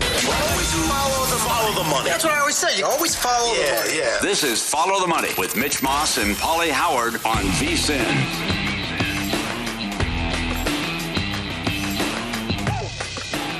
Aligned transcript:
Always 0.00 0.88
follow 0.88 1.26
the, 1.26 1.36
follow 1.36 1.82
the 1.82 1.88
money. 1.88 2.08
That's 2.08 2.24
what 2.24 2.32
I 2.32 2.40
always 2.40 2.56
say. 2.56 2.78
You 2.78 2.86
always 2.86 3.14
follow 3.14 3.54
yeah, 3.54 3.82
the 3.82 3.88
money. 3.88 3.98
Yeah. 3.98 4.18
This 4.20 4.42
is 4.42 4.66
Follow 4.68 5.00
the 5.00 5.06
Money 5.06 5.28
with 5.38 5.56
Mitch 5.56 5.82
Moss 5.82 6.18
and 6.18 6.34
Pauly 6.36 6.70
Howard 6.70 7.14
on 7.24 7.44
VSIN. 7.58 8.54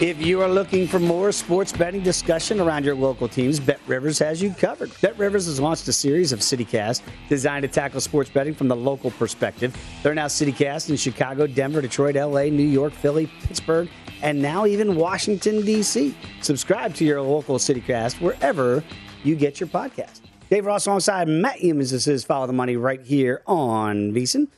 If 0.01 0.21
you 0.21 0.43
are 0.43 0.49
looking 0.49 0.89
for 0.89 0.99
more 0.99 1.31
sports 1.31 1.73
betting 1.73 2.03
discussion 2.03 2.61
around 2.61 2.85
your 2.85 2.97
local 2.97 3.29
teams, 3.29 3.61
Bet 3.61 3.81
Rivers 3.87 4.19
has 4.19 4.43
you 4.43 4.51
covered. 4.51 4.91
Bet 5.01 5.17
Rivers 5.17 5.47
has 5.47 5.61
launched 5.61 5.87
a 5.87 5.93
series 5.93 6.33
of 6.33 6.41
CityCast 6.41 7.03
designed 7.29 7.63
to 7.63 7.69
tackle 7.69 8.01
sports 8.01 8.29
betting 8.29 8.55
from 8.55 8.67
the 8.69 8.77
local 8.77 9.13
perspective. 9.13 9.77
They're 10.03 10.15
now 10.15 10.27
CityCast 10.27 10.91
in 10.91 10.97
Chicago, 10.97 11.47
Denver, 11.47 11.81
Detroit, 11.81 12.17
LA, 12.17 12.45
New 12.45 12.67
York, 12.67 12.93
Philly, 12.93 13.31
Pittsburgh, 13.45 13.89
and 14.23 14.41
now 14.41 14.67
even 14.67 14.97
Washington, 14.97 15.65
D.C. 15.65 16.15
Subscribe 16.41 16.95
to 16.95 17.05
your 17.05 17.21
local 17.21 17.59
CityCast 17.59 18.21
wherever 18.21 18.83
you 19.23 19.37
get 19.37 19.61
your 19.61 19.69
podcast. 19.69 20.21
Dave 20.51 20.67
Ross 20.67 20.87
alongside 20.87 21.29
Matt 21.29 21.59
Youmans. 21.59 21.91
This 21.91 22.07
is 22.07 22.25
Follow 22.25 22.47
the 22.47 22.53
Money 22.53 22.77
right 22.77 23.03
here 23.03 23.43
on 23.47 24.13
VSIN. 24.13 24.49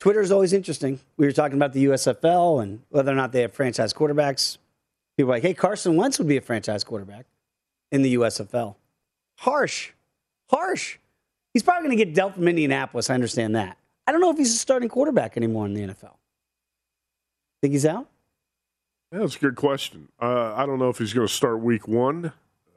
Twitter 0.00 0.20
is 0.20 0.32
always 0.32 0.52
interesting. 0.52 0.98
We 1.16 1.26
were 1.26 1.32
talking 1.32 1.56
about 1.56 1.72
the 1.74 1.84
USFL 1.84 2.62
and 2.62 2.82
whether 2.88 3.12
or 3.12 3.14
not 3.14 3.30
they 3.32 3.42
have 3.42 3.52
franchise 3.52 3.92
quarterbacks. 3.92 4.58
People 5.16 5.30
like, 5.30 5.42
hey, 5.42 5.54
Carson 5.54 5.96
Wentz 5.96 6.18
would 6.18 6.26
be 6.26 6.36
a 6.36 6.40
franchise 6.40 6.82
quarterback 6.82 7.26
in 7.92 8.02
the 8.02 8.14
USFL. 8.14 8.74
Harsh. 9.38 9.90
Harsh. 10.50 10.98
He's 11.52 11.62
probably 11.62 11.86
going 11.86 11.98
to 11.98 12.04
get 12.04 12.14
dealt 12.14 12.34
from 12.34 12.48
Indianapolis. 12.48 13.10
I 13.10 13.14
understand 13.14 13.54
that. 13.54 13.76
I 14.06 14.12
don't 14.12 14.20
know 14.20 14.30
if 14.30 14.38
he's 14.38 14.54
a 14.54 14.58
starting 14.58 14.88
quarterback 14.88 15.36
anymore 15.36 15.66
in 15.66 15.74
the 15.74 15.82
NFL. 15.82 16.14
Think 17.60 17.72
he's 17.72 17.86
out? 17.86 18.08
That's 19.12 19.36
a 19.36 19.38
good 19.38 19.56
question. 19.56 20.08
Uh, 20.20 20.54
I 20.54 20.64
don't 20.64 20.78
know 20.78 20.88
if 20.88 20.96
he's 20.96 21.12
going 21.12 21.26
to 21.26 21.32
start 21.32 21.60
week 21.60 21.86
one. 21.86 22.32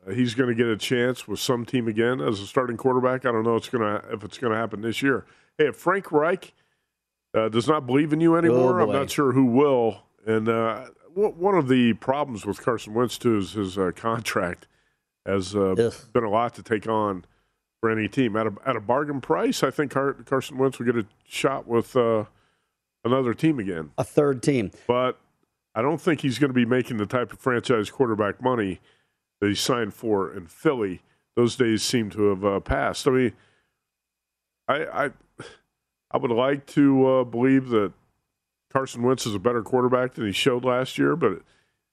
Uh, 0.06 0.12
he's 0.12 0.36
going 0.36 0.50
to 0.50 0.56
get 0.56 0.68
a 0.68 0.76
chance 0.76 1.30
with 1.30 1.40
some 1.40 1.66
team 1.66 1.88
again 1.88 2.20
as 2.20 2.42
a 2.42 2.46
starting 2.46 2.76
quarterback. 2.76 3.26
I 3.26 3.32
don't 3.32 3.44
know 3.44 3.56
it's 3.56 3.70
to, 3.70 4.04
if 4.12 4.22
it's 4.24 4.38
going 4.38 4.52
to 4.52 4.60
happen 4.60 4.82
this 4.82 5.02
year. 5.02 5.26
Hey, 5.58 5.68
if 5.68 5.78
Frank 5.78 6.12
Reich 6.12 6.54
uh, 7.34 7.48
does 7.48 7.70
not 7.70 7.88
believe 7.88 8.12
in 8.12 8.20
you 8.20 8.36
anymore, 8.36 8.82
I'm 8.82 8.92
not 8.92 9.10
sure 9.10 9.32
who 9.32 9.46
will. 9.46 10.04
And 10.26 10.50
uh, 10.50 10.88
w- 11.16 11.34
one 11.36 11.56
of 11.56 11.70
the 11.70 11.94
problems 11.94 12.46
with 12.46 12.62
Carson 12.62 12.94
Wentz, 12.94 13.18
too, 13.18 13.38
is 13.38 13.54
his 13.54 13.78
uh, 13.78 13.92
contract 13.96 14.68
has 15.26 15.56
uh, 15.56 15.74
been 16.12 16.26
a 16.26 16.30
lot 16.30 16.54
to 16.56 16.64
take 16.64 16.86
on 16.86 17.24
for 17.80 17.90
any 17.90 18.10
team. 18.10 18.36
At 18.36 18.48
a, 18.48 18.54
at 18.66 18.76
a 18.76 18.82
bargain 18.82 19.22
price, 19.22 19.64
I 19.64 19.72
think 19.72 19.92
Car- 19.92 20.14
Carson 20.26 20.58
Wentz 20.58 20.80
will 20.80 20.86
get 20.86 20.98
a 20.98 21.06
shot 21.26 21.66
with 21.66 21.96
uh, 21.96 22.26
another 23.06 23.34
team 23.34 23.58
again. 23.58 23.92
A 23.98 24.04
third 24.04 24.44
team. 24.44 24.72
But 24.86 25.18
I 25.76 25.82
don't 25.82 26.00
think 26.00 26.22
he's 26.22 26.40
going 26.40 26.50
to 26.50 26.56
be 26.56 26.66
making 26.66 26.98
the 26.98 27.06
type 27.06 27.34
of 27.34 27.40
franchise 27.40 27.92
quarterback 27.92 28.42
money 28.42 28.80
that 29.42 29.50
he 29.50 29.56
signed 29.56 29.94
for 29.94 30.34
in 30.34 30.48
Philly. 30.48 31.02
Those 31.36 31.58
days 31.58 31.84
seem 31.84 32.10
to 32.12 32.30
have 32.30 32.46
uh, 32.46 32.60
passed. 32.62 33.08
I 33.08 33.12
mean, 33.12 33.34
I 34.68 34.86
I, 34.86 35.10
I 36.12 36.18
would 36.18 36.32
like 36.32 36.66
to 36.68 37.08
uh, 37.08 37.24
believe 37.26 37.70
that 37.70 37.92
Carson 38.72 39.04
Wentz 39.04 39.26
is 39.26 39.36
a 39.36 39.40
better 39.40 39.62
quarterback 39.62 40.14
than 40.14 40.26
he 40.26 40.32
showed 40.32 40.64
last 40.64 40.98
year, 40.98 41.18
but 41.18 41.42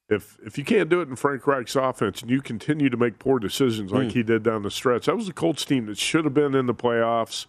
if 0.09 0.39
if 0.45 0.59
you 0.59 0.65
can't 0.65 0.89
do 0.89 1.01
it 1.01 1.09
in 1.09 1.17
Frank 1.17 1.47
Reich's 1.47 1.77
offense 1.77 2.23
and 2.23 2.31
you 2.31 2.41
continue 2.41 2.89
to 2.89 2.97
make 2.97 3.19
poor 3.19 3.39
decisions 3.39 3.93
like 3.93 4.13
he 4.13 4.23
did 4.23 4.43
down 4.43 4.63
the 4.63 4.71
stretch, 4.71 5.07
that 5.07 5.17
was 5.17 5.29
a 5.29 5.33
Colts 5.33 5.65
team 5.65 5.87
that 5.87 5.99
should 5.99 6.25
have 6.25 6.35
been 6.35 6.55
in 6.55 6.67
the 6.67 6.75
playoffs. 6.75 7.47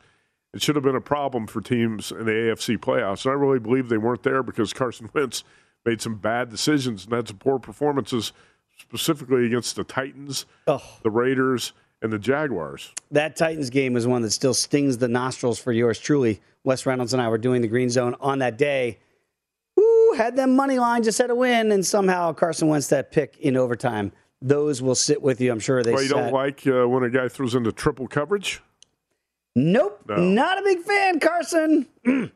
It 0.54 0.62
should 0.62 0.76
have 0.76 0.84
been 0.84 0.96
a 0.96 1.02
problem 1.02 1.48
for 1.48 1.62
teams 1.62 2.12
in 2.12 2.26
the 2.26 2.32
AFC 2.32 2.78
playoffs. 2.78 3.26
And 3.26 3.32
I 3.32 3.36
really 3.36 3.60
believe 3.60 3.90
they 3.90 3.98
weren't 3.98 4.24
there 4.24 4.44
because 4.44 4.72
Carson 4.72 5.10
Wentz 5.14 5.44
made 5.86 6.02
some 6.02 6.16
bad 6.16 6.50
decisions 6.50 7.06
and 7.06 7.14
had 7.14 7.28
some 7.28 7.38
poor 7.38 7.60
performances, 7.60 8.32
specifically 8.80 9.46
against 9.46 9.76
the 9.76 9.84
Titans, 9.84 10.46
Oh. 10.68 10.82
the 11.04 11.10
Raiders, 11.12 11.74
and 12.02 12.12
the 12.12 12.20
Jaguars. 12.20 12.92
That 13.12 13.36
Titans 13.36 13.70
game 13.70 13.96
is 13.96 14.06
one 14.06 14.22
that 14.24 14.32
still 14.32 14.54
stings 14.54 14.98
the 14.98 15.08
nostrils 15.08 15.60
for 15.60 15.72
yours 15.72 16.00
truly. 16.00 16.42
Wes 16.66 16.86
Reynolds 16.86 17.14
and 17.14 17.22
I 17.22 17.30
were 17.30 17.38
doing 17.38 17.62
the 17.62 17.68
Green 17.68 17.90
Zone 17.90 18.16
on 18.20 18.40
that 18.40 18.58
day. 18.58 19.00
Ooh, 19.80 20.14
had 20.18 20.36
them 20.36 20.56
money 20.56 20.80
line, 20.80 21.04
just 21.04 21.18
had 21.18 21.30
a 21.30 21.36
win, 21.36 21.72
and 21.72 21.86
somehow 21.86 22.34
Carson 22.34 22.68
Wentz 22.68 22.88
that 22.90 23.12
pick 23.12 23.38
in 23.40 23.56
overtime. 23.58 24.12
Those 24.42 24.82
will 24.82 24.96
sit 24.96 25.22
with 25.22 25.40
you. 25.40 25.52
I'm 25.52 25.60
sure 25.62 25.82
they. 25.84 25.94
Well, 25.94 26.02
you 26.04 26.10
sat- 26.10 26.16
don't 26.18 26.34
like 26.34 26.68
uh, 26.68 26.88
when 26.88 27.04
a 27.04 27.10
guy 27.10 27.30
throws 27.30 27.56
into 27.56 27.72
triple 27.72 28.08
coverage? 28.08 28.62
Nope, 29.56 30.02
No. 30.10 30.16
not 30.18 30.60
a 30.60 30.64
big 30.64 30.80
fan, 30.82 31.20
Carson. 31.20 31.86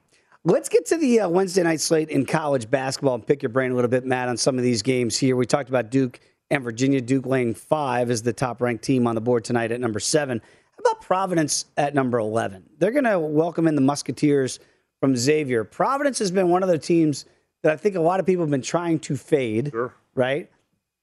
Let's 0.50 0.70
get 0.70 0.86
to 0.86 0.98
the 0.98 1.20
uh, 1.20 1.28
Wednesday 1.28 1.62
night 1.62 1.82
slate 1.82 2.08
in 2.08 2.26
college 2.26 2.70
basketball 2.70 3.16
and 3.16 3.28
pick 3.28 3.44
your 3.44 3.50
brain 3.50 3.72
a 3.72 3.76
little 3.76 3.90
bit, 3.90 4.06
Matt, 4.06 4.30
on 4.30 4.38
some 4.38 4.58
of 4.58 4.64
these 4.64 4.82
games 4.82 5.18
here. 5.18 5.36
We 5.36 5.46
talked 5.46 5.68
about 5.68 5.92
Duke 5.92 6.22
and 6.50 6.64
Virginia. 6.64 7.02
Duke 7.02 7.26
laying 7.26 7.54
five 7.54 8.10
is 8.10 8.22
the 8.22 8.32
top 8.32 8.62
ranked 8.62 8.82
team 8.82 9.08
on 9.08 9.16
the 9.16 9.20
board 9.20 9.44
tonight 9.44 9.74
at 9.74 9.82
number 9.82 10.00
seven. 10.00 10.40
How 10.40 10.90
about 10.90 11.02
Providence 11.02 11.66
at 11.76 11.94
number 11.94 12.18
11? 12.18 12.64
They're 12.80 12.92
going 12.92 13.04
to 13.04 13.20
welcome 13.20 13.68
in 13.68 13.76
the 13.76 13.82
Musketeers 13.82 14.62
from 15.02 15.18
Xavier. 15.18 15.66
Providence 15.66 16.18
has 16.20 16.32
been 16.32 16.48
one 16.48 16.64
of 16.64 16.70
the 16.70 16.78
teams 16.80 17.26
that 17.64 17.74
I 17.74 17.76
think 17.76 17.96
a 17.98 18.02
lot 18.02 18.22
of 18.22 18.26
people 18.26 18.44
have 18.46 18.50
been 18.50 18.62
trying 18.62 19.00
to 19.00 19.18
fade, 19.18 19.72
Sure. 19.74 19.94
right? 20.16 20.50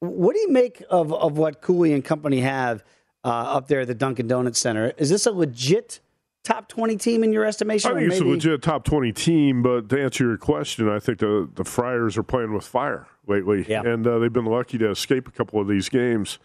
What 0.01 0.35
do 0.35 0.41
you 0.41 0.53
make 0.53 0.83
of, 0.89 1.13
of 1.13 1.37
what 1.37 1.61
Cooley 1.61 1.93
and 1.93 2.03
company 2.03 2.41
have 2.41 2.83
uh, 3.23 3.29
up 3.29 3.69
there 3.69 3.81
at 3.81 3.89
the 3.89 3.95
Dunkin' 3.95 4.27
Donuts 4.27 4.59
Center? 4.59 4.95
Is 4.97 5.11
this 5.11 5.27
a 5.27 5.33
legit 5.33 6.01
top 6.45 6.69
20 6.69 6.97
team 6.97 7.25
in 7.25 7.33
your 7.33 7.45
estimation? 7.45 7.91
I 7.91 7.95
think 7.95 8.13
it's 8.13 8.21
a 8.21 8.25
legit 8.25 8.63
top 8.63 8.85
20 8.85 9.13
team, 9.13 9.63
but 9.63 9.89
to 9.89 10.03
answer 10.03 10.25
your 10.25 10.37
question, 10.37 10.89
I 10.89 11.01
think 11.01 11.19
the, 11.19 11.49
the 11.55 11.65
Friars 11.65 12.17
are 12.17 12.23
playing 12.23 12.53
with 12.53 12.67
fire 12.67 13.07
lately. 13.27 13.65
Yeah. 13.69 13.83
And 13.83 14.07
uh, 14.07 14.19
they've 14.19 14.33
been 14.33 14.45
lucky 14.45 14.79
to 14.79 14.91
escape 14.91 15.27
a 15.27 15.31
couple 15.33 15.61
of 15.61 15.67
these 15.67 15.89
games. 15.89 16.39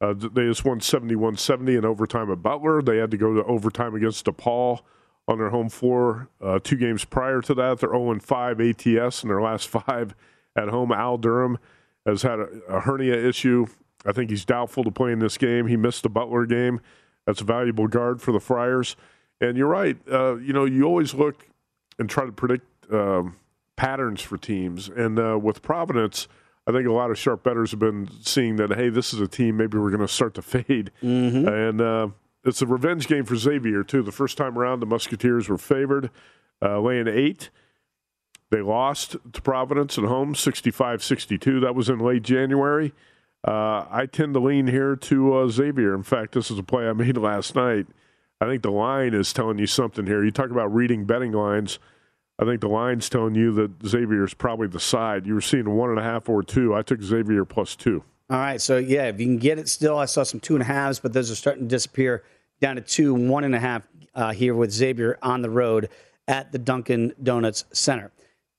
Uh, 0.00 0.12
they 0.12 0.46
just 0.46 0.64
won 0.64 0.80
71 0.80 1.36
70 1.36 1.76
in 1.76 1.84
overtime 1.84 2.30
at 2.30 2.42
Butler. 2.42 2.82
They 2.82 2.98
had 2.98 3.10
to 3.12 3.16
go 3.16 3.32
to 3.34 3.44
overtime 3.44 3.94
against 3.94 4.26
DePaul 4.26 4.80
on 5.26 5.38
their 5.38 5.50
home 5.50 5.70
floor 5.70 6.28
uh, 6.42 6.58
two 6.62 6.76
games 6.76 7.04
prior 7.04 7.40
to 7.40 7.54
that. 7.54 7.78
They're 7.78 7.90
0 7.90 8.18
5 8.20 8.60
ATS 8.60 9.22
in 9.22 9.28
their 9.28 9.40
last 9.40 9.68
five 9.86 10.14
at 10.56 10.68
home. 10.68 10.92
Al 10.92 11.16
Durham 11.16 11.58
has 12.04 12.22
had 12.22 12.40
a, 12.40 12.48
a 12.68 12.80
hernia 12.80 13.14
issue. 13.14 13.66
I 14.04 14.12
think 14.12 14.30
he's 14.30 14.44
doubtful 14.44 14.84
to 14.84 14.90
play 14.90 15.12
in 15.12 15.20
this 15.20 15.38
game. 15.38 15.66
He 15.66 15.76
missed 15.76 16.02
the 16.02 16.10
Butler 16.10 16.44
game. 16.44 16.80
That's 17.26 17.40
a 17.40 17.44
valuable 17.44 17.88
guard 17.88 18.20
for 18.20 18.32
the 18.32 18.40
Friars. 18.40 18.96
And 19.40 19.56
you're 19.56 19.68
right. 19.68 19.96
Uh, 20.10 20.36
you 20.36 20.52
know, 20.52 20.64
you 20.64 20.84
always 20.84 21.14
look 21.14 21.48
and 21.98 22.08
try 22.08 22.24
to 22.24 22.32
predict 22.32 22.66
um, 22.92 23.36
patterns 23.76 24.20
for 24.20 24.36
teams. 24.36 24.88
And 24.88 25.18
uh, 25.18 25.38
with 25.40 25.62
Providence, 25.62 26.28
I 26.66 26.72
think 26.72 26.86
a 26.86 26.92
lot 26.92 27.10
of 27.10 27.18
sharp 27.18 27.42
bettors 27.42 27.72
have 27.72 27.80
been 27.80 28.08
seeing 28.22 28.56
that, 28.56 28.74
hey, 28.74 28.88
this 28.88 29.12
is 29.12 29.20
a 29.20 29.28
team 29.28 29.56
maybe 29.56 29.78
we're 29.78 29.90
going 29.90 30.00
to 30.00 30.08
start 30.08 30.34
to 30.34 30.42
fade. 30.42 30.90
Mm-hmm. 31.02 31.46
And 31.48 31.80
uh, 31.80 32.08
it's 32.44 32.62
a 32.62 32.66
revenge 32.66 33.06
game 33.06 33.24
for 33.24 33.36
Xavier, 33.36 33.84
too. 33.84 34.02
The 34.02 34.12
first 34.12 34.38
time 34.38 34.58
around, 34.58 34.80
the 34.80 34.86
Musketeers 34.86 35.48
were 35.48 35.58
favored, 35.58 36.10
uh, 36.62 36.80
laying 36.80 37.08
eight. 37.08 37.50
They 38.50 38.62
lost 38.62 39.16
to 39.32 39.42
Providence 39.42 39.98
at 39.98 40.04
home, 40.04 40.34
65 40.34 41.02
62. 41.02 41.60
That 41.60 41.74
was 41.74 41.88
in 41.88 41.98
late 41.98 42.22
January. 42.22 42.92
Uh, 43.46 43.84
I 43.90 44.06
tend 44.10 44.32
to 44.34 44.40
lean 44.40 44.68
here 44.68 44.96
to 44.96 45.36
uh, 45.36 45.48
Xavier. 45.48 45.94
In 45.94 46.02
fact, 46.02 46.32
this 46.32 46.50
is 46.50 46.58
a 46.58 46.62
play 46.62 46.88
I 46.88 46.92
made 46.92 47.16
last 47.18 47.54
night. 47.54 47.86
I 48.44 48.48
think 48.48 48.62
the 48.62 48.70
line 48.70 49.14
is 49.14 49.32
telling 49.32 49.58
you 49.58 49.66
something 49.66 50.04
here. 50.04 50.22
You 50.22 50.30
talk 50.30 50.50
about 50.50 50.74
reading 50.74 51.06
betting 51.06 51.32
lines. 51.32 51.78
I 52.38 52.44
think 52.44 52.60
the 52.60 52.68
line's 52.68 53.08
telling 53.08 53.34
you 53.34 53.52
that 53.52 53.70
Xavier 53.86 54.24
is 54.24 54.34
probably 54.34 54.66
the 54.68 54.80
side. 54.80 55.26
You 55.26 55.34
were 55.34 55.40
seeing 55.40 55.70
one 55.70 55.88
and 55.88 55.98
a 55.98 56.02
half 56.02 56.28
or 56.28 56.42
two. 56.42 56.74
I 56.74 56.82
took 56.82 57.00
Xavier 57.02 57.46
plus 57.46 57.74
two. 57.74 58.04
All 58.28 58.38
right, 58.38 58.60
so 58.60 58.76
yeah, 58.76 59.04
if 59.04 59.18
you 59.18 59.26
can 59.26 59.38
get 59.38 59.58
it 59.58 59.68
still, 59.68 59.98
I 59.98 60.04
saw 60.04 60.24
some 60.24 60.40
two 60.40 60.54
and 60.54 60.62
a 60.62 60.66
halves, 60.66 60.98
but 60.98 61.12
those 61.12 61.30
are 61.30 61.34
starting 61.34 61.64
to 61.64 61.68
disappear 61.68 62.24
down 62.60 62.76
to 62.76 62.82
two, 62.82 63.14
one 63.14 63.44
and 63.44 63.54
a 63.54 63.60
half 63.60 63.88
uh, 64.14 64.32
here 64.32 64.54
with 64.54 64.72
Xavier 64.72 65.18
on 65.22 65.40
the 65.40 65.50
road 65.50 65.88
at 66.28 66.52
the 66.52 66.58
Dunkin' 66.58 67.14
Donuts 67.22 67.64
Center. 67.72 68.10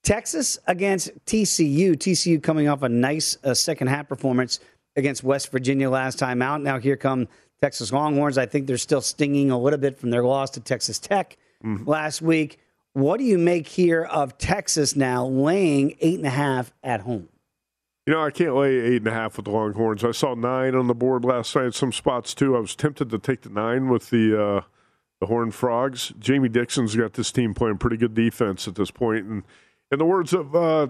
Texas 0.04 0.58
against 0.68 1.12
TCU. 1.26 1.94
TCU 1.94 2.42
coming 2.42 2.68
off 2.68 2.84
a 2.84 2.90
nice 2.90 3.38
uh, 3.44 3.54
second 3.54 3.88
half 3.88 4.08
performance 4.08 4.60
against 4.96 5.24
West 5.24 5.52
Virginia 5.52 5.90
last 5.90 6.20
time 6.20 6.42
out. 6.42 6.62
Now 6.62 6.80
here 6.80 6.96
come 6.96 7.28
Texas 7.62 7.92
Longhorns. 7.92 8.38
I 8.38 8.46
think 8.46 8.68
they're 8.68 8.78
still 8.78 9.02
stinging 9.02 9.52
a 9.52 9.60
little 9.60 9.80
bit 9.80 9.98
from 9.98 10.10
their 10.10 10.24
loss 10.24 10.52
to 10.52 10.60
Texas 10.60 11.00
Tech 11.00 11.38
last 11.64 12.22
week. 12.22 12.60
What 12.94 13.18
do 13.18 13.24
you 13.26 13.38
make 13.38 13.68
here 13.68 14.04
of 14.04 14.38
Texas 14.38 14.96
now 14.96 15.26
laying 15.26 15.96
eight 16.00 16.18
and 16.18 16.28
a 16.28 16.32
half 16.32 16.74
at 16.84 17.02
home? 17.02 17.28
You 18.06 18.14
know, 18.14 18.24
I 18.24 18.30
can't 18.30 18.56
lay 18.56 18.78
eight 18.78 18.98
and 18.98 19.08
a 19.08 19.12
half 19.12 19.36
with 19.36 19.46
the 19.46 19.52
Longhorns. 19.52 20.04
I 20.04 20.12
saw 20.12 20.36
nine 20.36 20.76
on 20.76 20.86
the 20.88 20.94
board 20.94 21.26
last 21.26 21.56
night. 21.56 21.74
Some 21.74 21.92
spots 21.92 22.36
too. 22.36 22.56
I 22.56 22.60
was 22.60 22.76
tempted 22.76 23.10
to 23.10 23.18
take 23.18 23.42
the 23.42 23.50
nine 23.50 23.90
with 23.90 24.12
the 24.12 24.40
uh, 24.40 24.62
the 25.20 25.26
Horned 25.26 25.56
Frogs. 25.56 26.14
Jamie 26.20 26.50
Dixon's 26.50 26.96
got 26.96 27.14
this 27.14 27.32
team 27.32 27.54
playing 27.56 27.80
pretty 27.80 27.98
good 27.98 28.14
defense 28.14 28.68
at 28.68 28.76
this 28.76 28.92
point, 28.92 29.26
and 29.26 29.44
in 29.92 29.98
the 29.98 30.06
words 30.06 30.34
of 30.34 30.56
uh, 30.56 30.88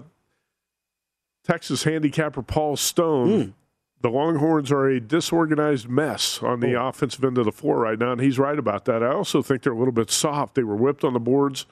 Texas 1.42 1.84
handicapper 1.84 2.42
Paul 2.42 2.76
Stone, 2.76 3.54
the 4.00 4.10
Longhorns 4.10 4.70
are 4.70 4.86
a 4.86 5.00
disorganized 5.00 5.88
mess 5.88 6.42
on 6.42 6.60
the 6.60 6.80
offensive 6.80 7.24
end 7.24 7.38
of 7.38 7.44
the 7.44 7.52
floor 7.52 7.80
right 7.80 7.98
now, 7.98 8.12
and 8.12 8.20
he's 8.20 8.38
right 8.38 8.58
about 8.58 8.84
that. 8.84 9.02
I 9.02 9.08
also 9.08 9.42
think 9.42 9.62
they're 9.62 9.72
a 9.72 9.78
little 9.78 9.92
bit 9.92 10.10
soft. 10.10 10.54
They 10.54 10.62
were 10.62 10.76
whipped 10.76 11.02
on 11.02 11.14
the 11.14 11.20
boards 11.20 11.66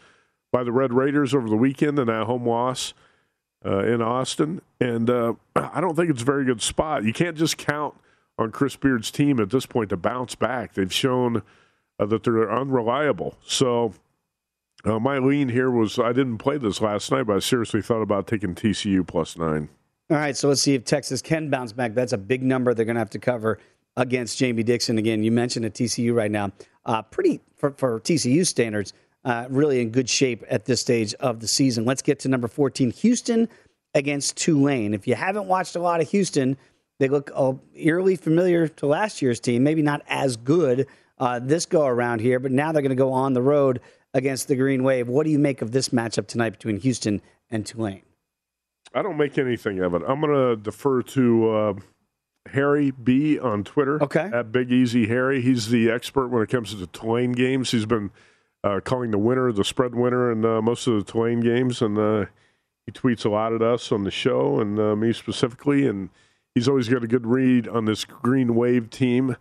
by 0.51 0.65
the 0.65 0.73
Red 0.73 0.93
Raiders 0.93 1.35
over 1.35 1.49
the 1.49 1.57
weekend 1.57 1.99
in 1.99 2.07
that 2.07 2.25
home 2.25 2.47
loss 2.47 2.95
uh, 3.65 3.85
in 3.85 4.01
Austin, 4.01 4.63
and 4.81 5.11
uh, 5.11 5.35
I 5.57 5.81
don't 5.81 5.95
think 5.97 6.11
it's 6.11 6.23
a 6.23 6.27
very 6.27 6.45
good 6.45 6.63
spot. 6.63 7.05
You 7.05 7.13
can't 7.13 7.37
just 7.37 7.59
count 7.59 7.95
on 8.39 8.51
Chris 8.51 8.77
Beard's 8.77 9.11
team 9.11 9.39
at 9.39 9.51
this 9.51 9.67
point 9.67 9.91
to 9.91 9.97
bounce 9.97 10.35
back. 10.35 10.75
They've 10.75 10.93
shown 10.93 11.43
uh, 11.99 12.07
that 12.07 12.25
they're 12.25 12.51
unreliable. 12.51 13.37
So 13.45 13.95
uh, 14.85 14.99
my 14.99 15.19
lean 15.19 15.51
here 15.51 15.71
was 15.71 15.99
I 15.99 16.13
didn't 16.13 16.39
play 16.39 16.59
this 16.59 16.81
last 16.81 17.11
night, 17.11 17.25
but 17.25 17.37
I 17.37 17.41
seriously 17.41 17.83
thought 17.83 18.03
about 18.03 18.27
taking 18.27 18.55
TCU 18.55 19.07
plus 19.07 19.37
nine. 19.37 19.69
All 20.11 20.19
right, 20.19 20.37
so 20.37 20.49
let's 20.49 20.61
see 20.61 20.75
if 20.75 20.85
Texas 20.85 21.23
can 21.23 21.49
bounce 21.49 21.73
back. 21.73 21.95
That's 21.95 22.13
a 22.13 22.19
big 22.19 22.43
number 22.43 22.75
they're 22.75 22.85
going 22.85 22.97
to 22.97 23.01
have 23.01 23.11
to 23.11 23.19
cover 23.19 23.59
against 23.97 24.37
Jamie 24.37 24.63
Dixon. 24.63 24.99
Again, 24.99 25.23
you 25.23 25.33
mentioned 25.33 25.65
at 25.65 25.73
TCU 25.73 26.15
right 26.15 26.31
now, 26.31 26.53
uh, 26.85 27.01
pretty 27.01 27.41
for, 27.57 27.71
for 27.73 28.01
TCU 28.01 28.47
standards, 28.47 28.93
uh, 29.25 29.47
really 29.49 29.81
in 29.81 29.91
good 29.91 30.11
shape 30.11 30.45
at 30.51 30.67
this 30.67 30.83
stage 30.83 31.15
of 31.15 31.41
the 31.41 31.49
season. 31.49 31.87
Let's 31.87 32.03
get 32.03 32.19
to 32.21 32.29
number 32.29 32.49
14, 32.49 32.91
Houston 32.91 33.49
against 33.95 34.37
Tulane. 34.37 34.93
If 34.93 35.09
you 35.09 35.15
haven't 35.15 35.47
watched 35.47 35.75
a 35.75 35.81
lot 35.81 36.03
of 36.03 36.11
Houston, 36.11 36.59
they 36.99 37.09
look 37.09 37.31
uh, 37.35 37.55
eerily 37.75 38.17
familiar 38.17 38.69
to 38.69 38.87
last 38.87 39.23
year's 39.23 39.41
team. 39.41 39.63
Maybe 39.63 39.81
not 39.81 40.03
as 40.07 40.37
good 40.37 40.87
uh, 41.19 41.39
this 41.43 41.65
go 41.65 41.87
around 41.87 42.21
here, 42.21 42.39
but 42.39 42.53
now 42.53 42.73
they're 42.73 42.83
going 42.83 42.91
to 42.91 42.97
go 42.97 43.13
on 43.13 43.33
the 43.33 43.43
road 43.43 43.81
against 44.13 44.49
the 44.49 44.57
Green 44.57 44.85
Wave. 44.85 45.09
What 45.09 45.25
do 45.25 45.31
you 45.31 45.39
make 45.39 45.63
of 45.63 45.73
this 45.73 45.89
matchup 45.89 46.27
tonight 46.27 46.51
between 46.51 46.77
Houston 46.79 47.23
and 47.51 47.65
Tulane? 47.65 48.03
I 48.95 49.03
don't 49.03 49.17
make 49.17 49.39
anything 49.39 49.81
of 49.81 49.95
it. 49.95 50.03
I'm 50.07 50.21
going 50.21 50.33
to 50.33 50.57
defer 50.57 51.03
to 51.03 51.51
uh, 51.51 51.75
Harry 52.53 52.93
B 52.93 53.39
on 53.39 53.65
Twitter. 53.65 54.03
Okay. 54.03 54.31
At 54.33 54.53
Big 54.53 54.71
Easy 54.71 55.09
Harry. 55.09 55.43
He's 55.43 55.69
the 55.69 55.91
expert 55.91 56.29
when 56.29 56.43
it 56.43 56.49
comes 56.49 56.71
to 56.71 56.77
the 56.77 56.87
Tulane 56.87 57.33
games. 57.33 57.73
He's 57.73 57.87
been 57.87 58.11
uh, 58.63 58.81
calling 58.85 59.11
the 59.11 59.19
winner, 59.19 59.51
the 59.51 59.65
spread 59.65 59.95
winner, 59.95 60.31
in 60.31 60.45
uh, 60.45 60.63
most 60.63 60.87
of 60.87 60.95
the 60.95 61.13
Tulane 61.13 61.41
games. 61.41 61.83
And 61.83 61.99
uh, 61.99 62.27
he 62.87 62.93
tweets 62.93 63.25
a 63.25 63.29
lot 63.29 63.53
at 63.53 63.63
us 63.63 63.91
on 63.91 64.05
the 64.05 64.11
show 64.11 64.61
and 64.61 64.79
uh, 64.79 64.95
me 64.95 65.13
specifically. 65.13 65.89
And 65.89 66.11
he's 66.55 66.69
always 66.69 66.89
got 66.89 67.03
a 67.03 67.09
good 67.09 67.27
read 67.27 67.67
on 67.67 67.87
this 67.87 68.05
Green 68.05 68.55
Wave 68.55 68.91
team. 68.91 69.37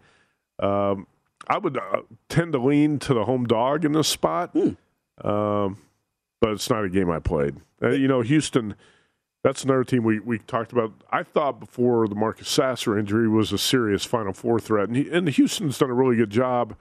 Um, 0.60 1.08
I 1.48 1.58
would 1.58 1.78
uh, 1.78 2.02
tend 2.30 2.54
to 2.54 2.60
lean 2.60 3.00
to 3.00 3.14
the 3.14 3.26
home 3.26 3.46
dog 3.46 3.86
in 3.86 3.92
this 3.92 4.08
spot, 4.08 4.56
um, 4.56 5.78
but 6.40 6.52
it's 6.52 6.70
not 6.70 6.86
a 6.86 6.90
game 6.90 7.10
I 7.10 7.20
played. 7.20 7.58
Uh, 7.82 7.90
you 7.90 8.08
know, 8.08 8.22
Houston. 8.22 8.76
That's 9.44 9.64
another 9.66 9.84
team 9.84 10.04
we, 10.04 10.20
we 10.20 10.40
talked 10.40 10.72
about. 10.72 10.94
I 11.12 11.24
thought 11.24 11.60
before 11.60 12.08
the 12.08 12.16
Marcus 12.16 12.48
Sasser 12.48 12.98
injury 12.98 13.28
was 13.28 13.52
a 13.52 13.58
serious 13.58 14.06
Final 14.06 14.32
Four 14.32 14.60
threat, 14.60 14.88
and, 14.88 14.96
he, 14.96 15.10
and 15.10 15.28
Houston's 15.28 15.78
done 15.78 15.90
a 15.90 15.94
really 15.94 16.16
good 16.16 16.30
job 16.30 16.76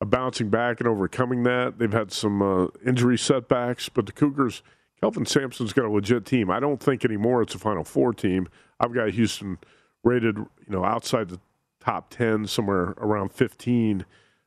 of 0.00 0.10
bouncing 0.10 0.50
back 0.50 0.80
and 0.80 0.88
overcoming 0.88 1.44
that. 1.44 1.78
They've 1.78 1.92
had 1.92 2.10
some 2.10 2.42
uh, 2.42 2.66
injury 2.84 3.16
setbacks, 3.16 3.88
but 3.88 4.06
the 4.06 4.12
Cougars, 4.12 4.64
Kelvin 5.00 5.26
Sampson's 5.26 5.72
got 5.72 5.84
a 5.84 5.90
legit 5.90 6.26
team. 6.26 6.50
I 6.50 6.58
don't 6.58 6.82
think 6.82 7.04
anymore 7.04 7.40
it's 7.42 7.54
a 7.54 7.58
Final 7.58 7.84
Four 7.84 8.12
team. 8.12 8.48
I've 8.80 8.92
got 8.92 9.10
Houston 9.10 9.58
rated, 10.02 10.38
you 10.38 10.48
know, 10.66 10.84
outside 10.84 11.28
the 11.28 11.38
top 11.78 12.10
ten, 12.10 12.48
somewhere 12.48 12.94
around 12.98 13.30
fifteen, 13.30 14.04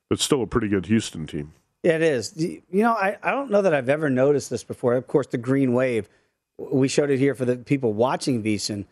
but 0.10 0.20
still 0.20 0.44
a 0.44 0.48
pretty 0.48 0.68
good 0.68 0.88
Houston 0.88 1.26
team. 1.26 1.54
Yeah, 1.84 1.94
it 1.94 2.02
is. 2.02 2.34
You 2.36 2.64
know, 2.70 2.92
I, 2.92 3.18
I 3.24 3.32
don't 3.32 3.50
know 3.50 3.62
that 3.62 3.74
I've 3.74 3.88
ever 3.88 4.10
noticed 4.10 4.50
this 4.50 4.66
before. 4.66 4.96
Of 4.96 5.08
course, 5.08 5.28
the 5.28 5.38
green 5.38 5.74
wave. 5.74 6.10
We 6.58 6.88
showed 6.88 7.10
it 7.10 7.20
here 7.20 7.36
for 7.36 7.46
the 7.46 7.58
people 7.58 7.94
watching 7.94 8.42
VSiN. 8.44 8.86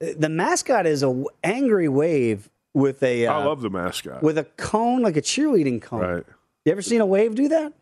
The 0.00 0.28
mascot 0.28 0.86
is 0.86 1.02
a 1.02 1.24
angry 1.44 1.88
wave 1.88 2.50
with 2.74 3.02
a 3.02 3.26
uh, 3.26 3.32
I 3.32 3.44
love 3.44 3.60
the 3.60 3.70
mascot. 3.70 4.22
with 4.22 4.38
a 4.38 4.44
cone 4.56 5.02
like 5.02 5.16
a 5.16 5.22
cheerleading 5.22 5.80
cone. 5.82 6.00
right. 6.00 6.24
You 6.64 6.72
ever 6.72 6.82
seen 6.82 7.00
a 7.00 7.06
wave 7.06 7.34
do 7.34 7.48
that? 7.48 7.72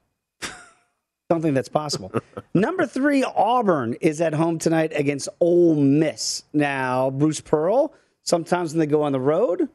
Something 1.30 1.54
that's 1.54 1.68
possible. 1.68 2.12
Number 2.54 2.86
three, 2.86 3.22
Auburn 3.22 3.94
is 4.00 4.20
at 4.20 4.32
home 4.34 4.58
tonight 4.58 4.92
against 4.94 5.28
Ole 5.38 5.76
Miss. 5.76 6.44
Now, 6.52 7.10
Bruce 7.10 7.40
Pearl, 7.40 7.92
sometimes 8.22 8.72
when 8.72 8.80
they 8.80 8.86
go 8.86 9.02
on 9.02 9.12
the 9.12 9.20
road, 9.20 9.68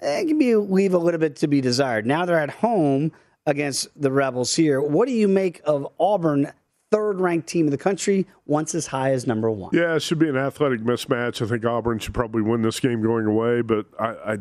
it 0.00 0.28
can 0.28 0.38
be 0.38 0.54
leave 0.56 0.94
a 0.94 0.98
little 0.98 1.20
bit 1.20 1.36
to 1.36 1.48
be 1.48 1.60
desired. 1.60 2.06
Now 2.06 2.24
they're 2.24 2.38
at 2.38 2.50
home 2.50 3.12
against 3.46 3.88
the 4.00 4.12
Rebels 4.12 4.54
here. 4.54 4.80
What 4.80 5.08
do 5.08 5.14
you 5.14 5.26
make 5.28 5.60
of 5.64 5.88
Auburn, 5.98 6.52
third 6.90 7.20
ranked 7.20 7.48
team 7.48 7.66
in 7.66 7.70
the 7.70 7.78
country, 7.78 8.26
once 8.46 8.74
as 8.74 8.88
high 8.88 9.12
as 9.12 9.26
number 9.26 9.50
one? 9.50 9.70
Yeah, 9.72 9.94
it 9.94 10.02
should 10.02 10.18
be 10.18 10.28
an 10.28 10.36
athletic 10.36 10.80
mismatch. 10.80 11.42
I 11.44 11.48
think 11.48 11.64
Auburn 11.64 11.98
should 11.98 12.14
probably 12.14 12.42
win 12.42 12.62
this 12.62 12.80
game 12.80 13.02
going 13.02 13.26
away, 13.26 13.62
but 13.62 13.86
I, 13.98 14.34
I 14.34 14.38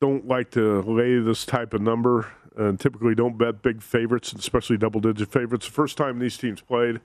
don't 0.00 0.26
like 0.26 0.50
to 0.52 0.82
lay 0.82 1.18
this 1.18 1.44
type 1.44 1.74
of 1.74 1.80
number. 1.80 2.30
And 2.56 2.78
typically, 2.78 3.14
don't 3.14 3.38
bet 3.38 3.62
big 3.62 3.82
favorites, 3.82 4.32
especially 4.32 4.76
double-digit 4.78 5.30
favorites. 5.30 5.66
The 5.66 5.72
first 5.72 5.96
time 5.96 6.18
these 6.18 6.36
teams 6.36 6.60
played, 6.60 7.00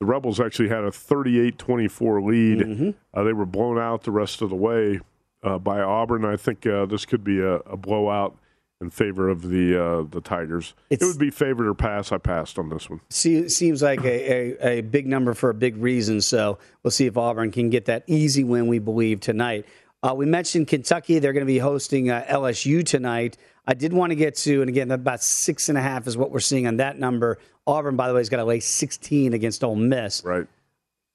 the 0.00 0.06
Rebels 0.06 0.40
actually 0.40 0.68
had 0.68 0.82
a 0.82 0.90
38-24 0.90 2.26
lead. 2.26 2.94
Uh, 3.14 3.22
they 3.22 3.32
were 3.32 3.46
blown 3.46 3.78
out 3.78 4.02
the 4.02 4.10
rest 4.10 4.42
of 4.42 4.50
the 4.50 4.56
way 4.56 5.00
uh, 5.44 5.58
by 5.58 5.80
Auburn. 5.80 6.24
I 6.24 6.36
think 6.36 6.66
uh, 6.66 6.86
this 6.86 7.04
could 7.06 7.22
be 7.22 7.38
a, 7.38 7.56
a 7.58 7.76
blowout 7.76 8.36
in 8.80 8.90
favor 8.90 9.28
of 9.28 9.48
the 9.48 9.76
uh, 9.76 10.02
the 10.10 10.20
Tigers. 10.20 10.74
It's- 10.88 11.06
it 11.06 11.10
would 11.10 11.20
be 11.20 11.30
favored 11.30 11.66
or 11.66 11.74
pass. 11.74 12.12
I 12.12 12.18
passed 12.18 12.58
on 12.58 12.68
this 12.68 12.88
one. 12.88 13.00
See, 13.10 13.48
seems 13.48 13.82
like 13.82 14.02
a, 14.04 14.56
a, 14.66 14.78
a 14.78 14.80
big 14.80 15.06
number 15.06 15.34
for 15.34 15.50
a 15.50 15.54
big 15.54 15.76
reason. 15.76 16.20
So 16.20 16.58
we'll 16.82 16.90
see 16.90 17.06
if 17.06 17.16
Auburn 17.16 17.50
can 17.50 17.70
get 17.70 17.84
that 17.86 18.04
easy 18.06 18.44
win 18.44 18.66
we 18.66 18.78
believe 18.78 19.20
tonight. 19.20 19.66
Uh, 20.02 20.14
we 20.16 20.24
mentioned 20.24 20.66
Kentucky; 20.68 21.18
they're 21.18 21.34
going 21.34 21.46
to 21.46 21.52
be 21.52 21.58
hosting 21.58 22.10
uh, 22.10 22.24
LSU 22.28 22.84
tonight. 22.84 23.36
I 23.66 23.74
did 23.74 23.92
want 23.92 24.10
to 24.10 24.16
get 24.16 24.34
to, 24.36 24.62
and 24.62 24.68
again, 24.68 24.90
about 24.90 25.22
six 25.22 25.68
and 25.68 25.76
a 25.76 25.82
half 25.82 26.06
is 26.06 26.16
what 26.16 26.30
we're 26.30 26.40
seeing 26.40 26.66
on 26.66 26.78
that 26.78 26.98
number. 26.98 27.38
Auburn, 27.66 27.96
by 27.96 28.08
the 28.08 28.14
way, 28.14 28.20
has 28.20 28.30
got 28.30 28.38
to 28.38 28.44
lay 28.44 28.58
16 28.58 29.34
against 29.34 29.62
Ole 29.62 29.76
Miss. 29.76 30.24
Right. 30.24 30.46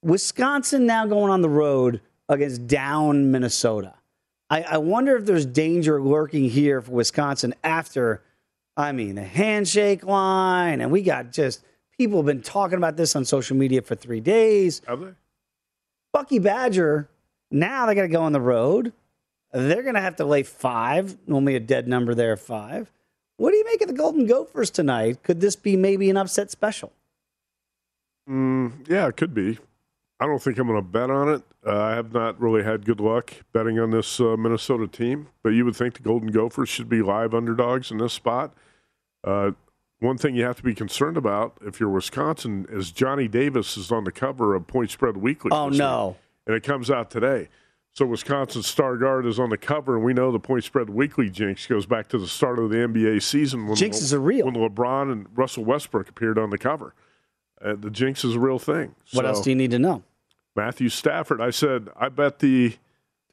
Wisconsin 0.02 0.86
now 0.86 1.04
going 1.04 1.30
on 1.32 1.42
the 1.42 1.48
road 1.48 2.00
against 2.28 2.66
down 2.68 3.32
Minnesota. 3.32 3.94
I, 4.48 4.62
I 4.62 4.78
wonder 4.78 5.16
if 5.16 5.24
there's 5.24 5.46
danger 5.46 6.00
lurking 6.00 6.48
here 6.48 6.80
for 6.80 6.92
Wisconsin 6.92 7.54
after, 7.64 8.22
I 8.76 8.92
mean, 8.92 9.16
the 9.16 9.24
handshake 9.24 10.04
line, 10.04 10.80
and 10.80 10.90
we 10.90 11.02
got 11.02 11.32
just 11.32 11.64
people 11.98 12.18
have 12.18 12.26
been 12.26 12.42
talking 12.42 12.78
about 12.78 12.96
this 12.96 13.16
on 13.16 13.24
social 13.24 13.56
media 13.56 13.82
for 13.82 13.94
three 13.94 14.20
days. 14.20 14.82
Have 14.86 15.00
they? 15.00 15.12
Bucky 16.12 16.38
Badger, 16.38 17.08
now 17.50 17.86
they 17.86 17.94
got 17.94 18.02
to 18.02 18.08
go 18.08 18.22
on 18.22 18.32
the 18.32 18.40
road. 18.40 18.92
They're 19.52 19.82
going 19.82 19.94
to 19.94 20.00
have 20.00 20.16
to 20.16 20.24
lay 20.24 20.42
five, 20.42 21.16
normally 21.26 21.56
a 21.56 21.60
dead 21.60 21.88
number 21.88 22.14
there 22.14 22.36
five. 22.36 22.90
What 23.38 23.50
do 23.50 23.56
you 23.56 23.64
make 23.64 23.82
of 23.82 23.88
the 23.88 23.94
Golden 23.94 24.26
Gophers 24.26 24.70
tonight? 24.70 25.22
Could 25.22 25.40
this 25.40 25.56
be 25.56 25.76
maybe 25.76 26.08
an 26.08 26.16
upset 26.16 26.50
special? 26.50 26.92
Mm, 28.28 28.88
yeah, 28.88 29.08
it 29.08 29.16
could 29.16 29.34
be. 29.34 29.58
I 30.18 30.26
don't 30.26 30.42
think 30.42 30.58
I'm 30.58 30.66
going 30.66 30.78
to 30.78 30.88
bet 30.88 31.10
on 31.10 31.28
it. 31.28 31.42
Uh, 31.66 31.78
I 31.78 31.90
have 31.92 32.12
not 32.12 32.40
really 32.40 32.62
had 32.62 32.86
good 32.86 33.00
luck 33.00 33.32
betting 33.52 33.78
on 33.78 33.90
this 33.90 34.18
uh, 34.18 34.36
Minnesota 34.36 34.86
team, 34.86 35.28
but 35.42 35.50
you 35.50 35.64
would 35.64 35.76
think 35.76 35.94
the 35.94 36.02
Golden 36.02 36.30
Gophers 36.30 36.68
should 36.68 36.88
be 36.88 37.02
live 37.02 37.34
underdogs 37.34 37.90
in 37.90 37.98
this 37.98 38.14
spot. 38.14 38.54
Uh, 39.22 39.50
one 40.00 40.16
thing 40.16 40.34
you 40.34 40.44
have 40.44 40.56
to 40.56 40.62
be 40.62 40.74
concerned 40.74 41.16
about 41.16 41.58
if 41.62 41.80
you're 41.80 41.88
Wisconsin 41.88 42.66
is 42.70 42.90
Johnny 42.90 43.28
Davis 43.28 43.76
is 43.76 43.90
on 43.90 44.04
the 44.04 44.12
cover 44.12 44.54
of 44.54 44.66
Point 44.66 44.90
Spread 44.90 45.16
Weekly. 45.16 45.50
Oh 45.52 45.68
no! 45.68 46.08
Week, 46.08 46.16
and 46.46 46.56
it 46.56 46.62
comes 46.62 46.90
out 46.90 47.10
today. 47.10 47.48
So 47.92 48.04
Wisconsin's 48.04 48.66
star 48.66 48.98
guard 48.98 49.24
is 49.24 49.40
on 49.40 49.48
the 49.48 49.56
cover, 49.56 49.96
and 49.96 50.04
we 50.04 50.12
know 50.12 50.30
the 50.30 50.38
Point 50.38 50.64
Spread 50.64 50.90
Weekly 50.90 51.30
jinx 51.30 51.66
goes 51.66 51.86
back 51.86 52.08
to 52.08 52.18
the 52.18 52.28
start 52.28 52.58
of 52.58 52.68
the 52.68 52.76
NBA 52.76 53.22
season 53.22 53.66
when 53.66 53.74
jinx 53.74 54.02
is 54.02 54.12
a 54.12 54.20
real 54.20 54.46
when 54.46 54.54
LeBron 54.54 55.10
and 55.10 55.26
Russell 55.34 55.64
Westbrook 55.64 56.10
appeared 56.10 56.38
on 56.38 56.50
the 56.50 56.58
cover. 56.58 56.94
Uh, 57.62 57.74
the 57.78 57.90
jinx 57.90 58.24
is 58.24 58.34
a 58.34 58.40
real 58.40 58.58
thing. 58.58 58.94
What 59.12 59.22
so, 59.22 59.28
else 59.28 59.40
do 59.42 59.50
you 59.50 59.56
need 59.56 59.70
to 59.70 59.78
know? 59.78 60.02
Matthew 60.54 60.88
Stafford. 60.88 61.40
I 61.40 61.50
said 61.50 61.88
I 61.96 62.08
bet 62.08 62.38
the 62.38 62.76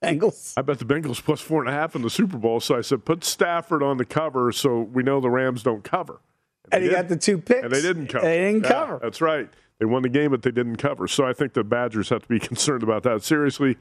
Bengals. 0.01 0.53
I 0.57 0.61
bet 0.61 0.79
the 0.79 0.85
Bengals 0.85 1.23
plus 1.23 1.41
four 1.41 1.61
and 1.61 1.69
a 1.69 1.73
half 1.73 1.95
in 1.95 2.01
the 2.01 2.09
Super 2.09 2.37
Bowl. 2.37 2.59
So 2.59 2.77
I 2.77 2.81
said 2.81 3.05
put 3.05 3.23
Stafford 3.23 3.81
on 3.81 3.97
the 3.97 4.05
cover 4.05 4.51
so 4.51 4.79
we 4.79 5.03
know 5.03 5.19
the 5.19 5.29
Rams 5.29 5.63
don't 5.63 5.83
cover. 5.83 6.19
And, 6.65 6.75
and 6.75 6.83
he 6.83 6.89
got 6.89 7.07
the 7.07 7.17
two 7.17 7.37
picks. 7.37 7.63
And 7.63 7.71
they 7.71 7.81
didn't 7.81 8.07
cover. 8.07 8.25
They 8.25 8.37
didn't 8.37 8.63
yeah, 8.63 8.69
cover. 8.69 8.99
That's 9.01 9.21
right. 9.21 9.49
They 9.79 9.85
won 9.85 10.01
the 10.01 10.09
game, 10.09 10.31
but 10.31 10.43
they 10.43 10.51
didn't 10.51 10.77
cover. 10.77 11.07
So 11.07 11.25
I 11.25 11.33
think 11.33 11.53
the 11.53 11.63
Badgers 11.63 12.09
have 12.09 12.21
to 12.21 12.27
be 12.27 12.39
concerned 12.47 12.83
about 12.83 13.03
that. 13.03 13.23
Seriously, 13.23 13.77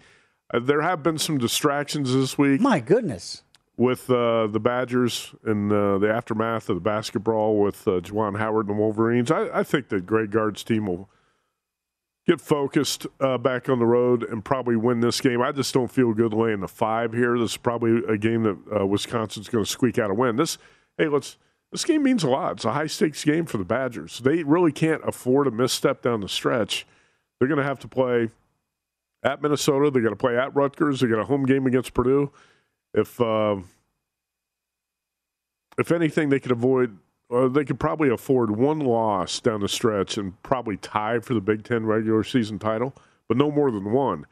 uh, 0.52 0.58
there 0.58 0.82
have 0.82 1.02
been 1.02 1.18
some 1.18 1.38
distractions 1.38 2.12
this 2.12 2.36
week. 2.38 2.60
My 2.60 2.80
goodness. 2.80 3.42
With 3.82 4.08
uh, 4.08 4.46
the 4.46 4.60
Badgers 4.60 5.34
and 5.44 5.72
uh, 5.72 5.98
the 5.98 6.08
aftermath 6.08 6.68
of 6.68 6.76
the 6.76 6.80
basketball 6.80 7.58
with 7.58 7.88
uh, 7.88 7.98
Juwan 7.98 8.38
Howard 8.38 8.68
and 8.68 8.76
the 8.76 8.80
Wolverines, 8.80 9.28
I, 9.32 9.48
I 9.58 9.64
think 9.64 9.88
the 9.88 10.00
Greg 10.00 10.30
Gard's 10.30 10.62
team 10.62 10.86
will 10.86 11.10
get 12.24 12.40
focused 12.40 13.08
uh, 13.18 13.38
back 13.38 13.68
on 13.68 13.80
the 13.80 13.84
road 13.84 14.22
and 14.22 14.44
probably 14.44 14.76
win 14.76 15.00
this 15.00 15.20
game. 15.20 15.42
I 15.42 15.50
just 15.50 15.74
don't 15.74 15.90
feel 15.90 16.14
good 16.14 16.32
laying 16.32 16.60
the 16.60 16.68
five 16.68 17.12
here. 17.12 17.36
This 17.36 17.50
is 17.50 17.56
probably 17.56 18.04
a 18.06 18.16
game 18.16 18.44
that 18.44 18.56
uh, 18.72 18.86
Wisconsin's 18.86 19.48
going 19.48 19.64
to 19.64 19.68
squeak 19.68 19.98
out 19.98 20.12
a 20.12 20.14
win. 20.14 20.36
This, 20.36 20.58
hey, 20.96 21.08
let's. 21.08 21.36
This 21.72 21.84
game 21.84 22.04
means 22.04 22.22
a 22.22 22.28
lot. 22.28 22.52
It's 22.52 22.64
a 22.64 22.72
high 22.74 22.86
stakes 22.86 23.24
game 23.24 23.46
for 23.46 23.58
the 23.58 23.64
Badgers. 23.64 24.20
They 24.20 24.44
really 24.44 24.70
can't 24.70 25.02
afford 25.04 25.48
a 25.48 25.50
misstep 25.50 26.02
down 26.02 26.20
the 26.20 26.28
stretch. 26.28 26.86
They're 27.40 27.48
going 27.48 27.58
to 27.58 27.64
have 27.64 27.80
to 27.80 27.88
play 27.88 28.28
at 29.24 29.42
Minnesota. 29.42 29.90
They 29.90 30.02
got 30.02 30.10
to 30.10 30.16
play 30.16 30.38
at 30.38 30.54
Rutgers. 30.54 31.00
They 31.00 31.08
got 31.08 31.18
a 31.18 31.24
home 31.24 31.46
game 31.46 31.66
against 31.66 31.94
Purdue. 31.94 32.30
If 32.94 33.20
uh, 33.20 33.56
if 35.78 35.90
anything, 35.92 36.28
they 36.28 36.40
could 36.40 36.52
avoid. 36.52 36.98
Or 37.28 37.48
they 37.48 37.64
could 37.64 37.80
probably 37.80 38.10
afford 38.10 38.50
one 38.50 38.80
loss 38.80 39.40
down 39.40 39.60
the 39.60 39.68
stretch 39.68 40.18
and 40.18 40.40
probably 40.42 40.76
tie 40.76 41.20
for 41.20 41.32
the 41.32 41.40
Big 41.40 41.64
Ten 41.64 41.86
regular 41.86 42.22
season 42.24 42.58
title, 42.58 42.92
but 43.26 43.38
no 43.38 43.50
more 43.50 43.70
than 43.70 43.90
one. 43.90 44.26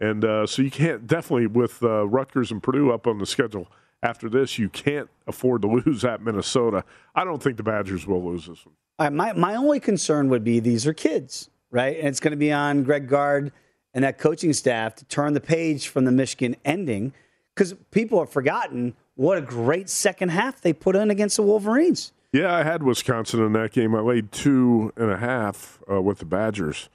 And 0.00 0.24
uh, 0.24 0.46
so 0.46 0.62
you 0.62 0.70
can't 0.70 1.06
definitely 1.06 1.46
with 1.46 1.80
uh, 1.80 2.08
Rutgers 2.08 2.50
and 2.50 2.60
Purdue 2.60 2.90
up 2.90 3.06
on 3.06 3.18
the 3.18 3.26
schedule 3.26 3.68
after 4.02 4.28
this, 4.28 4.58
you 4.58 4.68
can't 4.68 5.08
afford 5.26 5.62
to 5.62 5.68
lose 5.84 6.04
at 6.04 6.22
Minnesota. 6.22 6.84
I 7.14 7.24
don't 7.24 7.42
think 7.42 7.56
the 7.56 7.62
Badgers 7.62 8.06
will 8.06 8.24
lose 8.24 8.46
this 8.46 8.64
one. 8.64 9.14
my 9.14 9.32
my 9.32 9.54
only 9.54 9.80
concern 9.80 10.28
would 10.30 10.44
be 10.44 10.60
these 10.60 10.86
are 10.86 10.94
kids, 10.94 11.50
right? 11.70 11.96
And 11.96 12.08
it's 12.08 12.20
going 12.20 12.32
to 12.32 12.36
be 12.36 12.52
on 12.52 12.82
Greg 12.82 13.08
Gard 13.08 13.52
and 13.92 14.04
that 14.04 14.18
coaching 14.18 14.52
staff 14.52 14.94
to 14.96 15.04
turn 15.06 15.34
the 15.34 15.40
page 15.40 15.88
from 15.88 16.04
the 16.04 16.12
Michigan 16.12 16.56
ending 16.64 17.12
because 17.54 17.74
people 17.90 18.18
have 18.18 18.30
forgotten 18.30 18.94
what 19.14 19.38
a 19.38 19.42
great 19.42 19.88
second 19.88 20.30
half 20.30 20.60
they 20.60 20.72
put 20.72 20.96
in 20.96 21.10
against 21.10 21.36
the 21.36 21.42
Wolverines. 21.42 22.12
Yeah, 22.32 22.54
I 22.54 22.62
had 22.62 22.82
Wisconsin 22.82 23.44
in 23.44 23.52
that 23.54 23.72
game. 23.72 23.94
I 23.94 24.00
laid 24.00 24.30
two 24.30 24.92
and 24.96 25.10
a 25.10 25.16
half 25.16 25.80
uh, 25.90 26.00
with 26.00 26.18
the 26.18 26.24
Badgers. 26.24 26.88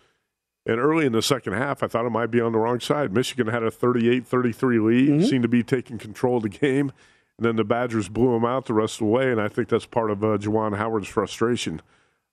And 0.65 0.79
early 0.79 1.05
in 1.05 1.11
the 1.11 1.21
second 1.21 1.53
half, 1.53 1.83
I 1.83 1.87
thought 1.87 2.05
it 2.05 2.11
might 2.11 2.31
be 2.31 2.41
on 2.41 2.51
the 2.51 2.57
wrong 2.57 2.79
side. 2.79 3.13
Michigan 3.13 3.47
had 3.47 3.61
a 3.61 3.69
38 3.69 4.25
33 4.25 4.79
lead, 4.79 5.09
mm-hmm. 5.09 5.25
seemed 5.25 5.43
to 5.43 5.49
be 5.49 5.61
taking 5.61 5.97
control 5.97 6.37
of 6.37 6.43
the 6.43 6.49
game. 6.49 6.91
And 7.37 7.45
then 7.45 7.57
the 7.57 7.63
Badgers 7.63 8.07
blew 8.07 8.31
them 8.31 8.45
out 8.45 8.65
the 8.65 8.73
rest 8.73 8.95
of 8.95 8.99
the 8.99 9.05
way. 9.05 9.31
And 9.31 9.41
I 9.41 9.47
think 9.47 9.67
that's 9.67 9.85
part 9.85 10.09
of 10.09 10.23
uh, 10.23 10.37
Juwan 10.37 10.77
Howard's 10.77 11.09
frustration, 11.09 11.81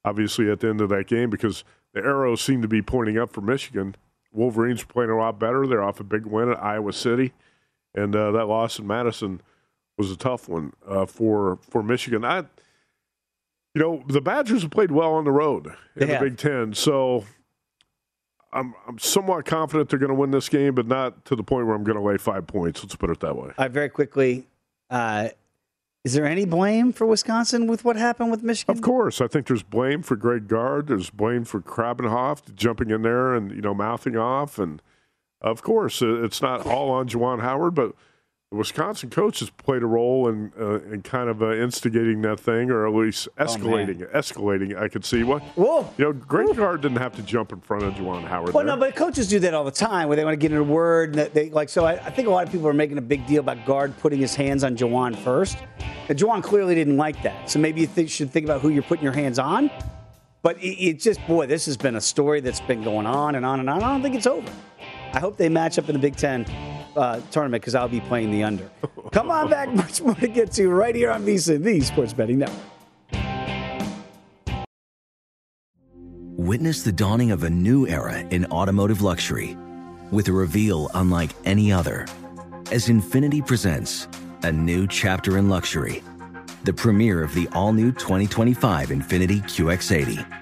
obviously, 0.05 0.51
at 0.51 0.61
the 0.61 0.69
end 0.69 0.81
of 0.81 0.89
that 0.91 1.09
game 1.09 1.29
because 1.29 1.65
the 1.93 2.01
arrows 2.01 2.41
seemed 2.41 2.63
to 2.63 2.69
be 2.69 2.81
pointing 2.83 3.19
up 3.19 3.33
for 3.33 3.41
Michigan. 3.41 3.97
Wolverines 4.33 4.83
are 4.83 4.87
playing 4.87 5.11
a 5.11 5.19
lot 5.19 5.39
better. 5.39 5.67
They're 5.67 5.83
off 5.83 6.01
a 6.01 6.05
big 6.05 6.25
win 6.25 6.51
at 6.51 6.63
Iowa 6.63 6.93
City, 6.93 7.33
and 7.95 8.15
uh, 8.15 8.31
that 8.33 8.47
loss 8.47 8.79
in 8.79 8.87
Madison 8.87 9.41
was 9.99 10.11
a 10.11 10.17
tough 10.17 10.49
one 10.49 10.73
uh, 10.87 11.07
for 11.07 11.59
for 11.69 11.83
Michigan. 11.83 12.25
I, 12.25 12.39
you 13.75 13.81
know, 13.81 14.03
the 14.07 14.21
Badgers 14.21 14.63
have 14.63 14.71
played 14.71 14.91
well 14.91 15.15
on 15.15 15.25
the 15.25 15.33
road 15.33 15.69
in 15.97 16.09
the 16.09 16.19
Big 16.19 16.37
Ten, 16.37 16.75
so 16.75 17.25
I'm 18.53 18.75
I'm 18.87 18.99
somewhat 18.99 19.45
confident 19.45 19.91
they're 19.91 19.99
going 19.99 20.11
to 20.11 20.15
win 20.15 20.31
this 20.31 20.49
game, 20.49 20.75
but 20.75 20.87
not 20.87 21.25
to 21.27 21.37
the 21.37 21.43
point 21.43 21.67
where 21.67 21.75
I'm 21.75 21.85
going 21.85 21.99
to 21.99 22.03
lay 22.03 22.19
five 22.19 22.47
points. 22.47 22.83
Let's 22.83 22.97
put 22.97 23.11
it 23.11 23.21
that 23.21 23.37
way. 23.37 23.49
All 23.49 23.55
right, 23.59 23.71
very 23.71 23.89
quickly. 23.89 24.47
Uh, 24.91 25.31
is 26.05 26.15
there 26.15 26.27
any 26.27 26.45
blame 26.45 26.93
for 26.93 27.07
Wisconsin 27.07 27.69
with 27.69 27.85
what 27.85 27.97
happened 27.97 28.31
with 28.33 28.43
Michigan? 28.43 28.77
Of 28.77 28.83
course, 28.83 29.21
I 29.21 29.29
think 29.29 29.47
there's 29.47 29.63
blame 29.63 30.03
for 30.03 30.17
Greg 30.17 30.49
Gard. 30.49 30.89
There's 30.89 31.11
blame 31.11 31.45
for 31.45 31.61
Krabbenhoft 31.61 32.55
jumping 32.57 32.91
in 32.91 33.03
there 33.03 33.35
and 33.35 33.53
you 33.53 33.61
know 33.61 33.73
mouthing 33.73 34.17
off, 34.17 34.59
and 34.59 34.83
of 35.43 35.63
course, 35.63 36.03
it's 36.03 36.41
not 36.41 36.67
all 36.67 36.91
on 36.91 37.09
Juwan 37.09 37.41
Howard, 37.41 37.75
but 37.75 37.95
the 38.53 38.59
Wisconsin 38.59 39.09
coach 39.09 39.41
has 39.41 39.49
played 39.49 39.83
a 39.83 39.87
role 39.87 40.29
in 40.29 40.53
uh, 40.61 40.81
in 40.83 41.01
kind 41.01 41.31
of 41.31 41.43
uh, 41.43 41.55
instigating 41.55 42.21
that 42.21 42.39
thing, 42.39 42.71
or 42.71 42.87
at 42.87 42.93
least 42.93 43.27
oh, 43.39 43.45
escalating 43.47 44.07
oh, 44.13 44.19
Escalating, 44.19 44.79
I 44.79 44.89
could 44.89 45.07
see 45.07 45.23
what. 45.23 45.43
Whoa! 45.57 45.89
You 45.97 46.05
know, 46.05 46.13
Greg 46.13 46.55
Gard 46.55 46.83
didn't 46.83 46.99
have 46.99 47.17
to 47.17 47.23
jump 47.23 47.53
in 47.53 47.61
front 47.63 47.85
of 47.85 47.95
Juwan 47.95 48.25
Howard. 48.25 48.53
Well, 48.53 48.65
there. 48.65 48.77
no, 48.77 48.81
but 48.81 48.95
coaches 48.95 49.27
do 49.27 49.39
that 49.39 49.55
all 49.55 49.65
the 49.65 49.71
time, 49.71 50.09
where 50.09 50.17
they 50.17 50.25
want 50.25 50.35
to 50.35 50.37
get 50.37 50.53
in 50.53 50.59
a 50.59 50.63
word. 50.63 51.17
And 51.17 51.33
they 51.33 51.49
like. 51.49 51.71
So 51.71 51.87
I, 51.87 51.93
I, 51.93 52.11
think 52.11 52.29
a 52.29 52.31
lot 52.31 52.47
of 52.47 52.53
people 52.53 52.69
are 52.69 52.75
making 52.75 52.99
a 52.99 53.03
big 53.03 53.27
deal 53.27 53.41
about 53.41 53.65
Gard 53.65 53.97
putting 53.99 54.21
his 54.21 54.35
hands 54.35 54.65
on 54.65 54.77
Juwan 54.77 55.17
first. 55.17 55.57
And 56.11 56.19
Juwan 56.19 56.43
clearly 56.43 56.75
didn't 56.75 56.99
like 56.99 57.23
that. 57.23 57.49
So 57.49 57.59
maybe 57.59 57.81
you 57.81 57.87
th- 57.87 58.11
should 58.11 58.31
think 58.31 58.45
about 58.45 58.61
who 58.61 58.69
you're 58.69 58.83
putting 58.83 59.05
your 59.05 59.15
hands 59.15 59.39
on. 59.39 59.71
But 60.43 60.59
it, 60.59 60.77
it 60.79 61.01
just, 61.01 61.25
boy, 61.27 61.47
this 61.47 61.67
has 61.67 61.77
been 61.77 61.97
a 61.97 62.01
story 62.01 62.41
that's 62.41 62.61
been 62.61 62.83
going 62.83 63.07
on 63.07 63.37
and 63.37 63.47
on 63.47 63.61
and 63.61 63.71
on. 63.71 63.83
I 63.83 63.89
don't 63.93 64.03
think 64.03 64.17
it's 64.17 64.27
over. 64.27 64.51
I 65.13 65.21
hope 65.21 65.37
they 65.37 65.49
match 65.49 65.79
up 65.79 65.89
in 65.89 65.95
the 65.95 65.99
Big 65.99 66.17
Ten 66.17 66.45
uh, 66.97 67.21
tournament 67.31 67.63
because 67.63 67.75
I'll 67.75 67.89
be 67.89 68.01
playing 68.01 68.31
the 68.31 68.43
under. 68.43 68.71
Come 69.13 69.31
on 69.31 69.51
back, 69.51 69.75
much 69.75 70.01
more 70.01 70.15
to 70.17 70.29
get 70.29 70.53
to 70.53 70.69
right 70.69 70.95
here 70.95 71.11
on 71.11 71.25
VSiN, 71.25 71.63
the 71.63 71.81
Sports 71.81 72.13
Betting 72.13 72.39
Network. 72.39 72.59
Witness 76.37 76.83
the 76.83 76.93
dawning 76.93 77.31
of 77.31 77.45
a 77.45 77.51
new 77.51 77.87
era 77.87 78.19
in 78.19 78.47
automotive 78.47 79.01
luxury 79.01 79.57
with 80.11 80.29
a 80.29 80.33
reveal 80.33 80.91
unlike 80.95 81.31
any 81.45 81.73
other 81.73 82.07
as 82.73 82.89
Infiniti 82.89 83.47
presents 83.47 84.09
a 84.43 84.51
new 84.51 84.87
chapter 84.89 85.37
in 85.37 85.49
luxury, 85.49 86.03
the 86.65 86.73
premiere 86.73 87.23
of 87.23 87.35
the 87.35 87.49
all 87.53 87.73
new 87.73 87.93
2025 87.93 88.89
Infiniti 88.89 89.43
QX80. 89.43 90.42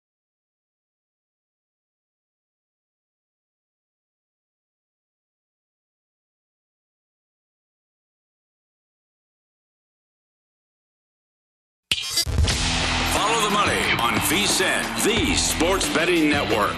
VSIN, 14.31 15.03
the 15.03 15.35
sports 15.35 15.93
betting 15.93 16.29
network. 16.29 16.73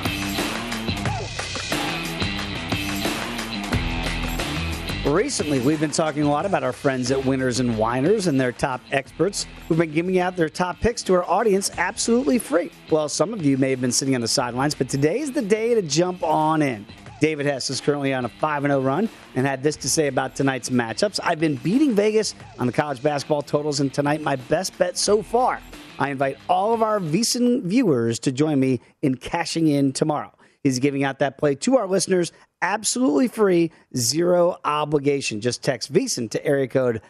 Recently, 5.05 5.59
we've 5.59 5.79
been 5.79 5.91
talking 5.91 6.23
a 6.23 6.31
lot 6.31 6.47
about 6.47 6.63
our 6.63 6.73
friends 6.73 7.11
at 7.11 7.23
Winners 7.23 7.59
and 7.59 7.77
Whiners 7.77 8.25
and 8.25 8.41
their 8.41 8.51
top 8.51 8.81
experts 8.91 9.45
who've 9.67 9.77
been 9.77 9.91
giving 9.91 10.17
out 10.17 10.35
their 10.35 10.49
top 10.49 10.79
picks 10.79 11.03
to 11.03 11.13
our 11.13 11.29
audience 11.29 11.69
absolutely 11.77 12.39
free. 12.39 12.71
Well, 12.89 13.07
some 13.07 13.35
of 13.35 13.45
you 13.45 13.55
may 13.59 13.69
have 13.69 13.81
been 13.81 13.91
sitting 13.91 14.15
on 14.15 14.21
the 14.21 14.27
sidelines, 14.27 14.73
but 14.73 14.89
today's 14.89 15.31
the 15.31 15.43
day 15.43 15.75
to 15.75 15.83
jump 15.83 16.23
on 16.23 16.63
in. 16.63 16.87
David 17.21 17.45
Hess 17.45 17.69
is 17.69 17.79
currently 17.79 18.15
on 18.15 18.25
a 18.25 18.29
5 18.29 18.63
0 18.63 18.81
run 18.81 19.07
and 19.35 19.45
had 19.45 19.61
this 19.61 19.75
to 19.75 19.87
say 19.87 20.07
about 20.07 20.35
tonight's 20.35 20.71
matchups. 20.71 21.19
I've 21.23 21.39
been 21.39 21.57
beating 21.57 21.93
Vegas 21.93 22.33
on 22.57 22.65
the 22.65 22.73
college 22.73 23.03
basketball 23.03 23.43
totals, 23.43 23.79
and 23.79 23.93
tonight, 23.93 24.21
my 24.21 24.37
best 24.37 24.75
bet 24.79 24.97
so 24.97 25.21
far. 25.21 25.61
I 25.99 26.09
invite 26.09 26.37
all 26.49 26.73
of 26.73 26.81
our 26.81 26.99
VSIN 26.99 27.63
viewers 27.63 28.19
to 28.19 28.31
join 28.31 28.59
me 28.59 28.81
in 29.01 29.15
cashing 29.15 29.67
in 29.67 29.91
tomorrow. 29.93 30.31
He's 30.63 30.79
giving 30.79 31.03
out 31.03 31.19
that 31.19 31.37
play 31.37 31.55
to 31.55 31.77
our 31.77 31.87
listeners 31.87 32.31
absolutely 32.61 33.27
free, 33.27 33.71
zero 33.95 34.57
obligation. 34.63 35.41
Just 35.41 35.61
text 35.61 35.91
VSIN 35.91 36.31
to 36.31 36.45
area 36.45 36.67
code 36.67 37.01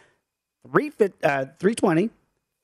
320 0.70 1.12
uh, 1.22 1.46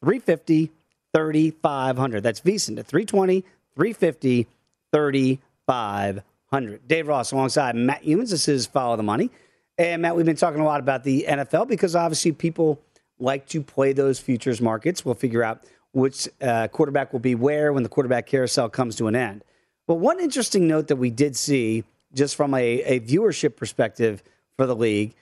350 0.04 0.72
3500. 1.14 2.22
That's 2.22 2.40
VSIN 2.40 2.76
to 2.76 2.82
320 2.82 3.44
350 3.74 4.46
3500. 4.92 6.88
Dave 6.88 7.08
Ross 7.08 7.32
alongside 7.32 7.76
Matt 7.76 8.02
Youmans. 8.02 8.30
This 8.30 8.48
is 8.48 8.66
Follow 8.66 8.96
the 8.96 9.02
Money. 9.02 9.30
And 9.78 10.02
Matt, 10.02 10.16
we've 10.16 10.26
been 10.26 10.36
talking 10.36 10.60
a 10.60 10.64
lot 10.64 10.80
about 10.80 11.04
the 11.04 11.24
NFL 11.28 11.68
because 11.68 11.94
obviously 11.96 12.32
people 12.32 12.80
like 13.18 13.46
to 13.48 13.62
play 13.62 13.92
those 13.92 14.18
futures 14.18 14.60
markets. 14.60 15.04
We'll 15.04 15.14
figure 15.14 15.44
out 15.44 15.62
which 15.92 16.28
uh, 16.40 16.68
quarterback 16.68 17.12
will 17.12 17.20
be 17.20 17.34
where 17.34 17.72
when 17.72 17.82
the 17.82 17.88
quarterback 17.88 18.26
carousel 18.26 18.68
comes 18.68 18.96
to 18.96 19.06
an 19.06 19.16
end. 19.16 19.42
But 19.86 19.96
one 19.96 20.20
interesting 20.20 20.68
note 20.68 20.88
that 20.88 20.96
we 20.96 21.10
did 21.10 21.34
see, 21.36 21.84
just 22.14 22.36
from 22.36 22.54
a, 22.54 22.64
a 22.82 23.00
viewership 23.00 23.56
perspective 23.56 24.22
for 24.56 24.66
the 24.66 24.76
league, 24.76 25.14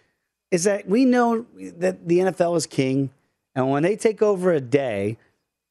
is 0.50 0.64
that 0.64 0.86
we 0.88 1.04
know 1.04 1.46
that 1.78 2.06
the 2.06 2.18
NFL 2.18 2.56
is 2.56 2.66
king. 2.66 3.10
And 3.54 3.70
when 3.70 3.82
they 3.82 3.96
take 3.96 4.22
over 4.22 4.52
a 4.52 4.60
day, 4.60 5.16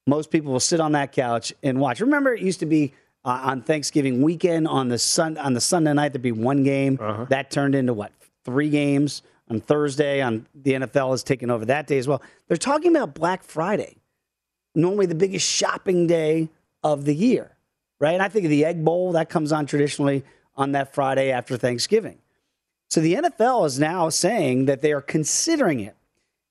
most 0.07 0.31
people 0.31 0.51
will 0.51 0.59
sit 0.59 0.79
on 0.79 0.93
that 0.93 1.11
couch 1.11 1.53
and 1.63 1.79
watch. 1.79 1.99
Remember, 1.99 2.33
it 2.33 2.41
used 2.41 2.59
to 2.61 2.65
be 2.65 2.93
uh, 3.25 3.41
on 3.43 3.61
Thanksgiving 3.61 4.21
weekend 4.21 4.67
on 4.67 4.87
the 4.87 4.97
sun 4.97 5.37
on 5.37 5.53
the 5.53 5.61
Sunday 5.61 5.93
night 5.93 6.13
there'd 6.13 6.21
be 6.21 6.31
one 6.31 6.63
game 6.63 6.97
Uh-huh. 7.01 7.25
that 7.29 7.51
turned 7.51 7.75
into 7.75 7.93
what 7.93 8.11
three 8.45 8.69
games 8.69 9.21
on 9.49 9.59
Thursday. 9.59 10.21
On 10.21 10.45
the 10.55 10.73
NFL 10.73 11.13
is 11.13 11.23
taking 11.23 11.49
over 11.49 11.65
that 11.65 11.87
day 11.87 11.97
as 11.97 12.07
well. 12.07 12.21
They're 12.47 12.55
talking 12.57 12.95
about 12.95 13.13
Black 13.13 13.43
Friday 13.43 13.97
normally 14.77 15.07
the 15.07 15.15
biggest 15.15 15.49
shopping 15.49 16.07
day 16.07 16.49
of 16.83 17.03
the 17.03 17.15
year, 17.15 17.51
right? 17.99 18.13
And 18.13 18.21
I 18.21 18.29
think 18.29 18.45
of 18.45 18.51
the 18.51 18.63
Egg 18.63 18.85
Bowl 18.85 19.13
that 19.13 19.29
comes 19.29 19.51
on 19.51 19.65
traditionally 19.65 20.23
on 20.55 20.71
that 20.73 20.93
Friday 20.93 21.31
after 21.31 21.57
Thanksgiving. 21.57 22.19
So 22.89 23.01
the 23.01 23.15
NFL 23.15 23.65
is 23.65 23.79
now 23.79 24.09
saying 24.09 24.65
that 24.65 24.81
they 24.81 24.93
are 24.93 25.01
considering 25.01 25.81
it. 25.81 25.95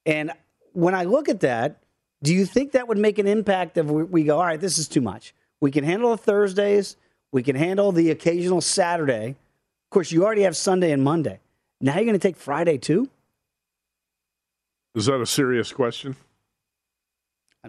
And 0.04 0.32
when 0.72 0.94
I 0.94 1.04
look 1.04 1.28
at 1.28 1.40
that, 1.40 1.78
do 2.22 2.34
you 2.34 2.44
think 2.44 2.72
that 2.72 2.88
would 2.88 2.98
make 2.98 3.18
an 3.18 3.26
impact 3.26 3.78
if 3.78 3.86
we, 3.86 4.02
we 4.02 4.24
go, 4.24 4.38
all 4.38 4.44
right, 4.44 4.60
this 4.60 4.78
is 4.78 4.88
too 4.88 5.00
much? 5.00 5.34
We 5.60 5.70
can 5.70 5.84
handle 5.84 6.10
the 6.10 6.18
Thursdays, 6.18 6.96
we 7.32 7.42
can 7.42 7.56
handle 7.56 7.92
the 7.92 8.10
occasional 8.10 8.60
Saturday. 8.60 9.30
Of 9.30 9.90
course, 9.90 10.12
you 10.12 10.24
already 10.24 10.42
have 10.42 10.56
Sunday 10.56 10.90
and 10.92 11.02
Monday. 11.02 11.40
Now 11.80 11.94
you're 11.94 12.04
going 12.04 12.14
to 12.14 12.18
take 12.18 12.36
Friday 12.36 12.78
too? 12.78 13.08
Is 14.94 15.06
that 15.06 15.20
a 15.20 15.26
serious 15.26 15.72
question? 15.72 16.16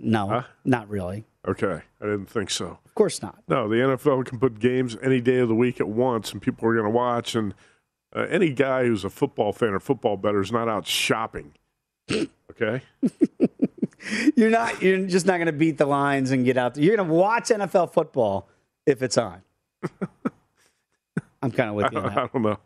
No, 0.03 0.27
Huh? 0.27 0.43
not 0.65 0.89
really. 0.89 1.25
Okay, 1.47 1.81
I 2.01 2.05
didn't 2.05 2.25
think 2.25 2.49
so. 2.49 2.77
Of 2.85 2.93
course 2.95 3.21
not. 3.21 3.41
No, 3.47 3.69
the 3.69 3.75
NFL 3.77 4.25
can 4.25 4.37
put 4.39 4.59
games 4.59 4.97
any 5.01 5.21
day 5.21 5.37
of 5.39 5.47
the 5.47 5.55
week 5.55 5.79
at 5.79 5.87
once, 5.87 6.31
and 6.33 6.41
people 6.41 6.67
are 6.67 6.73
going 6.73 6.85
to 6.85 6.89
watch. 6.91 7.35
And 7.35 7.53
uh, 8.15 8.21
any 8.29 8.49
guy 8.49 8.83
who's 8.85 9.05
a 9.05 9.09
football 9.09 9.53
fan 9.53 9.69
or 9.69 9.79
football 9.79 10.17
better 10.17 10.41
is 10.41 10.51
not 10.51 10.67
out 10.67 10.85
shopping. 10.87 11.53
Okay, 12.59 12.81
You're 14.35 14.49
not. 14.49 14.81
You're 14.81 15.05
just 15.05 15.25
not 15.27 15.37
going 15.37 15.45
to 15.47 15.51
beat 15.53 15.77
the 15.77 15.85
lines 15.85 16.31
and 16.31 16.43
get 16.43 16.57
out 16.57 16.73
there. 16.73 16.83
You're 16.83 16.95
going 16.95 17.07
to 17.07 17.13
watch 17.13 17.49
NFL 17.49 17.93
football 17.93 18.49
if 18.87 19.03
it's 19.03 19.15
on. 19.17 19.41
I'm 21.41 21.51
kind 21.51 21.69
of 21.69 21.75
with 21.75 21.91
you. 21.91 21.99
on 21.99 22.05
I 22.17 22.27
don't 22.33 22.41
know. 22.41 22.57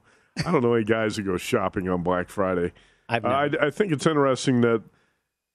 I 0.45 0.51
don't 0.51 0.61
know 0.63 0.73
any 0.75 0.85
guys 0.85 1.17
who 1.17 1.23
go 1.23 1.35
shopping 1.37 1.89
on 1.89 2.03
Black 2.03 2.29
Friday. 2.29 2.71
I've 3.09 3.25
Uh. 3.25 3.27
I, 3.27 3.49
I 3.67 3.69
think 3.69 3.91
it's 3.91 4.05
interesting 4.05 4.61
that 4.61 4.81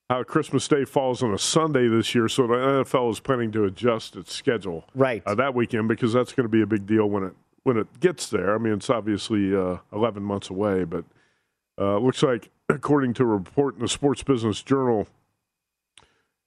how 0.09 0.23
Christmas 0.23 0.69
Day 0.69 0.85
falls 0.85 1.23
on 1.23 1.35
a 1.35 1.39
Sunday 1.39 1.89
this 1.89 2.15
year, 2.15 2.29
so 2.29 2.47
the 2.47 2.55
NFL 2.55 3.11
is 3.11 3.21
planning 3.21 3.51
to 3.53 3.65
adjust 3.65 4.15
its 4.17 4.33
schedule 4.33 4.85
Right. 4.95 5.23
uh, 5.27 5.35
that 5.35 5.55
weekend 5.55 5.89
because 5.89 6.13
that's 6.13 6.33
going 6.33 6.45
to 6.45 6.49
be 6.51 6.63
a 6.63 6.67
big 6.67 6.87
deal 6.87 7.07
when 7.07 7.25
it 7.25 7.33
when 7.65 7.77
it 7.77 7.99
gets 7.99 8.31
there. 8.31 8.55
I 8.55 8.59
mean, 8.59 8.75
it's 8.75 8.89
obviously 8.89 9.55
uh, 9.57 9.79
11 9.93 10.23
months 10.23 10.51
away, 10.51 10.85
but 10.85 11.05
uh, 11.77 11.99
looks 11.99 12.23
like 12.23 12.51
according 12.69 13.15
to 13.15 13.25
a 13.25 13.27
report 13.27 13.75
in 13.75 13.81
the 13.81 13.89
Sports 13.89 14.23
Business 14.23 14.63
Journal, 14.63 15.09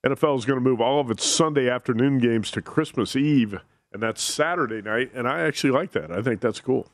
NFL 0.06 0.38
is 0.38 0.46
going 0.46 0.58
to 0.58 0.64
move 0.64 0.80
all 0.80 1.02
of 1.02 1.12
its 1.12 1.26
Sunday 1.26 1.70
afternoon 1.70 2.20
games 2.20 2.52
to 2.52 2.62
Christmas 2.62 3.18
Eve, 3.18 3.60
and 3.92 4.02
that's 4.02 4.22
Saturday 4.22 4.82
night. 4.82 5.12
And 5.14 5.28
I 5.28 5.42
actually 5.42 5.72
like 5.72 5.92
that. 5.92 6.10
I 6.10 6.22
think 6.22 6.40
that's 6.40 6.62
cool. 6.62 6.88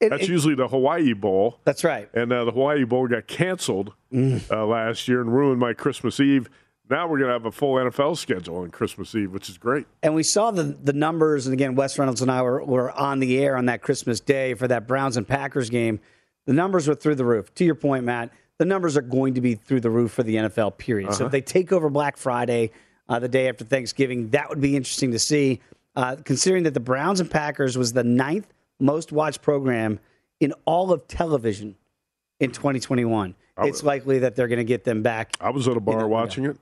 It- 0.00 0.10
That's 0.10 0.24
it- 0.24 0.28
usually 0.28 0.54
the 0.54 0.68
Hawaii 0.68 1.12
Bowl. 1.12 1.58
that's 1.64 1.82
right. 1.84 2.08
And 2.14 2.32
uh, 2.32 2.44
the 2.44 2.52
Hawaii 2.52 2.84
Bowl 2.84 3.06
got 3.08 3.26
canceled 3.26 3.92
Mm. 4.12 4.50
uh, 4.50 4.64
last 4.66 5.06
year 5.08 5.20
and 5.20 5.30
ruined 5.34 5.60
my 5.60 5.72
Christmas 5.74 6.18
Eve. 6.20 6.48
Now 6.88 7.06
we're 7.06 7.18
going 7.18 7.28
to 7.28 7.34
have 7.34 7.44
a 7.44 7.52
full 7.52 7.74
NFL 7.74 8.16
schedule 8.16 8.58
on 8.58 8.70
Christmas 8.70 9.14
Eve, 9.14 9.30
which 9.32 9.50
is 9.50 9.58
great. 9.58 9.86
And 10.02 10.14
we 10.14 10.22
saw 10.22 10.50
the 10.50 10.62
the 10.62 10.94
numbers. 10.94 11.46
And 11.46 11.52
again, 11.52 11.74
Wes 11.74 11.98
Reynolds 11.98 12.22
and 12.22 12.30
I 12.30 12.40
were, 12.40 12.64
were 12.64 12.90
on 12.92 13.18
the 13.20 13.38
air 13.44 13.56
on 13.58 13.66
that 13.66 13.82
Christmas 13.82 14.20
day 14.20 14.54
for 14.54 14.66
that 14.68 14.86
Browns 14.88 15.18
and 15.18 15.28
Packers 15.28 15.68
game. 15.68 16.00
The 16.46 16.54
numbers 16.54 16.88
were 16.88 16.94
through 16.94 17.16
the 17.16 17.26
roof. 17.26 17.52
To 17.56 17.64
your 17.66 17.74
point, 17.74 18.04
Matt, 18.04 18.30
the 18.56 18.64
numbers 18.64 18.96
are 18.96 19.02
going 19.02 19.34
to 19.34 19.42
be 19.42 19.54
through 19.54 19.80
the 19.80 19.90
roof 19.90 20.12
for 20.12 20.22
the 20.22 20.36
NFL. 20.36 20.78
Period. 20.78 21.12
So 21.12 21.26
if 21.26 21.32
they 21.32 21.42
take 21.42 21.70
over 21.72 21.90
Black 21.90 22.16
Friday, 22.16 22.70
uh, 23.10 23.18
the 23.18 23.28
day 23.28 23.48
after 23.50 23.66
Thanksgiving, 23.66 24.30
that 24.30 24.48
would 24.48 24.60
be 24.62 24.74
interesting 24.74 25.10
to 25.10 25.18
see. 25.18 25.60
Uh, 25.94 26.16
considering 26.24 26.62
that 26.62 26.72
the 26.74 26.80
Browns 26.80 27.20
and 27.20 27.30
Packers 27.30 27.76
was 27.76 27.92
the 27.92 28.04
ninth 28.04 28.46
most 28.80 29.12
watched 29.12 29.42
program 29.42 30.00
in 30.40 30.52
all 30.64 30.92
of 30.92 31.06
television 31.08 31.76
in 32.40 32.50
2021, 32.52 33.34
it's 33.64 33.82
likely 33.82 34.20
that 34.20 34.36
they're 34.36 34.48
going 34.48 34.58
to 34.58 34.64
get 34.64 34.84
them 34.84 35.02
back 35.02 35.32
I 35.40 35.50
was 35.50 35.66
at 35.66 35.76
a 35.76 35.80
bar 35.80 36.00
know, 36.00 36.06
watching 36.08 36.44
it. 36.44 36.56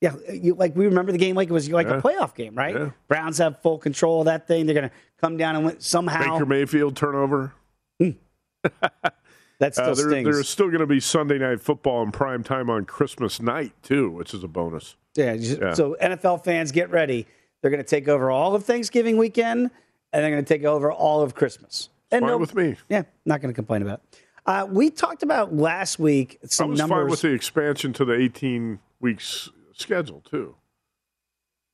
yeah, 0.00 0.14
you 0.32 0.54
like 0.54 0.74
we 0.74 0.86
remember 0.86 1.12
the 1.12 1.18
game 1.18 1.36
like 1.36 1.48
it 1.50 1.52
was 1.52 1.68
like 1.70 1.86
Yeah. 1.88 1.98
a 1.98 2.02
playoff 2.02 2.34
game, 2.34 2.54
right? 2.54 2.74
Yeah. 2.74 2.90
Browns 3.08 3.36
have 3.38 3.60
full 3.60 3.78
control 3.78 4.20
of 4.20 4.24
that 4.26 4.46
thing. 4.48 4.64
They're 4.66 4.74
going 4.74 4.88
to 4.88 4.94
come 5.20 5.36
down 5.36 5.56
and 5.56 5.66
win 5.66 5.80
somehow. 5.80 6.32
Baker 6.34 6.46
Mayfield 6.46 6.96
turnover. 6.96 7.52
that 8.00 9.74
still 9.74 9.84
Uh, 9.90 9.94
there, 9.94 10.08
stings. 10.10 10.24
there's 10.24 10.48
still 10.48 10.68
going 10.68 10.78
to 10.80 10.86
be 10.86 11.00
Sunday 11.00 11.38
night 11.38 11.60
football 11.60 12.02
in 12.02 12.12
prime 12.12 12.42
time 12.42 12.70
on 12.70 12.84
Christmas 12.84 13.40
night 13.42 13.72
too, 13.82 14.10
which 14.10 14.32
is 14.34 14.42
a 14.44 14.48
bonus. 14.48 14.96
yeah, 15.16 15.32
yeah. 15.34 15.74
So 15.74 15.96
NFL 16.00 16.44
fans, 16.44 16.72
get 16.72 16.90
ready. 16.90 17.26
They're 17.60 17.70
going 17.70 17.82
to 17.82 17.88
take 17.88 18.08
over 18.08 18.30
all 18.30 18.54
of 18.54 18.64
Thanksgiving 18.64 19.16
weekend, 19.16 19.70
and 20.12 20.22
they're 20.22 20.30
going 20.30 20.44
to 20.44 20.48
take 20.48 20.64
over 20.64 20.90
all 20.90 21.20
of 21.22 21.34
Christmas. 21.34 21.88
And 22.10 22.22
Fine 22.22 22.30
no- 22.30 22.38
with 22.38 22.54
me. 22.54 22.76
Yeah, 22.88 23.02
not 23.24 23.40
going 23.40 23.52
to 23.52 23.54
complain 23.54 23.82
about. 23.82 24.00
it. 24.12 24.22
Uh, 24.46 24.66
we 24.70 24.88
talked 24.88 25.22
about 25.22 25.54
last 25.54 25.98
week 25.98 26.38
I 26.42 26.46
some 26.46 26.70
was 26.70 26.80
fine 26.80 27.08
with 27.08 27.20
the 27.20 27.32
expansion 27.32 27.92
to 27.92 28.04
the 28.06 28.14
18 28.14 28.78
weeks 28.98 29.50
schedule 29.74 30.22
too. 30.22 30.54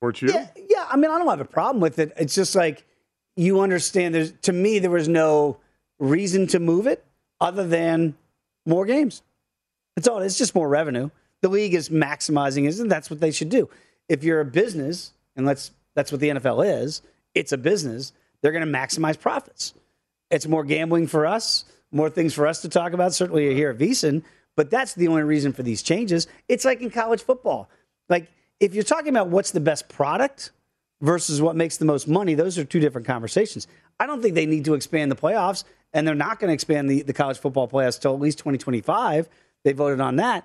Weren't 0.01 0.21
you? 0.21 0.29
Yeah, 0.33 0.49
yeah. 0.69 0.87
I 0.91 0.97
mean, 0.97 1.11
I 1.11 1.19
don't 1.19 1.29
have 1.29 1.41
a 1.41 1.45
problem 1.45 1.81
with 1.81 2.01
it. 2.01 2.13
It's 2.17 2.35
just 2.35 2.57
like 2.57 2.85
you 3.37 3.61
understand. 3.61 4.15
There's 4.15 4.33
to 4.43 4.53
me, 4.53 4.81
there 4.81 4.91
was 4.91 5.09
no 5.09 5.59
reason 6.01 6.49
to 6.49 6.59
move 6.59 6.89
it 6.89 7.05
other 7.41 7.67
than 7.67 8.17
more 8.67 8.85
games. 8.85 9.23
That's 9.95 10.09
all. 10.09 10.19
It's 10.19 10.37
just 10.37 10.55
more 10.55 10.69
revenue. 10.69 11.11
The 11.43 11.49
league 11.49 11.75
is 11.75 11.91
maximizing 11.91 12.69
it, 12.69 12.79
and 12.79 12.91
that's 12.91 13.09
what 13.09 13.21
they 13.21 13.31
should 13.31 13.51
do. 13.51 13.69
If 14.09 14.25
you're 14.25 14.41
a 14.41 14.45
business, 14.45 15.13
and 15.37 15.47
let's 15.47 15.71
that's 15.95 16.11
what 16.11 16.21
the 16.21 16.31
NFL 16.31 16.83
is. 16.83 17.03
It's 17.35 17.53
a 17.53 17.59
business. 17.59 18.13
They're 18.45 18.53
going 18.53 18.71
to 18.71 18.71
maximize 18.71 19.19
profits. 19.19 19.73
It's 20.31 20.47
more 20.47 20.65
gambling 20.65 21.07
for 21.07 21.25
us, 21.25 21.65
more 21.91 22.11
things 22.11 22.35
for 22.35 22.47
us 22.47 22.61
to 22.61 22.69
talk 22.69 22.93
about, 22.93 23.15
certainly 23.15 23.55
here 23.55 23.71
at 23.71 23.79
VSiN, 23.79 24.23
but 24.55 24.69
that's 24.69 24.93
the 24.93 25.09
only 25.09 25.23
reason 25.23 25.55
for 25.55 25.63
these 25.63 25.83
changes. 25.83 26.27
It's 26.47 26.67
like 26.67 26.83
in 26.83 26.91
college 26.91 27.23
football. 27.23 27.71
Like, 28.11 28.31
if 28.61 28.75
you're 28.75 28.85
talking 28.85 29.09
about 29.09 29.29
what's 29.29 29.53
the 29.53 29.61
best 29.61 29.89
product 29.89 30.51
versus 31.01 31.41
what 31.41 31.57
makes 31.57 31.79
the 31.79 31.87
most 31.87 32.07
money, 32.07 32.35
those 32.35 32.59
are 32.59 32.65
two 32.67 32.81
different 32.81 33.07
conversations. 33.07 33.67
I 33.99 34.05
don't 34.05 34.21
think 34.21 34.35
they 34.35 34.45
need 34.45 34.67
to 34.67 34.75
expand 34.75 35.11
the 35.11 35.17
playoffs, 35.17 35.65
and 35.95 36.07
they're 36.07 36.15
not 36.15 36.39
going 36.39 36.49
to 36.49 36.55
expand 36.55 36.91
the, 36.91 37.01
the 37.01 37.15
college 37.15 37.39
football 37.39 37.67
playoffs 37.67 37.99
till 37.99 38.13
at 38.13 38.21
least 38.21 38.37
2025. 38.41 39.27
They 39.65 39.73
voted 39.73 40.03
on 40.03 40.17
that 40.17 40.45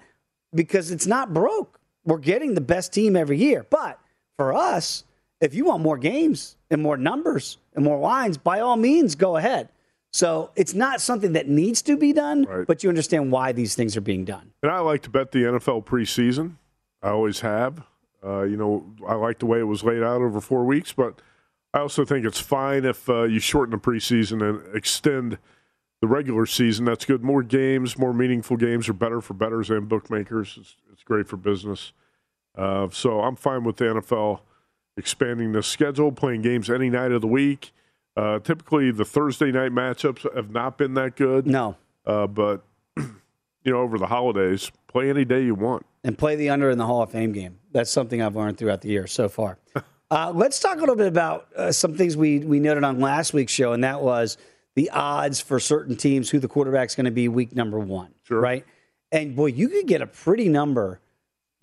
because 0.56 0.92
it's 0.92 1.06
not 1.06 1.34
broke. 1.34 1.82
We're 2.06 2.18
getting 2.18 2.54
the 2.54 2.62
best 2.62 2.94
team 2.94 3.18
every 3.18 3.40
year. 3.40 3.66
But 3.70 4.00
for 4.38 4.54
us, 4.54 5.04
if 5.42 5.54
you 5.54 5.66
want 5.66 5.82
more 5.82 5.98
games 5.98 6.58
and 6.70 6.82
more 6.82 6.98
numbers 6.98 7.58
and 7.76 7.84
more 7.86 8.00
lines, 8.00 8.38
by 8.38 8.60
all 8.60 8.76
means, 8.78 9.16
go 9.16 9.38
ahead. 9.38 9.70
So 10.12 10.50
it's 10.56 10.74
not 10.74 11.02
something 11.02 11.34
that 11.34 11.48
needs 11.48 11.82
to 11.84 11.96
be 11.96 12.14
done, 12.14 12.44
Right. 12.46 12.66
but 12.68 12.84
you 12.84 12.90
understand 12.90 13.32
why 13.32 13.52
these 13.52 13.76
things 13.76 13.96
are 13.96 14.02
being 14.02 14.26
done. 14.26 14.52
And 14.64 14.72
I 14.72 14.80
like 14.80 15.04
to 15.04 15.10
bet 15.10 15.32
the 15.32 15.44
NFL 15.44 15.86
preseason. 15.86 16.56
I 17.02 17.10
always 17.10 17.42
have. 17.42 17.84
Uh, 18.26 18.42
you 18.42 18.58
know, 18.58 18.86
I 19.08 19.14
like 19.14 19.40
the 19.40 19.46
way 19.46 19.60
it 19.60 19.64
was 19.68 19.84
laid 19.84 20.02
out 20.04 20.22
over 20.22 20.42
four 20.42 20.66
weeks, 20.66 20.92
but 20.94 21.22
I 21.74 21.80
also 21.80 22.04
think 22.06 22.26
it's 22.26 22.40
fine 22.40 22.84
if 22.86 23.08
uh, 23.08 23.24
you 23.24 23.40
shorten 23.40 23.72
the 23.72 23.78
preseason 23.78 24.42
and 24.42 24.76
extend 24.76 25.38
the 26.02 26.08
regular 26.08 26.46
season. 26.48 26.86
That's 26.86 27.06
good. 27.06 27.24
More 27.24 27.44
games, 27.44 27.98
more 27.98 28.14
meaningful 28.14 28.58
games 28.58 28.90
are 28.90 28.94
better 28.94 29.22
for 29.22 29.36
bettors 29.36 29.70
and 29.70 29.88
bookmakers. 29.88 30.58
It's, 30.60 30.76
it's 30.92 31.04
great 31.04 31.28
for 31.28 31.38
business. 31.38 31.94
Uh, 32.58 32.88
so 32.92 33.22
I'm 33.22 33.36
fine 33.36 33.64
with 33.64 33.78
the 33.78 33.86
NFL 33.86 34.40
expanding 35.00 35.54
the 35.54 35.64
schedule, 35.64 36.12
playing 36.12 36.42
games 36.44 36.70
any 36.70 36.90
night 36.90 37.12
of 37.12 37.22
the 37.22 37.28
week. 37.28 37.72
Uh, 38.16 38.40
typically, 38.40 38.92
the 38.92 39.06
Thursday 39.06 39.52
night 39.52 39.72
matchups 39.72 40.32
have 40.36 40.52
not 40.52 40.78
been 40.78 40.94
that 40.96 41.16
good. 41.16 41.48
No. 41.48 41.78
Uh, 42.06 42.28
but 42.28 42.64
you 42.98 43.12
know, 43.66 43.80
over 43.80 43.98
the 43.98 44.08
holidays, 44.08 44.72
play 44.88 45.10
any 45.10 45.26
day 45.26 45.44
you 45.44 45.56
want. 45.56 45.86
and 46.04 46.18
play 46.18 46.36
the 46.36 46.50
under 46.50 46.70
in 46.70 46.78
the 46.78 46.86
Hall 46.86 47.02
of 47.02 47.12
Fame 47.12 47.32
game. 47.32 47.60
That's 47.72 47.90
something 47.92 48.22
I've 48.22 48.36
learned 48.36 48.58
throughout 48.58 48.82
the 48.82 48.90
year 48.90 49.08
so 49.08 49.28
far. 49.30 49.58
Uh, 50.12 50.32
let's 50.34 50.60
talk 50.60 50.78
a 50.78 50.80
little 50.80 50.96
bit 50.96 51.06
about 51.06 51.48
uh, 51.56 51.72
some 51.72 51.94
things 51.96 52.18
we 52.18 52.40
we 52.40 52.60
noted 52.60 52.84
on 52.84 53.00
last 53.00 53.32
week's 53.32 53.54
show, 53.54 53.74
and 53.74 53.84
that 53.84 54.02
was 54.02 54.40
the 54.76 54.90
odds 54.90 55.40
for 55.40 55.60
certain 55.60 55.96
teams 55.96 56.32
who 56.32 56.40
the 56.40 56.48
quarterback's 56.48 56.96
going 56.96 57.06
to 57.06 57.12
be 57.12 57.28
week 57.28 57.56
number 57.56 57.78
one. 57.78 58.12
Sure. 58.24 58.42
Right. 58.42 58.66
And 59.12 59.36
boy, 59.36 59.46
you 59.48 59.70
could 59.70 59.86
get 59.86 60.02
a 60.02 60.08
pretty 60.08 60.50
number, 60.50 61.00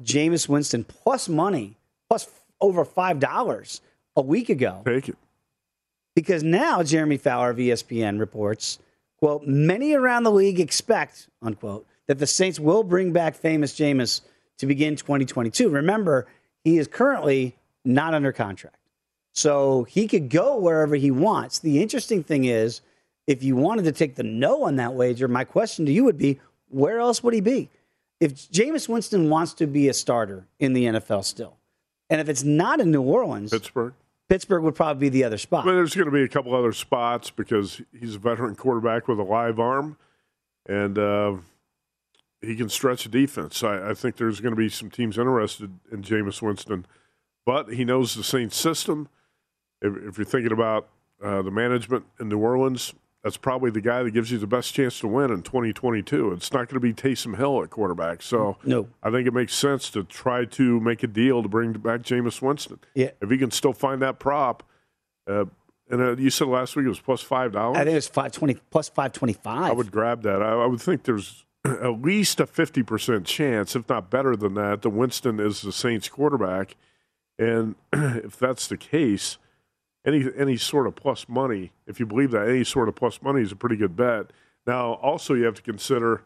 Jameis 0.00 0.48
Winston 0.48 0.84
plus 0.84 1.28
money, 1.28 1.76
plus 2.08 2.28
over 2.60 2.84
five 2.84 3.18
dollars 3.20 3.80
a 4.16 4.22
week 4.22 4.48
ago 4.48 4.82
Take 4.84 5.08
it. 5.10 5.16
because 6.14 6.42
now 6.42 6.82
Jeremy 6.82 7.16
Fowler 7.18 7.50
of 7.50 7.58
ESPN 7.58 8.18
reports, 8.18 8.78
quote, 9.18 9.46
many 9.46 9.92
around 9.94 10.22
the 10.22 10.30
league 10.32 10.58
expect, 10.60 11.28
unquote, 11.42 11.86
that 12.06 12.18
the 12.18 12.26
Saints 12.26 12.58
will 12.58 12.82
bring 12.82 13.12
back 13.12 13.34
famous 13.34 13.74
Jameis 13.74 14.22
to 14.58 14.66
begin 14.66 14.96
2022. 14.96 15.68
Remember, 15.68 16.26
he 16.64 16.78
is 16.78 16.86
currently 16.88 17.56
not 17.84 18.14
under 18.14 18.32
contract. 18.32 18.76
So 19.32 19.84
he 19.84 20.08
could 20.08 20.30
go 20.30 20.56
wherever 20.56 20.94
he 20.96 21.10
wants. 21.10 21.58
The 21.58 21.82
interesting 21.82 22.24
thing 22.24 22.44
is, 22.44 22.80
if 23.26 23.42
you 23.42 23.54
wanted 23.54 23.84
to 23.84 23.92
take 23.92 24.14
the 24.14 24.22
no 24.22 24.64
on 24.64 24.76
that 24.76 24.94
wager, 24.94 25.28
my 25.28 25.44
question 25.44 25.84
to 25.86 25.92
you 25.92 26.04
would 26.04 26.16
be, 26.16 26.40
where 26.68 26.98
else 27.00 27.22
would 27.22 27.34
he 27.34 27.40
be? 27.42 27.68
If 28.18 28.50
Jameis 28.50 28.88
Winston 28.88 29.28
wants 29.28 29.52
to 29.54 29.66
be 29.66 29.88
a 29.88 29.92
starter 29.94 30.46
in 30.58 30.72
the 30.72 30.86
NFL 30.86 31.24
still, 31.24 31.55
and 32.10 32.20
if 32.20 32.28
it's 32.28 32.42
not 32.42 32.80
in 32.80 32.90
New 32.90 33.02
Orleans, 33.02 33.50
Pittsburgh. 33.50 33.94
Pittsburgh 34.28 34.62
would 34.64 34.74
probably 34.74 35.00
be 35.00 35.08
the 35.08 35.24
other 35.24 35.38
spot. 35.38 35.64
There's 35.64 35.94
going 35.94 36.06
to 36.06 36.12
be 36.12 36.22
a 36.22 36.28
couple 36.28 36.54
other 36.54 36.72
spots 36.72 37.30
because 37.30 37.80
he's 37.98 38.16
a 38.16 38.18
veteran 38.18 38.56
quarterback 38.56 39.06
with 39.06 39.18
a 39.18 39.22
live 39.22 39.60
arm, 39.60 39.96
and 40.68 40.98
uh, 40.98 41.36
he 42.40 42.56
can 42.56 42.68
stretch 42.68 43.06
a 43.06 43.08
defense. 43.08 43.62
I, 43.62 43.90
I 43.90 43.94
think 43.94 44.16
there's 44.16 44.40
going 44.40 44.54
to 44.54 44.58
be 44.58 44.68
some 44.68 44.90
teams 44.90 45.16
interested 45.16 45.78
in 45.92 46.02
Jameis 46.02 46.42
Winston, 46.42 46.86
but 47.44 47.72
he 47.72 47.84
knows 47.84 48.14
the 48.14 48.24
Saints 48.24 48.56
system. 48.56 49.08
If, 49.80 49.96
if 49.96 50.18
you're 50.18 50.24
thinking 50.24 50.52
about 50.52 50.88
uh, 51.22 51.42
the 51.42 51.50
management 51.50 52.06
in 52.18 52.28
New 52.28 52.38
Orleans, 52.38 52.94
that's 53.26 53.36
probably 53.36 53.72
the 53.72 53.80
guy 53.80 54.04
that 54.04 54.12
gives 54.12 54.30
you 54.30 54.38
the 54.38 54.46
best 54.46 54.72
chance 54.72 55.00
to 55.00 55.08
win 55.08 55.32
in 55.32 55.42
2022. 55.42 56.30
It's 56.30 56.52
not 56.52 56.68
going 56.68 56.76
to 56.76 56.78
be 56.80 56.94
Taysom 56.94 57.36
Hill 57.36 57.60
at 57.60 57.70
quarterback. 57.70 58.22
So 58.22 58.56
No. 58.62 58.88
I 59.02 59.10
think 59.10 59.26
it 59.26 59.34
makes 59.34 59.52
sense 59.52 59.90
to 59.90 60.04
try 60.04 60.44
to 60.44 60.78
make 60.78 61.02
a 61.02 61.08
deal 61.08 61.42
to 61.42 61.48
bring 61.48 61.72
back 61.72 62.02
Jameis 62.02 62.40
Winston. 62.40 62.78
Yeah. 62.94 63.10
If 63.20 63.28
he 63.28 63.36
can 63.36 63.50
still 63.50 63.72
find 63.72 64.00
that 64.00 64.20
prop, 64.20 64.62
uh, 65.26 65.46
and 65.90 66.00
uh, 66.00 66.14
you 66.16 66.30
said 66.30 66.46
last 66.46 66.76
week 66.76 66.86
it 66.86 66.88
was 66.88 67.00
plus 67.00 67.20
five 67.20 67.50
dollars. 67.50 67.78
I 67.78 67.80
think 67.80 67.94
it 67.94 67.96
was 67.96 68.06
five 68.06 68.30
twenty 68.30 68.58
plus 68.70 68.90
five 68.90 69.12
twenty 69.12 69.32
five. 69.32 69.70
I 69.70 69.72
would 69.72 69.90
grab 69.90 70.22
that. 70.22 70.40
I, 70.40 70.52
I 70.62 70.66
would 70.66 70.80
think 70.80 71.02
there's 71.02 71.44
at 71.64 72.00
least 72.00 72.38
a 72.38 72.46
fifty 72.46 72.84
percent 72.84 73.26
chance, 73.26 73.74
if 73.74 73.88
not 73.88 74.08
better 74.08 74.36
than 74.36 74.54
that, 74.54 74.82
that 74.82 74.90
Winston 74.90 75.40
is 75.40 75.62
the 75.62 75.72
Saints 75.72 76.08
quarterback. 76.08 76.76
And 77.40 77.74
if 77.92 78.38
that's 78.38 78.68
the 78.68 78.76
case, 78.76 79.38
any 80.06 80.24
any 80.36 80.56
sort 80.56 80.86
of 80.86 80.94
plus 80.94 81.28
money, 81.28 81.72
if 81.86 82.00
you 82.00 82.06
believe 82.06 82.30
that, 82.30 82.48
any 82.48 82.64
sort 82.64 82.88
of 82.88 82.94
plus 82.94 83.20
money 83.20 83.42
is 83.42 83.52
a 83.52 83.56
pretty 83.56 83.76
good 83.76 83.96
bet. 83.96 84.30
Now, 84.66 84.94
also 84.94 85.34
you 85.34 85.44
have 85.44 85.54
to 85.54 85.62
consider 85.62 86.22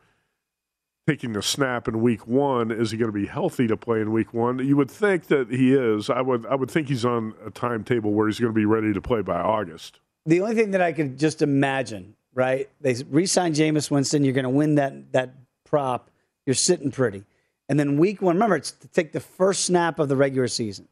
taking 1.07 1.33
the 1.33 1.43
snap 1.43 1.89
in 1.89 2.01
week 2.01 2.27
one. 2.27 2.71
Is 2.71 2.91
he 2.91 2.99
going 2.99 3.09
to 3.09 3.19
be 3.19 3.27
healthy 3.27 3.67
to 3.67 3.77
play 3.77 4.01
in 4.01 4.13
week 4.13 4.33
one? 4.33 4.59
You 4.59 4.77
would 4.77 4.91
think 4.91 5.27
that 5.27 5.51
he 5.51 5.75
is. 5.75 6.11
I 6.11 6.21
would 6.21 6.47
I 6.47 6.55
would 6.55 6.71
think 6.71 6.89
he's 6.89 7.05
on 7.05 7.35
a 7.45 7.51
timetable 7.51 8.13
where 8.13 8.29
he's 8.29 8.39
going 8.39 8.53
to 8.53 8.59
be 8.59 8.67
ready 8.67 8.93
to 8.93 9.01
play 9.01 9.23
by 9.23 9.41
August. 9.41 9.99
The 10.27 10.41
only 10.43 10.55
thing 10.55 10.73
that 10.73 10.83
I 10.83 10.93
could 10.93 11.19
just 11.19 11.41
imagine, 11.41 12.15
right? 12.35 12.69
They 12.81 12.95
re-sign 13.09 13.55
Jameis 13.55 13.91
Winston. 13.91 14.23
You're 14.23 14.35
going 14.35 14.45
to 14.45 14.51
win 14.51 14.75
that 14.77 15.13
that 15.13 15.35
prop. 15.65 16.11
You're 16.47 16.55
sitting 16.55 16.91
pretty, 16.91 17.25
and 17.69 17.81
then 17.81 17.97
week 17.99 18.21
one. 18.21 18.37
Remember, 18.37 18.57
it's 18.57 18.73
to 18.73 18.89
take 18.89 19.13
the 19.13 19.21
first 19.21 19.65
snap 19.65 19.99
of 19.99 20.09
the 20.09 20.17
regular 20.17 20.49
season, 20.49 20.89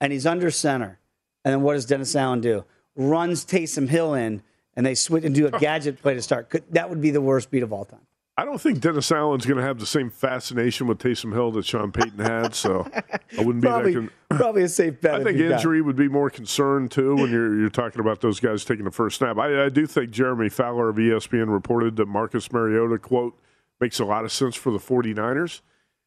and 0.00 0.12
he's 0.12 0.26
under 0.26 0.50
center. 0.50 0.98
And 1.44 1.52
then 1.52 1.62
what 1.62 1.74
does 1.74 1.84
Dennis 1.84 2.14
Allen 2.16 2.40
do? 2.40 2.64
Runs 2.96 3.44
Taysom 3.44 3.88
Hill 3.88 4.14
in, 4.14 4.42
and 4.76 4.86
they 4.86 4.94
switch 4.94 5.24
and 5.24 5.34
do 5.34 5.46
a 5.46 5.50
gadget 5.58 6.00
play 6.00 6.14
to 6.14 6.22
start. 6.22 6.50
Could, 6.50 6.64
that 6.72 6.88
would 6.88 7.00
be 7.00 7.10
the 7.10 7.20
worst 7.20 7.50
beat 7.50 7.62
of 7.62 7.72
all 7.72 7.84
time. 7.84 8.00
I 8.36 8.44
don't 8.44 8.60
think 8.60 8.80
Dennis 8.80 9.12
Allen's 9.12 9.46
going 9.46 9.58
to 9.58 9.62
have 9.62 9.78
the 9.78 9.86
same 9.86 10.10
fascination 10.10 10.88
with 10.88 10.98
Taysom 10.98 11.32
Hill 11.32 11.52
that 11.52 11.64
Sean 11.64 11.92
Payton 11.92 12.18
had, 12.18 12.52
so 12.52 12.84
I 12.92 13.20
wouldn't 13.38 13.60
be 13.60 13.68
Probably, 13.68 13.94
that. 13.94 14.00
Con- 14.00 14.10
probably 14.38 14.62
a 14.62 14.68
safe 14.68 15.00
bet. 15.00 15.14
I 15.14 15.22
think 15.22 15.38
you 15.38 15.50
got 15.50 15.56
injury 15.58 15.80
would 15.80 15.94
be 15.94 16.08
more 16.08 16.30
concern 16.30 16.88
too 16.88 17.14
when 17.14 17.30
you're 17.30 17.56
you're 17.56 17.68
talking 17.68 18.00
about 18.00 18.20
those 18.22 18.40
guys 18.40 18.64
taking 18.64 18.86
the 18.86 18.90
first 18.90 19.18
snap. 19.18 19.38
I, 19.38 19.66
I 19.66 19.68
do 19.68 19.86
think 19.86 20.10
Jeremy 20.10 20.48
Fowler 20.48 20.88
of 20.88 20.96
ESPN 20.96 21.48
reported 21.52 21.94
that 21.96 22.06
Marcus 22.06 22.50
Mariota 22.50 22.98
quote 22.98 23.38
makes 23.80 24.00
a 24.00 24.04
lot 24.04 24.24
of 24.24 24.32
sense 24.32 24.56
for 24.56 24.72
the 24.72 24.78
49ers. 24.78 25.60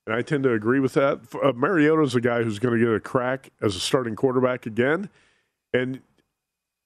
And 0.06 0.16
I 0.16 0.22
tend 0.22 0.44
to 0.44 0.54
agree 0.54 0.80
with 0.80 0.94
that. 0.94 1.20
Uh, 1.42 1.52
Mariota's 1.54 2.16
a 2.16 2.22
guy 2.22 2.44
who's 2.44 2.60
going 2.60 2.78
to 2.78 2.86
get 2.86 2.94
a 2.94 3.00
crack 3.00 3.52
as 3.62 3.76
a 3.76 3.80
starting 3.80 4.16
quarterback 4.16 4.66
again. 4.66 5.10
And 5.74 6.02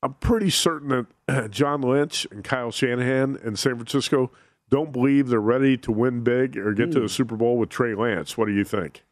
I'm 0.04 0.14
pretty 0.16 0.50
certain 0.50 1.06
that 1.28 1.52
John 1.52 1.82
Lynch 1.82 2.28
and 2.32 2.44
Kyle 2.44 2.72
Shanahan 2.72 3.38
in 3.44 3.56
San 3.56 3.76
Francisco 3.76 4.32
don't 4.70 4.92
believe 4.92 5.28
they're 5.28 5.40
ready 5.40 5.78
to 5.78 5.92
win 5.92 6.24
big 6.24 6.58
or 6.58 6.74
get 6.74 6.92
to 6.94 7.00
Hmm. 7.00 7.04
the 7.04 7.10
Super 7.10 7.36
Bowl 7.36 7.58
with 7.58 7.70
Trey 7.70 7.94
Lance. 7.94 8.38
What 8.38 8.46
do 8.48 8.54
you 8.54 8.64
think? 8.64 9.04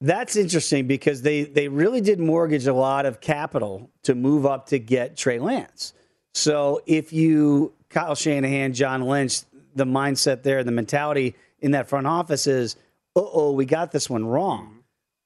That's 0.00 0.34
interesting 0.36 0.86
because 0.86 1.22
they 1.22 1.44
they 1.44 1.68
really 1.68 2.00
did 2.00 2.18
mortgage 2.18 2.66
a 2.66 2.74
lot 2.74 3.06
of 3.06 3.20
capital 3.20 3.90
to 4.02 4.14
move 4.14 4.44
up 4.44 4.66
to 4.66 4.78
get 4.78 5.16
Trey 5.16 5.38
Lance. 5.38 5.94
So 6.34 6.82
if 6.84 7.12
you 7.12 7.72
Kyle 7.90 8.14
Shanahan, 8.16 8.72
John 8.74 9.02
Lynch, 9.02 9.42
the 9.74 9.84
mindset 9.86 10.42
there, 10.42 10.64
the 10.64 10.72
mentality 10.72 11.36
in 11.60 11.70
that 11.70 11.88
front 11.88 12.06
office 12.06 12.46
is, 12.46 12.74
uh 13.16 13.20
oh, 13.22 13.52
we 13.52 13.64
got 13.66 13.92
this 13.92 14.10
one 14.10 14.26
wrong. 14.26 14.73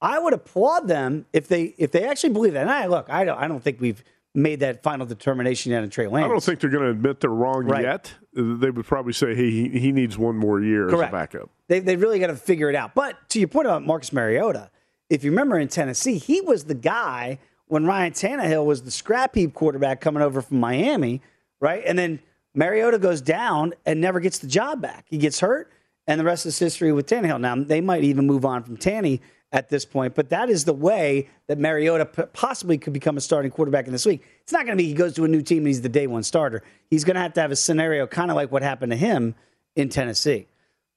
I 0.00 0.18
would 0.18 0.32
applaud 0.32 0.86
them 0.88 1.26
if 1.32 1.48
they 1.48 1.74
if 1.78 1.90
they 1.92 2.04
actually 2.06 2.32
believe 2.32 2.52
that. 2.54 2.62
And 2.62 2.70
I 2.70 2.86
look, 2.86 3.10
I 3.10 3.24
don't 3.24 3.38
I 3.38 3.48
don't 3.48 3.62
think 3.62 3.80
we've 3.80 4.02
made 4.34 4.60
that 4.60 4.82
final 4.82 5.06
determination 5.06 5.72
yet 5.72 5.82
on 5.82 5.90
Trey 5.90 6.06
Lance. 6.06 6.24
I 6.26 6.28
don't 6.28 6.42
think 6.42 6.60
they're 6.60 6.70
going 6.70 6.84
to 6.84 6.90
admit 6.90 7.20
they're 7.20 7.30
wrong 7.30 7.64
Right. 7.64 7.82
yet. 7.82 8.14
They 8.34 8.70
would 8.70 8.86
probably 8.86 9.12
say, 9.14 9.34
hey, 9.34 9.50
he, 9.50 9.68
he 9.80 9.90
needs 9.90 10.16
one 10.16 10.36
more 10.36 10.60
year 10.60 10.86
Correct. 10.88 11.04
as 11.04 11.08
a 11.08 11.12
backup. 11.12 11.50
They 11.66 11.80
they 11.80 11.96
really 11.96 12.18
got 12.20 12.28
to 12.28 12.36
figure 12.36 12.68
it 12.70 12.76
out. 12.76 12.94
But 12.94 13.16
to 13.30 13.38
your 13.40 13.48
point 13.48 13.66
about 13.66 13.84
Marcus 13.84 14.12
Mariota, 14.12 14.70
if 15.10 15.24
you 15.24 15.30
remember 15.30 15.58
in 15.58 15.68
Tennessee, 15.68 16.18
he 16.18 16.40
was 16.40 16.64
the 16.64 16.74
guy 16.74 17.38
when 17.66 17.84
Ryan 17.86 18.12
Tannehill 18.12 18.64
was 18.64 18.82
the 18.82 18.90
scrap 18.90 19.34
heap 19.34 19.54
quarterback 19.54 20.00
coming 20.00 20.22
over 20.22 20.40
from 20.40 20.60
Miami, 20.60 21.20
right? 21.60 21.82
And 21.84 21.98
then 21.98 22.20
Mariota 22.54 22.98
goes 22.98 23.20
down 23.20 23.74
and 23.84 24.00
never 24.00 24.20
gets 24.20 24.38
the 24.38 24.46
job 24.46 24.80
back. 24.80 25.04
He 25.08 25.18
gets 25.18 25.40
hurt, 25.40 25.70
and 26.06 26.18
the 26.20 26.24
rest 26.24 26.46
is 26.46 26.58
history 26.58 26.92
with 26.92 27.06
Tannehill. 27.06 27.40
Now 27.40 27.56
they 27.56 27.80
might 27.80 28.04
even 28.04 28.26
move 28.26 28.44
on 28.44 28.62
from 28.62 28.76
Tanny 28.76 29.20
at 29.52 29.70
this 29.70 29.84
point, 29.84 30.14
but 30.14 30.28
that 30.28 30.50
is 30.50 30.64
the 30.64 30.74
way 30.74 31.28
that 31.46 31.58
Mariota 31.58 32.04
p- 32.06 32.22
possibly 32.32 32.76
could 32.76 32.92
become 32.92 33.16
a 33.16 33.20
starting 33.20 33.50
quarterback 33.50 33.86
in 33.86 33.92
this 33.92 34.04
week. 34.04 34.22
It's 34.42 34.52
not 34.52 34.66
going 34.66 34.76
to 34.76 34.82
be 34.82 34.86
he 34.86 34.94
goes 34.94 35.14
to 35.14 35.24
a 35.24 35.28
new 35.28 35.40
team 35.40 35.58
and 35.58 35.68
he's 35.68 35.80
the 35.80 35.88
day 35.88 36.06
one 36.06 36.22
starter. 36.22 36.62
He's 36.90 37.04
going 37.04 37.14
to 37.14 37.22
have 37.22 37.32
to 37.34 37.40
have 37.40 37.50
a 37.50 37.56
scenario 37.56 38.06
kind 38.06 38.30
of 38.30 38.36
like 38.36 38.52
what 38.52 38.62
happened 38.62 38.92
to 38.92 38.96
him 38.96 39.34
in 39.74 39.88
Tennessee. 39.88 40.48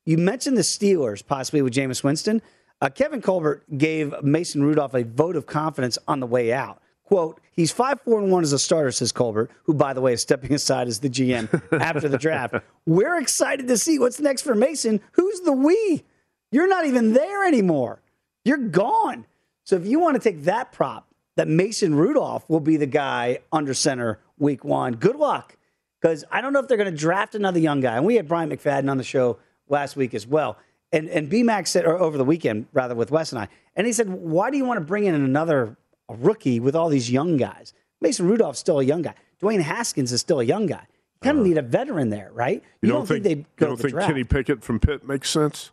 You 0.05 0.17
mentioned 0.17 0.57
the 0.57 0.61
Steelers 0.61 1.25
possibly 1.25 1.61
with 1.61 1.73
Jameis 1.73 2.03
Winston. 2.03 2.41
Uh, 2.81 2.89
Kevin 2.89 3.21
Colbert 3.21 3.63
gave 3.77 4.13
Mason 4.23 4.63
Rudolph 4.63 4.95
a 4.95 5.03
vote 5.03 5.35
of 5.35 5.45
confidence 5.45 5.97
on 6.07 6.19
the 6.19 6.27
way 6.27 6.51
out. 6.51 6.81
Quote, 7.03 7.39
he's 7.51 7.71
5 7.71 8.01
4 8.01 8.19
and 8.21 8.31
1 8.31 8.43
as 8.43 8.53
a 8.53 8.59
starter, 8.59 8.91
says 8.91 9.11
Colbert, 9.11 9.51
who, 9.63 9.73
by 9.73 9.93
the 9.93 10.01
way, 10.01 10.13
is 10.13 10.21
stepping 10.21 10.53
aside 10.53 10.87
as 10.87 10.99
the 10.99 11.09
GM 11.09 11.61
after 11.79 12.09
the 12.09 12.17
draft. 12.17 12.55
We're 12.85 13.19
excited 13.19 13.67
to 13.67 13.77
see 13.77 13.99
what's 13.99 14.19
next 14.19 14.41
for 14.41 14.55
Mason. 14.55 14.99
Who's 15.13 15.41
the 15.41 15.51
we? 15.51 16.03
You're 16.51 16.67
not 16.67 16.85
even 16.85 17.13
there 17.13 17.45
anymore. 17.45 18.01
You're 18.45 18.57
gone. 18.57 19.25
So 19.63 19.75
if 19.75 19.85
you 19.85 19.99
want 19.99 20.15
to 20.15 20.21
take 20.21 20.43
that 20.43 20.71
prop, 20.71 21.07
that 21.35 21.47
Mason 21.47 21.95
Rudolph 21.95 22.49
will 22.49 22.59
be 22.59 22.77
the 22.77 22.85
guy 22.85 23.39
under 23.51 23.73
center 23.73 24.19
week 24.37 24.63
one, 24.63 24.93
good 24.93 25.15
luck. 25.15 25.57
Because 26.01 26.25
I 26.31 26.41
don't 26.41 26.51
know 26.51 26.59
if 26.59 26.67
they're 26.67 26.77
going 26.77 26.91
to 26.91 26.97
draft 26.97 27.35
another 27.35 27.59
young 27.59 27.79
guy. 27.79 27.95
And 27.95 28.05
we 28.05 28.15
had 28.15 28.27
Brian 28.27 28.49
McFadden 28.49 28.89
on 28.89 28.97
the 28.97 29.03
show 29.03 29.37
last 29.69 29.95
week 29.95 30.13
as 30.13 30.25
well. 30.25 30.57
And, 30.91 31.07
and 31.09 31.31
BMAC 31.31 31.67
said, 31.67 31.85
or 31.85 31.97
over 31.99 32.17
the 32.17 32.25
weekend, 32.25 32.65
rather, 32.73 32.95
with 32.95 33.11
Wes 33.11 33.31
and 33.31 33.39
I. 33.39 33.47
And 33.75 33.87
he 33.87 33.93
said, 33.93 34.09
why 34.09 34.49
do 34.49 34.57
you 34.57 34.65
want 34.65 34.79
to 34.79 34.85
bring 34.85 35.05
in 35.05 35.13
another 35.13 35.77
a 36.11 36.15
rookie 36.15 36.59
with 36.59 36.75
all 36.75 36.89
these 36.89 37.09
young 37.09 37.37
guys. 37.37 37.73
Mason 38.01 38.27
Rudolph's 38.27 38.59
still 38.59 38.79
a 38.79 38.83
young 38.83 39.01
guy. 39.01 39.13
Dwayne 39.41 39.61
Haskins 39.61 40.11
is 40.11 40.21
still 40.21 40.39
a 40.39 40.43
young 40.43 40.65
guy. 40.65 40.85
You 41.15 41.19
kind 41.23 41.37
of 41.37 41.45
uh, 41.45 41.47
need 41.47 41.57
a 41.57 41.61
veteran 41.61 42.09
there, 42.09 42.31
right? 42.33 42.61
You, 42.81 42.87
you 42.87 42.89
don't, 42.89 42.99
don't, 42.99 43.07
think, 43.07 43.23
think 43.23 43.47
they'd 43.47 43.55
go 43.55 43.65
You 43.65 43.69
don't 43.69 43.77
think 43.77 43.93
draft. 43.93 44.07
Kenny 44.09 44.23
Pickett 44.23 44.63
from 44.63 44.79
Pitt 44.79 45.07
makes 45.07 45.29
sense? 45.29 45.71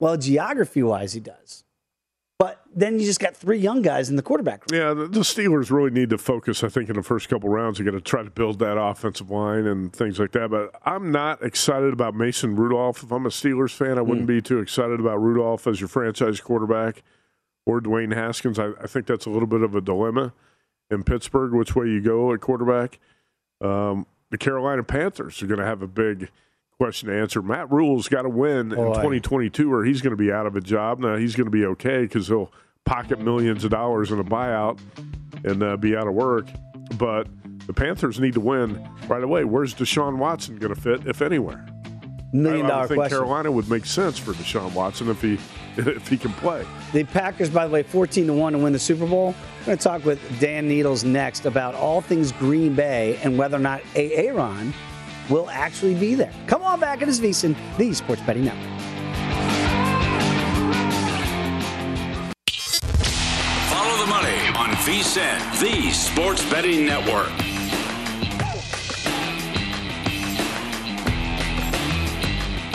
Well, 0.00 0.16
geography 0.16 0.82
wise, 0.82 1.12
he 1.12 1.20
does. 1.20 1.64
But 2.38 2.62
then 2.72 3.00
you 3.00 3.04
just 3.04 3.18
got 3.18 3.36
three 3.36 3.58
young 3.58 3.82
guys 3.82 4.10
in 4.10 4.14
the 4.14 4.22
quarterback 4.22 4.70
room. 4.70 4.80
Yeah, 4.80 4.94
the, 4.94 5.20
Steelers 5.20 5.72
really 5.72 5.90
need 5.90 6.10
to 6.10 6.18
focus, 6.18 6.62
I 6.62 6.68
think, 6.68 6.88
in 6.88 6.94
the 6.94 7.02
first 7.02 7.28
couple 7.28 7.48
rounds. 7.48 7.78
They're 7.78 7.84
going 7.84 7.98
to 7.98 8.00
try 8.00 8.22
to 8.22 8.30
build 8.30 8.60
that 8.60 8.78
offensive 8.78 9.28
line 9.28 9.66
and 9.66 9.92
things 9.92 10.20
like 10.20 10.30
that. 10.32 10.48
But 10.48 10.70
I'm 10.84 11.10
not 11.10 11.42
excited 11.42 11.92
about 11.92 12.14
Mason 12.14 12.54
Rudolph. 12.54 13.02
If 13.02 13.10
I'm 13.10 13.26
a 13.26 13.30
Steelers 13.30 13.72
fan, 13.72 13.98
I 13.98 14.02
wouldn't 14.02 14.26
mm. 14.26 14.34
be 14.36 14.40
too 14.40 14.60
excited 14.60 15.00
about 15.00 15.20
Rudolph 15.20 15.66
as 15.66 15.80
your 15.80 15.88
franchise 15.88 16.40
quarterback 16.40 17.02
or 17.66 17.80
Dwayne 17.80 18.14
Haskins. 18.14 18.60
I, 18.60 18.70
I, 18.80 18.86
think 18.86 19.06
that's 19.06 19.26
a 19.26 19.30
little 19.30 19.48
bit 19.48 19.62
of 19.62 19.74
a 19.74 19.80
dilemma 19.80 20.32
in 20.92 21.02
Pittsburgh, 21.02 21.52
which 21.52 21.74
way 21.74 21.86
you 21.86 22.00
go 22.00 22.32
at 22.32 22.40
quarterback. 22.40 23.00
Um, 23.60 24.06
the 24.30 24.38
Carolina 24.38 24.84
Panthers 24.84 25.42
are 25.42 25.46
going 25.46 25.58
to 25.58 25.66
have 25.66 25.82
a 25.82 25.88
big 25.88 26.30
question 26.78 27.08
to 27.08 27.20
answer. 27.20 27.42
Matt 27.42 27.72
Rhule's 27.72 28.06
got 28.06 28.22
to 28.22 28.28
win 28.28 28.68
Boy. 28.68 28.86
in 28.86 28.92
2022, 28.94 29.72
or 29.72 29.84
he's 29.84 30.00
going 30.00 30.12
to 30.12 30.16
be 30.16 30.30
out 30.30 30.46
of 30.46 30.54
a 30.54 30.60
job. 30.60 31.00
Now 31.00 31.16
he's 31.16 31.34
going 31.34 31.46
to 31.46 31.50
be 31.50 31.64
okay 31.66 32.02
because 32.02 32.28
he'll 32.28 32.52
pocket 32.84 33.20
millions 33.20 33.64
of 33.64 33.72
dollars 33.72 34.12
in 34.12 34.20
a 34.20 34.24
buyout 34.24 34.78
and 35.42 35.62
uh, 35.62 35.76
be 35.76 35.96
out 35.96 36.06
of 36.06 36.14
work. 36.14 36.46
But 36.96 37.26
the 37.66 37.72
Panthers 37.72 38.20
need 38.20 38.34
to 38.34 38.40
win 38.40 38.88
right 39.08 39.24
away. 39.24 39.42
Where's 39.42 39.74
Deshaun 39.74 40.18
Watson 40.18 40.56
going 40.58 40.72
to 40.72 40.80
fit, 40.80 41.04
if 41.04 41.20
anywhere? 41.20 41.66
Million 42.32 42.66
dollar 42.66 42.82
I, 42.82 42.84
I 42.84 42.86
think 42.86 42.98
question. 43.00 43.18
Carolina 43.18 43.50
would 43.50 43.68
make 43.68 43.84
sense 43.84 44.16
for 44.16 44.32
Deshaun 44.34 44.72
Watson 44.72 45.08
if 45.08 45.20
he 45.20 45.32
if 45.76 46.06
he 46.06 46.16
can 46.16 46.32
play. 46.34 46.64
The 46.92 47.02
Packers, 47.02 47.50
by 47.50 47.66
the 47.66 47.72
way, 47.72 47.82
14 47.82 48.28
to 48.28 48.32
1 48.32 48.52
to 48.52 48.58
win 48.60 48.72
the 48.72 48.78
Super 48.78 49.06
Bowl. 49.06 49.34
I'm 49.60 49.66
going 49.66 49.78
to 49.78 49.84
talk 49.84 50.04
with 50.04 50.20
Dan 50.38 50.68
Needles 50.68 51.02
next 51.02 51.44
about 51.44 51.74
all 51.74 52.00
things 52.00 52.30
Green 52.30 52.74
Bay 52.74 53.18
and 53.24 53.36
whether 53.36 53.56
or 53.56 53.60
not 53.60 53.82
Aaron 53.96 54.72
will 55.28 55.48
actually 55.50 55.94
be 55.94 56.14
there. 56.14 56.32
Come 56.46 56.62
on 56.62 56.80
back, 56.80 57.02
it 57.02 57.08
is 57.08 57.20
VSIN, 57.20 57.56
the 57.76 57.92
Sports 57.94 58.22
Betting 58.22 58.44
Network. 58.44 58.70
Follow 63.68 63.98
the 63.98 64.06
money 64.06 64.38
on 64.56 64.70
VSIN, 64.84 65.60
the 65.60 65.90
Sports 65.90 66.48
Betting 66.50 66.86
Network. 66.86 67.47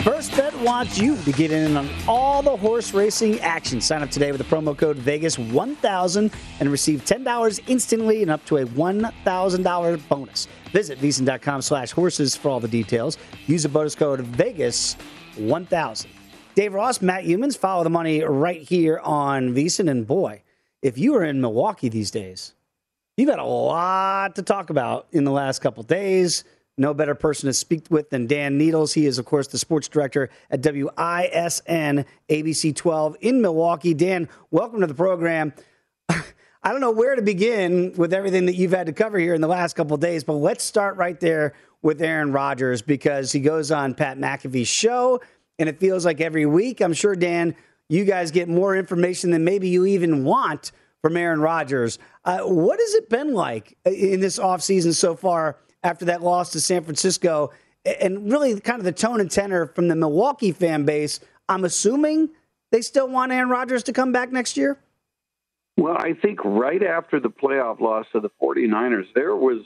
First 0.04 0.36
Bet 0.36 0.54
wants 0.60 0.98
you 0.98 1.16
to 1.16 1.32
get 1.32 1.50
in 1.50 1.78
on 1.78 1.88
all 2.06 2.42
the 2.42 2.54
horse 2.54 2.92
racing 2.92 3.40
action. 3.40 3.80
Sign 3.80 4.02
up 4.02 4.10
today 4.10 4.32
with 4.32 4.38
the 4.38 4.54
promo 4.54 4.76
code 4.76 4.98
Vegas1000 4.98 6.30
and 6.60 6.70
receive 6.70 7.06
$10 7.06 7.60
instantly 7.68 8.20
and 8.20 8.30
up 8.30 8.44
to 8.44 8.58
a 8.58 8.66
$1,000 8.66 10.08
bonus. 10.10 10.46
Visit 10.72 10.98
VSIN.com 10.98 11.62
slash 11.62 11.90
horses 11.92 12.36
for 12.36 12.50
all 12.50 12.60
the 12.60 12.68
details. 12.68 13.16
Use 13.46 13.62
the 13.62 13.70
bonus 13.70 13.94
code 13.94 14.20
Vegas1000. 14.32 16.06
Dave 16.54 16.74
Ross, 16.74 17.00
Matt 17.00 17.24
Youmans, 17.24 17.56
follow 17.56 17.82
the 17.82 17.88
money 17.88 18.22
right 18.22 18.60
here 18.60 19.00
on 19.02 19.54
VSIN. 19.54 19.90
And 19.90 20.06
boy, 20.06 20.42
if 20.82 20.98
you 20.98 21.14
are 21.16 21.24
in 21.24 21.40
Milwaukee 21.40 21.88
these 21.88 22.10
days, 22.10 22.52
you've 23.16 23.30
got 23.30 23.38
a 23.38 23.44
lot 23.46 24.34
to 24.34 24.42
talk 24.42 24.68
about 24.68 25.06
in 25.12 25.24
the 25.24 25.32
last 25.32 25.60
couple 25.60 25.82
days 25.82 26.44
no 26.76 26.92
better 26.94 27.14
person 27.14 27.46
to 27.46 27.52
speak 27.52 27.86
with 27.90 28.10
than 28.10 28.26
Dan 28.26 28.58
Needles. 28.58 28.94
He 28.94 29.06
is, 29.06 29.18
of 29.18 29.24
course, 29.24 29.46
the 29.46 29.58
sports 29.58 29.88
director 29.88 30.30
at 30.50 30.60
WISN 30.60 32.04
ABC 32.28 32.74
12 32.74 33.16
in 33.20 33.40
Milwaukee. 33.40 33.94
Dan, 33.94 34.28
welcome 34.50 34.80
to 34.80 34.86
the 34.86 34.94
program. 34.94 35.52
I 36.08 36.70
don't 36.72 36.80
know 36.80 36.90
where 36.90 37.14
to 37.14 37.22
begin 37.22 37.92
with 37.96 38.12
everything 38.12 38.46
that 38.46 38.54
you've 38.54 38.72
had 38.72 38.86
to 38.86 38.92
cover 38.92 39.18
here 39.18 39.34
in 39.34 39.40
the 39.40 39.48
last 39.48 39.74
couple 39.74 39.96
days, 39.98 40.24
but 40.24 40.34
let's 40.34 40.64
start 40.64 40.96
right 40.96 41.18
there 41.20 41.54
with 41.82 42.00
Aaron 42.00 42.32
Rodgers 42.32 42.80
because 42.82 43.30
he 43.30 43.40
goes 43.40 43.70
on 43.70 43.94
Pat 43.94 44.18
McAfee's 44.18 44.68
show, 44.68 45.20
and 45.58 45.68
it 45.68 45.78
feels 45.78 46.04
like 46.04 46.20
every 46.20 46.46
week, 46.46 46.80
I'm 46.80 46.94
sure, 46.94 47.14
Dan, 47.14 47.54
you 47.88 48.04
guys 48.06 48.30
get 48.30 48.48
more 48.48 48.74
information 48.74 49.30
than 49.30 49.44
maybe 49.44 49.68
you 49.68 49.84
even 49.84 50.24
want 50.24 50.72
from 51.02 51.18
Aaron 51.18 51.40
Rodgers. 51.40 51.98
Uh, 52.24 52.38
what 52.40 52.80
has 52.80 52.94
it 52.94 53.10
been 53.10 53.34
like 53.34 53.76
in 53.84 54.20
this 54.20 54.38
offseason 54.38 54.94
so 54.94 55.14
far 55.14 55.58
after 55.84 56.06
that 56.06 56.22
loss 56.22 56.50
to 56.52 56.60
San 56.60 56.82
Francisco. 56.82 57.52
And 58.00 58.32
really, 58.32 58.58
kind 58.60 58.80
of 58.80 58.84
the 58.84 58.92
tone 58.92 59.20
and 59.20 59.30
tenor 59.30 59.66
from 59.66 59.88
the 59.88 59.94
Milwaukee 59.94 60.52
fan 60.52 60.84
base. 60.84 61.20
I'm 61.48 61.64
assuming 61.64 62.30
they 62.72 62.80
still 62.80 63.06
want 63.06 63.30
Aaron 63.30 63.50
Rodgers 63.50 63.82
to 63.84 63.92
come 63.92 64.10
back 64.10 64.32
next 64.32 64.56
year. 64.56 64.78
Well, 65.76 65.96
I 65.98 66.14
think 66.14 66.42
right 66.44 66.82
after 66.82 67.20
the 67.20 67.28
playoff 67.28 67.80
loss 67.80 68.06
to 68.12 68.20
the 68.20 68.30
49ers, 68.42 69.06
there 69.14 69.36
was 69.36 69.62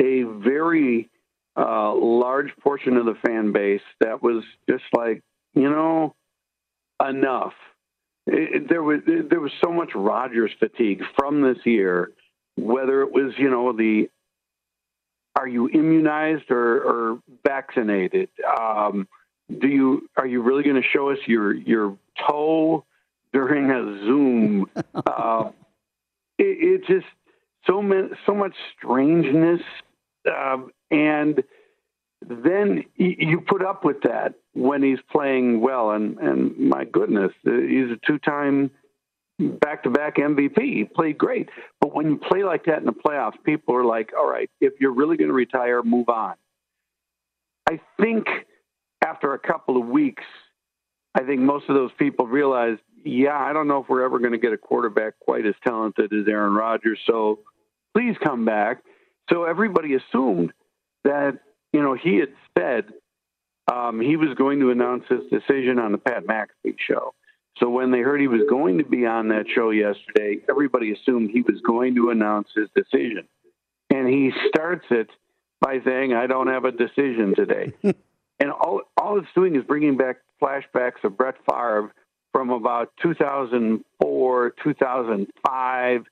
a 0.00 0.22
very 0.22 1.08
uh, 1.56 1.94
large 1.94 2.50
portion 2.60 2.96
of 2.96 3.06
the 3.06 3.14
fan 3.26 3.52
base 3.52 3.80
that 4.00 4.22
was 4.22 4.44
just 4.68 4.84
like, 4.94 5.22
you 5.54 5.70
know, 5.70 6.14
enough. 7.00 7.54
It, 8.26 8.68
there 8.68 8.82
was 8.82 9.00
there 9.06 9.40
was 9.40 9.52
so 9.64 9.72
much 9.72 9.90
Rodgers 9.94 10.50
fatigue 10.58 11.02
from 11.16 11.42
this 11.42 11.58
year, 11.64 12.10
whether 12.56 13.02
it 13.02 13.12
was 13.12 13.32
you 13.38 13.48
know 13.48 13.72
the 13.72 14.10
are 15.36 15.46
you 15.46 15.68
immunized 15.68 16.50
or, 16.50 16.82
or 16.82 17.18
vaccinated? 17.46 18.28
Um, 18.58 19.06
do 19.60 19.68
you 19.68 20.08
are 20.16 20.26
you 20.26 20.42
really 20.42 20.64
going 20.64 20.80
to 20.80 20.88
show 20.88 21.10
us 21.10 21.18
your 21.26 21.54
your 21.54 21.96
toe 22.26 22.84
during 23.32 23.70
a 23.70 24.00
Zoom? 24.04 24.66
uh, 24.94 25.50
it, 26.38 26.82
it, 26.82 26.86
just 26.86 27.06
so 27.66 27.82
many, 27.82 28.08
so 28.24 28.34
much 28.34 28.54
strangeness, 28.76 29.60
um, 30.26 30.70
and 30.90 31.42
then 32.26 32.84
you 32.96 33.40
put 33.40 33.64
up 33.64 33.84
with 33.84 34.00
that 34.02 34.34
when 34.54 34.82
he's 34.82 34.98
playing 35.12 35.60
well. 35.60 35.90
And 35.90 36.18
and 36.18 36.58
my 36.58 36.84
goodness, 36.84 37.32
uh, 37.46 37.52
he's 37.52 37.90
a 37.90 37.98
two 38.06 38.18
time 38.18 38.70
back 39.38 39.82
to 39.82 39.90
back 39.90 40.16
MVP. 40.16 40.58
He 40.58 40.84
played 40.84 41.18
great. 41.18 41.48
But 41.80 41.94
when 41.94 42.06
you 42.06 42.18
play 42.18 42.42
like 42.42 42.64
that 42.66 42.78
in 42.78 42.84
the 42.84 42.92
playoffs, 42.92 43.34
people 43.44 43.74
are 43.74 43.84
like, 43.84 44.12
all 44.16 44.28
right, 44.28 44.50
if 44.60 44.74
you're 44.80 44.94
really 44.94 45.16
going 45.16 45.28
to 45.28 45.34
retire, 45.34 45.82
move 45.82 46.08
on. 46.08 46.34
I 47.68 47.80
think 48.00 48.26
after 49.04 49.34
a 49.34 49.38
couple 49.38 49.80
of 49.80 49.86
weeks, 49.88 50.24
I 51.14 51.22
think 51.22 51.40
most 51.40 51.68
of 51.68 51.74
those 51.74 51.90
people 51.98 52.26
realized, 52.26 52.80
yeah, 53.04 53.36
I 53.36 53.52
don't 53.52 53.68
know 53.68 53.82
if 53.82 53.88
we're 53.88 54.04
ever 54.04 54.18
going 54.18 54.32
to 54.32 54.38
get 54.38 54.52
a 54.52 54.58
quarterback 54.58 55.14
quite 55.20 55.46
as 55.46 55.54
talented 55.66 56.12
as 56.12 56.26
Aaron 56.28 56.54
Rodgers. 56.54 56.98
So 57.06 57.40
please 57.94 58.16
come 58.22 58.44
back. 58.44 58.82
So 59.30 59.44
everybody 59.44 59.94
assumed 59.94 60.52
that, 61.04 61.38
you 61.72 61.82
know, 61.82 61.94
he 61.94 62.16
had 62.16 62.32
said 62.56 62.84
um, 63.72 64.00
he 64.00 64.16
was 64.16 64.34
going 64.36 64.60
to 64.60 64.70
announce 64.70 65.04
his 65.08 65.20
decision 65.30 65.78
on 65.78 65.92
the 65.92 65.98
Pat 65.98 66.26
McAfee 66.26 66.76
show. 66.78 67.14
So 67.58 67.70
when 67.70 67.90
they 67.90 68.00
heard 68.00 68.20
he 68.20 68.28
was 68.28 68.42
going 68.48 68.78
to 68.78 68.84
be 68.84 69.06
on 69.06 69.28
that 69.28 69.46
show 69.54 69.70
yesterday, 69.70 70.38
everybody 70.48 70.92
assumed 70.92 71.30
he 71.30 71.40
was 71.40 71.60
going 71.66 71.94
to 71.94 72.10
announce 72.10 72.48
his 72.54 72.68
decision. 72.74 73.26
And 73.90 74.08
he 74.08 74.32
starts 74.48 74.84
it 74.90 75.08
by 75.60 75.80
saying, 75.84 76.12
I 76.12 76.26
don't 76.26 76.48
have 76.48 76.64
a 76.64 76.72
decision 76.72 77.34
today. 77.34 77.72
and 78.40 78.50
all, 78.50 78.82
all 79.00 79.18
it's 79.18 79.28
doing 79.34 79.56
is 79.56 79.64
bringing 79.64 79.96
back 79.96 80.18
flashbacks 80.42 81.02
of 81.02 81.16
Brett 81.16 81.36
Favre 81.50 81.92
from 82.32 82.50
about 82.50 82.92
2004, 83.02 84.54
2005, 84.62 86.04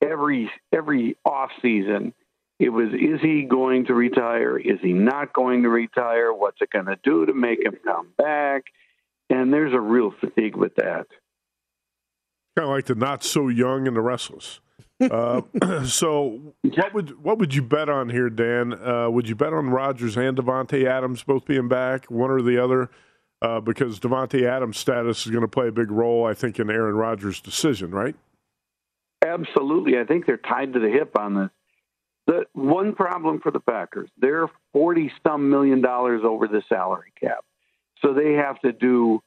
every, 0.00 0.50
every 0.72 1.16
off 1.24 1.50
season. 1.60 2.14
It 2.58 2.70
was, 2.70 2.88
is 2.94 3.20
he 3.20 3.42
going 3.42 3.86
to 3.86 3.94
retire? 3.94 4.56
Is 4.56 4.78
he 4.80 4.94
not 4.94 5.34
going 5.34 5.64
to 5.64 5.68
retire? 5.68 6.32
What's 6.32 6.62
it 6.62 6.70
going 6.70 6.86
to 6.86 6.96
do 7.02 7.26
to 7.26 7.34
make 7.34 7.62
him 7.62 7.76
come 7.84 8.08
back? 8.16 8.64
And 9.32 9.52
there's 9.52 9.72
a 9.72 9.80
real 9.80 10.12
fatigue 10.20 10.56
with 10.56 10.74
that. 10.76 11.06
Kind 12.56 12.68
of 12.68 12.68
like 12.68 12.86
the 12.86 12.94
not 12.94 13.24
so 13.24 13.48
young 13.48 13.88
and 13.88 13.96
the 13.96 14.00
restless. 14.00 14.60
Uh, 15.00 15.42
so, 15.84 16.54
what 16.62 16.94
would 16.94 17.24
what 17.24 17.38
would 17.38 17.54
you 17.54 17.62
bet 17.62 17.88
on 17.88 18.10
here, 18.10 18.30
Dan? 18.30 18.74
Uh, 18.74 19.08
would 19.10 19.28
you 19.28 19.34
bet 19.34 19.52
on 19.52 19.70
Rodgers 19.70 20.16
and 20.16 20.36
Davante 20.36 20.84
Adams 20.84 21.22
both 21.22 21.46
being 21.46 21.68
back, 21.68 22.10
one 22.10 22.30
or 22.30 22.42
the 22.42 22.62
other? 22.62 22.90
Uh, 23.40 23.58
because 23.58 23.98
Davante 23.98 24.44
Adams' 24.44 24.78
status 24.78 25.26
is 25.26 25.32
going 25.32 25.42
to 25.42 25.48
play 25.48 25.66
a 25.66 25.72
big 25.72 25.90
role, 25.90 26.24
I 26.24 26.32
think, 26.32 26.60
in 26.60 26.70
Aaron 26.70 26.94
Rodgers' 26.94 27.40
decision, 27.40 27.90
right? 27.90 28.14
absolutely. 29.24 29.98
I 29.98 30.04
think 30.04 30.26
they're 30.26 30.36
tied 30.36 30.72
to 30.74 30.80
the 30.80 30.88
hip 30.88 31.18
on 31.18 31.34
this. 31.34 31.50
The 32.26 32.44
one 32.52 32.94
problem 32.94 33.40
for 33.40 33.50
the 33.50 33.60
Packers, 33.60 34.08
they're 34.16 34.48
40 34.72 35.10
some 35.26 35.50
million 35.50 35.80
dollars 35.80 36.22
over 36.24 36.46
the 36.46 36.62
salary 36.68 37.12
cap. 37.20 37.44
So 38.02 38.14
they 38.14 38.32
have 38.32 38.60
to 38.60 38.72
do 38.72 39.20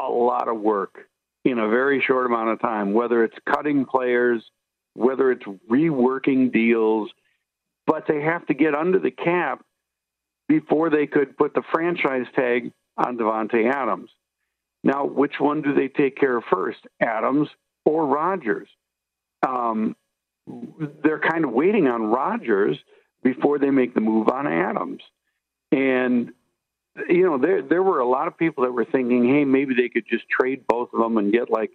a 0.00 0.08
lot 0.08 0.48
of 0.48 0.60
work 0.60 1.08
in 1.44 1.58
a 1.58 1.68
very 1.68 2.02
short 2.06 2.26
amount 2.26 2.50
of 2.50 2.60
time, 2.60 2.92
whether 2.92 3.22
it's 3.22 3.36
cutting 3.46 3.84
players, 3.84 4.42
whether 4.94 5.30
it's 5.30 5.44
reworking 5.70 6.52
deals, 6.52 7.10
but 7.86 8.04
they 8.08 8.22
have 8.22 8.46
to 8.46 8.54
get 8.54 8.74
under 8.74 8.98
the 8.98 9.10
cap 9.10 9.62
before 10.48 10.90
they 10.90 11.06
could 11.06 11.36
put 11.36 11.54
the 11.54 11.62
franchise 11.72 12.26
tag 12.34 12.72
on 12.96 13.18
Davante 13.18 13.70
Adams. 13.70 14.10
Now, 14.82 15.06
which 15.06 15.34
one 15.38 15.62
do 15.62 15.74
they 15.74 15.88
take 15.88 16.16
care 16.16 16.36
of 16.36 16.44
first, 16.50 16.80
Adams 17.00 17.48
or 17.84 18.06
Rodgers? 18.06 18.68
Um, 19.46 19.96
they're 21.02 21.20
kind 21.20 21.44
of 21.44 21.52
waiting 21.52 21.88
on 21.88 22.04
Rodgers 22.04 22.78
before 23.22 23.58
they 23.58 23.70
make 23.70 23.94
the 23.94 24.00
move 24.00 24.28
on 24.28 24.46
Adams. 24.46 25.02
And 25.72 26.32
you 27.08 27.24
know, 27.24 27.38
there 27.38 27.62
there 27.62 27.82
were 27.82 28.00
a 28.00 28.08
lot 28.08 28.28
of 28.28 28.38
people 28.38 28.64
that 28.64 28.72
were 28.72 28.84
thinking, 28.84 29.28
hey, 29.28 29.44
maybe 29.44 29.74
they 29.74 29.88
could 29.88 30.04
just 30.08 30.28
trade 30.28 30.64
both 30.68 30.90
of 30.92 31.00
them 31.00 31.18
and 31.18 31.32
get 31.32 31.50
like 31.50 31.70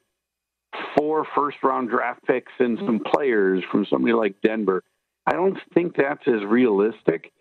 four 0.97 1.25
first 1.35 1.57
round 1.63 1.89
draft 1.89 2.23
picks 2.25 2.51
and 2.59 2.77
some 2.79 2.99
mm-hmm. 2.99 3.11
players 3.11 3.63
from 3.71 3.85
somebody 3.89 4.13
like 4.13 4.41
Denver. 4.41 4.83
I 5.25 5.33
don't 5.33 5.57
think 5.73 5.95
that's 5.95 6.27
as 6.27 6.43
realistic. 6.45 7.31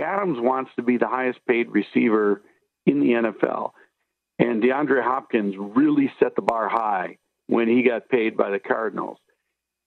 Adams 0.00 0.38
wants 0.40 0.70
to 0.76 0.82
be 0.82 0.96
the 0.96 1.06
highest 1.06 1.38
paid 1.46 1.70
receiver 1.70 2.42
in 2.86 3.00
the 3.00 3.10
NFL. 3.10 3.72
And 4.38 4.62
DeAndre 4.62 5.02
Hopkins 5.02 5.54
really 5.58 6.12
set 6.18 6.34
the 6.34 6.42
bar 6.42 6.68
high 6.68 7.18
when 7.46 7.68
he 7.68 7.82
got 7.82 8.08
paid 8.08 8.36
by 8.36 8.50
the 8.50 8.58
Cardinals. 8.58 9.18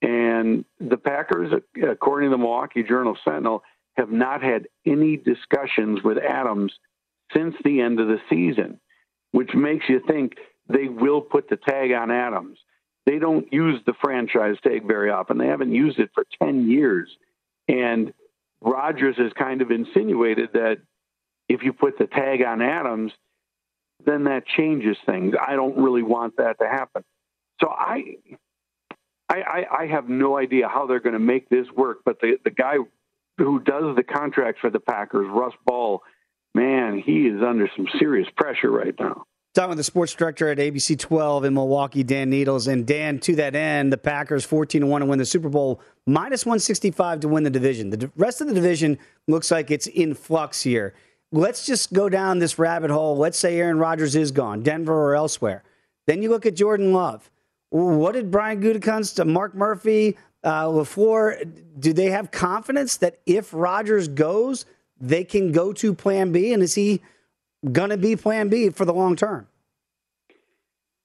And 0.01 0.65
the 0.79 0.97
Packers, 0.97 1.51
according 1.89 2.29
to 2.29 2.33
the 2.33 2.37
Milwaukee 2.37 2.83
Journal 2.83 3.17
Sentinel, 3.25 3.63
have 3.97 4.11
not 4.11 4.43
had 4.43 4.67
any 4.85 5.17
discussions 5.17 6.03
with 6.03 6.17
Adams 6.17 6.73
since 7.33 7.55
the 7.63 7.81
end 7.81 7.99
of 7.99 8.07
the 8.07 8.19
season, 8.29 8.79
which 9.31 9.53
makes 9.53 9.85
you 9.89 10.01
think 10.07 10.33
they 10.67 10.87
will 10.87 11.21
put 11.21 11.49
the 11.49 11.57
tag 11.57 11.91
on 11.91 12.11
Adams. 12.11 12.57
They 13.05 13.19
don't 13.19 13.51
use 13.53 13.81
the 13.85 13.93
franchise 14.01 14.55
tag 14.63 14.87
very 14.87 15.11
often. 15.11 15.37
They 15.37 15.47
haven't 15.47 15.73
used 15.73 15.99
it 15.99 16.09
for 16.13 16.25
10 16.41 16.69
years. 16.69 17.09
And 17.67 18.13
Rodgers 18.61 19.15
has 19.17 19.31
kind 19.33 19.61
of 19.61 19.71
insinuated 19.71 20.49
that 20.53 20.77
if 21.47 21.61
you 21.61 21.73
put 21.73 21.99
the 21.99 22.07
tag 22.07 22.41
on 22.41 22.61
Adams, 22.61 23.11
then 24.03 24.23
that 24.25 24.45
changes 24.47 24.97
things. 25.05 25.35
I 25.39 25.55
don't 25.55 25.77
really 25.77 26.03
want 26.03 26.37
that 26.37 26.57
to 26.59 26.67
happen. 26.67 27.03
So 27.61 27.69
I, 27.69 28.15
I, 29.29 29.65
I 29.79 29.87
have 29.87 30.09
no 30.09 30.37
idea 30.37 30.67
how 30.67 30.87
they're 30.87 30.99
going 30.99 31.13
to 31.13 31.19
make 31.19 31.49
this 31.49 31.67
work. 31.75 31.99
But 32.03 32.19
the 32.19 32.37
the 32.43 32.51
guy 32.51 32.77
who 33.37 33.59
does 33.59 33.95
the 33.95 34.03
contracts 34.03 34.61
for 34.61 34.69
the 34.69 34.79
Packers, 34.79 35.27
Russ 35.29 35.53
Ball, 35.65 36.01
man, 36.55 37.03
he 37.05 37.27
is 37.27 37.43
under 37.43 37.69
some 37.75 37.87
serious 37.99 38.27
pressure 38.35 38.71
right 38.71 38.95
now. 38.99 39.25
Talking 39.53 39.69
with 39.69 39.77
the 39.77 39.83
sports 39.83 40.13
director 40.13 40.49
at 40.49 40.57
ABC 40.57 40.97
12 40.99 41.45
in 41.45 41.53
Milwaukee, 41.53 42.03
Dan 42.03 42.29
Needles. 42.29 42.67
And 42.67 42.85
Dan, 42.85 43.19
to 43.19 43.35
that 43.35 43.55
end, 43.55 43.93
the 43.93 43.97
Packers 43.97 44.43
14 44.43 44.81
to 44.81 44.87
1 44.87 45.01
to 45.01 45.07
win 45.07 45.19
the 45.19 45.25
Super 45.25 45.47
Bowl, 45.47 45.79
minus 46.05 46.45
165 46.45 47.21
to 47.21 47.27
win 47.27 47.43
the 47.43 47.49
division. 47.49 47.89
The 47.89 48.11
rest 48.17 48.41
of 48.41 48.47
the 48.47 48.53
division 48.53 48.97
looks 49.27 49.51
like 49.51 49.71
it's 49.71 49.87
in 49.87 50.13
flux 50.13 50.61
here. 50.61 50.93
Let's 51.31 51.65
just 51.65 51.93
go 51.93 52.09
down 52.09 52.39
this 52.39 52.59
rabbit 52.59 52.91
hole. 52.91 53.15
Let's 53.17 53.37
say 53.37 53.57
Aaron 53.57 53.77
Rodgers 53.77 54.15
is 54.15 54.31
gone, 54.31 54.61
Denver 54.61 54.93
or 54.93 55.15
elsewhere. 55.15 55.63
Then 56.07 56.21
you 56.21 56.29
look 56.29 56.45
at 56.45 56.55
Jordan 56.55 56.91
Love. 56.91 57.29
What 57.69 58.13
did 58.13 58.31
Brian 58.31 58.61
Gutekunst, 58.61 59.25
Mark 59.25 59.55
Murphy, 59.55 60.17
uh, 60.43 60.65
LaFleur, 60.65 61.49
do 61.79 61.91
they 61.91 62.11
have 62.11 62.29
confidence 62.31 62.97
that 62.97 63.19
if 63.25 63.53
Rodgers 63.53 64.07
goes, 64.07 64.65
they 64.99 65.23
can 65.23 65.51
go 65.51 65.73
to 65.73 65.93
plan 65.93 66.31
B? 66.31 66.53
And 66.53 66.63
is 66.63 66.75
he 66.75 67.01
going 67.71 67.89
to 67.89 67.97
be 67.97 68.15
plan 68.15 68.49
B 68.49 68.69
for 68.69 68.85
the 68.85 68.93
long 68.93 69.15
term? 69.15 69.47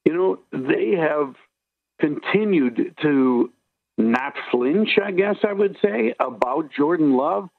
You 0.04 0.14
know, 0.14 0.40
they 0.52 0.92
have 0.92 1.34
continued 2.00 2.96
to 3.02 3.52
not 3.98 4.34
flinch, 4.50 4.98
I 5.02 5.10
guess 5.10 5.36
I 5.46 5.52
would 5.52 5.76
say, 5.82 6.14
about 6.18 6.72
Jordan 6.72 7.16
Love, 7.16 7.50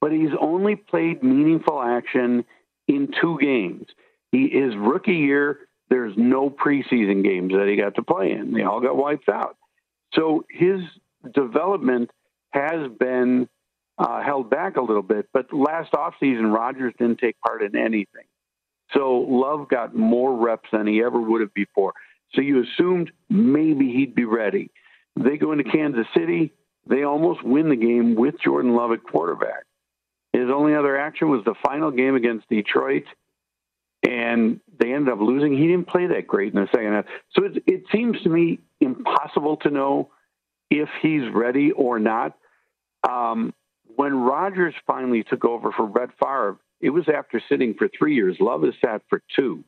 but 0.00 0.12
he's 0.12 0.30
only 0.40 0.76
played 0.76 1.22
meaningful 1.22 1.80
action 1.80 2.44
in 2.88 3.12
two 3.20 3.38
games. 3.40 3.86
He, 4.32 4.44
is 4.46 4.74
rookie 4.76 5.12
year, 5.12 5.60
there's 5.88 6.14
no 6.16 6.50
preseason 6.50 7.22
games 7.22 7.52
that 7.52 7.68
he 7.68 7.76
got 7.76 7.94
to 7.94 8.02
play 8.02 8.32
in. 8.32 8.52
They 8.52 8.62
all 8.62 8.80
got 8.80 8.96
wiped 8.96 9.28
out. 9.28 9.56
So 10.14 10.44
his 10.50 10.80
development 11.32 12.10
has 12.50 12.90
been 12.98 13.48
uh, 13.98 14.22
held 14.22 14.50
back 14.50 14.76
a 14.76 14.80
little 14.80 15.02
bit. 15.02 15.28
But 15.32 15.52
last 15.52 15.92
offseason, 15.92 16.54
Rodgers 16.54 16.94
didn't 16.98 17.18
take 17.18 17.40
part 17.40 17.62
in 17.62 17.76
anything. 17.76 18.24
So 18.92 19.26
Love 19.28 19.68
got 19.68 19.94
more 19.94 20.34
reps 20.34 20.68
than 20.72 20.86
he 20.86 21.02
ever 21.02 21.20
would 21.20 21.40
have 21.40 21.54
before. 21.54 21.94
So 22.34 22.40
you 22.40 22.62
assumed 22.62 23.12
maybe 23.28 23.92
he'd 23.92 24.14
be 24.14 24.24
ready. 24.24 24.70
They 25.16 25.36
go 25.36 25.52
into 25.52 25.64
Kansas 25.64 26.06
City. 26.16 26.52
They 26.86 27.04
almost 27.04 27.42
win 27.42 27.68
the 27.68 27.76
game 27.76 28.14
with 28.14 28.34
Jordan 28.42 28.74
Love 28.74 28.92
at 28.92 29.02
quarterback. 29.04 29.64
His 30.32 30.50
only 30.52 30.74
other 30.74 30.98
action 30.98 31.30
was 31.30 31.44
the 31.44 31.54
final 31.64 31.92
game 31.92 32.16
against 32.16 32.48
Detroit, 32.48 33.04
and 34.06 34.60
they 34.80 34.92
ended 34.92 35.12
up 35.12 35.20
losing. 35.20 35.56
He 35.56 35.68
didn't 35.68 35.86
play 35.86 36.08
that 36.08 36.26
great 36.26 36.52
in 36.52 36.60
the 36.60 36.68
second 36.74 36.92
half. 36.92 37.04
So 37.32 37.44
it, 37.44 37.62
it 37.66 37.84
seems 37.92 38.20
to 38.22 38.28
me 38.28 38.58
impossible 38.80 39.58
to 39.58 39.70
know 39.70 40.10
if 40.70 40.88
he's 41.00 41.22
ready 41.32 41.70
or 41.70 42.00
not. 42.00 42.36
Um, 43.08 43.54
when 43.96 44.14
Rodgers 44.14 44.74
finally 44.86 45.22
took 45.22 45.44
over 45.44 45.72
for 45.72 45.86
Brett 45.86 46.10
Favre, 46.18 46.58
it 46.80 46.90
was 46.90 47.08
after 47.08 47.40
sitting 47.48 47.74
for 47.74 47.88
three 47.88 48.14
years. 48.14 48.36
Love 48.40 48.62
has 48.62 48.74
sat 48.84 49.02
for 49.08 49.22
two. 49.34 49.64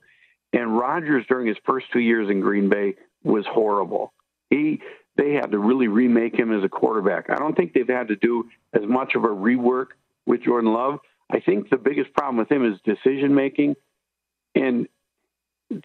And 0.53 0.79
Rodgers, 0.79 1.25
during 1.29 1.47
his 1.47 1.57
first 1.65 1.87
two 1.93 2.01
years 2.01 2.31
in 2.31 2.41
Green 2.41 2.69
Bay, 2.69 2.95
was 3.25 3.45
horrible. 3.47 4.13
He 4.51 4.81
they 5.17 5.33
had 5.33 5.51
to 5.53 5.59
really 5.59 5.89
remake 5.89 6.39
him 6.39 6.53
as 6.57 6.63
a 6.63 6.69
quarterback. 6.69 7.31
I 7.31 7.37
don't 7.37 7.57
think 7.57 7.73
they've 7.73 7.89
had 7.89 8.09
to 8.09 8.17
do 8.17 8.45
as 8.75 8.83
much 8.87 9.15
of 9.15 9.25
a 9.25 9.29
rework 9.29 9.89
with 10.27 10.43
Jordan 10.43 10.73
Love. 10.73 10.99
I 11.31 11.41
think 11.41 11.71
the 11.71 11.79
biggest 11.79 12.13
problem 12.13 12.37
with 12.37 12.53
him 12.53 12.71
is 12.71 12.79
decision 12.85 13.35
making. 13.35 13.77
And 14.55 14.89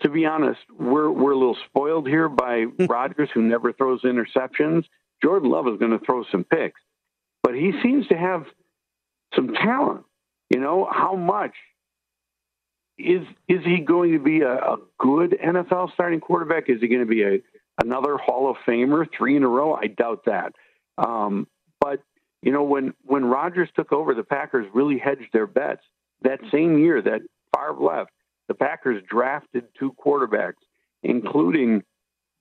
to 0.01 0.09
be 0.09 0.25
honest, 0.25 0.59
we're 0.77 1.09
we're 1.09 1.31
a 1.31 1.37
little 1.37 1.57
spoiled 1.69 2.07
here 2.07 2.29
by 2.29 2.65
Rodgers, 2.79 3.29
who 3.33 3.41
never 3.41 3.73
throws 3.73 4.01
interceptions. 4.03 4.83
Jordan 5.23 5.49
Love 5.49 5.67
is 5.67 5.79
going 5.79 5.97
to 5.97 6.05
throw 6.05 6.23
some 6.31 6.43
picks 6.43 6.81
but 7.43 7.53
he 7.53 7.73
seems 7.83 8.07
to 8.07 8.15
have 8.15 8.45
some 9.35 9.53
talent. 9.53 10.03
You 10.49 10.59
know, 10.59 10.87
how 10.91 11.15
much 11.15 11.53
is 12.97 13.21
is 13.47 13.63
he 13.65 13.79
going 13.79 14.11
to 14.13 14.19
be 14.19 14.41
a, 14.41 14.53
a 14.53 14.77
good 14.99 15.37
NFL 15.43 15.93
starting 15.93 16.19
quarterback? 16.19 16.69
Is 16.69 16.81
he 16.81 16.87
going 16.87 17.01
to 17.01 17.07
be 17.07 17.23
a 17.23 17.39
another 17.81 18.17
Hall 18.17 18.49
of 18.49 18.57
Famer, 18.67 19.05
three 19.17 19.35
in 19.35 19.43
a 19.43 19.47
row? 19.47 19.73
I 19.73 19.87
doubt 19.87 20.25
that. 20.25 20.53
Um, 20.97 21.47
but 21.79 22.03
you 22.41 22.51
know, 22.51 22.63
when 22.63 22.93
when 23.03 23.25
Rodgers 23.25 23.69
took 23.75 23.91
over, 23.91 24.13
the 24.13 24.23
Packers 24.23 24.67
really 24.73 24.97
hedged 24.97 25.29
their 25.33 25.47
bets. 25.47 25.81
That 26.23 26.39
same 26.51 26.77
year 26.77 27.01
that 27.01 27.21
Favre 27.55 27.79
left, 27.79 28.11
the 28.47 28.53
Packers 28.53 29.01
drafted 29.09 29.65
two 29.79 29.93
quarterbacks, 29.93 30.61
including 31.03 31.83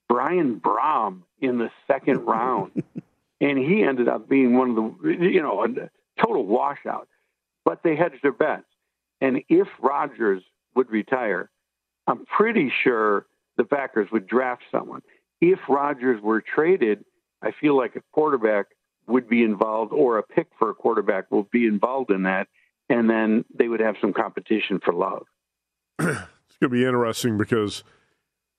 Brian 0.09 0.61
Brohm 0.61 1.23
in 1.41 1.59
the 1.59 1.71
second 1.87 2.25
round 2.27 2.83
and 3.41 3.59
he 3.59 3.83
ended 3.83 4.09
up 4.09 4.29
being 4.29 4.57
one 4.57 4.71
of 4.71 4.77
the 4.77 5.11
you 5.11 5.43
know 5.43 5.65
a 5.65 6.23
total 6.23 6.47
washout. 6.47 7.09
But 7.65 7.83
they 7.83 7.95
hedged 7.95 8.23
their 8.23 8.33
bets, 8.33 8.65
and 9.21 9.43
if 9.49 9.69
Rodgers 9.81 10.43
would 10.75 10.91
retire, 10.91 11.51
I'm 12.07 12.25
pretty 12.27 12.73
sure 12.83 13.27
the 13.57 13.65
Packers 13.65 14.09
would 14.11 14.27
draft 14.27 14.63
someone. 14.71 15.03
If 15.41 15.59
Rodgers 15.69 16.21
were 16.23 16.41
traded, 16.41 17.05
I 17.43 17.53
feel 17.53 17.77
like 17.77 17.97
a 17.97 18.03
quarterback 18.13 18.67
would 19.07 19.29
be 19.29 19.43
involved, 19.43 19.93
or 19.93 20.19
a 20.19 20.23
pick 20.23 20.49
for 20.59 20.71
a 20.71 20.75
quarterback 20.75 21.31
will 21.31 21.45
be 21.45 21.67
involved 21.67 22.11
in 22.11 22.25
that, 22.25 22.49
and 22.89 23.09
then 23.09 23.45
they 23.55 23.69
would 23.69 23.81
have 23.81 23.97
some 24.01 24.13
competition 24.13 24.81
for 24.83 24.95
love. 24.95 25.27
it's 25.99 26.09
going 26.09 26.19
to 26.63 26.69
be 26.69 26.85
interesting 26.85 27.37
because 27.37 27.83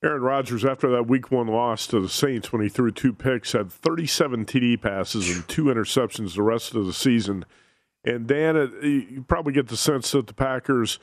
Aaron 0.04 0.22
Rodgers, 0.22 0.64
after 0.64 0.90
that 0.90 1.06
week 1.06 1.30
one 1.30 1.46
loss 1.46 1.86
to 1.88 2.00
the 2.00 2.08
Saints 2.08 2.52
when 2.52 2.60
he 2.60 2.68
threw 2.68 2.90
two 2.90 3.12
picks, 3.12 3.52
had 3.52 3.70
37 3.70 4.44
TD 4.46 4.80
passes 4.80 5.34
and 5.34 5.46
two 5.46 5.64
interceptions 5.64 6.34
the 6.34 6.42
rest 6.42 6.74
of 6.74 6.86
the 6.86 6.92
season. 6.92 7.44
And 8.04 8.26
Dan, 8.26 8.56
you 8.82 9.24
probably 9.28 9.52
get 9.52 9.68
the 9.68 9.76
sense 9.76 10.10
that 10.10 10.26
the 10.26 10.34
Packers 10.34 10.98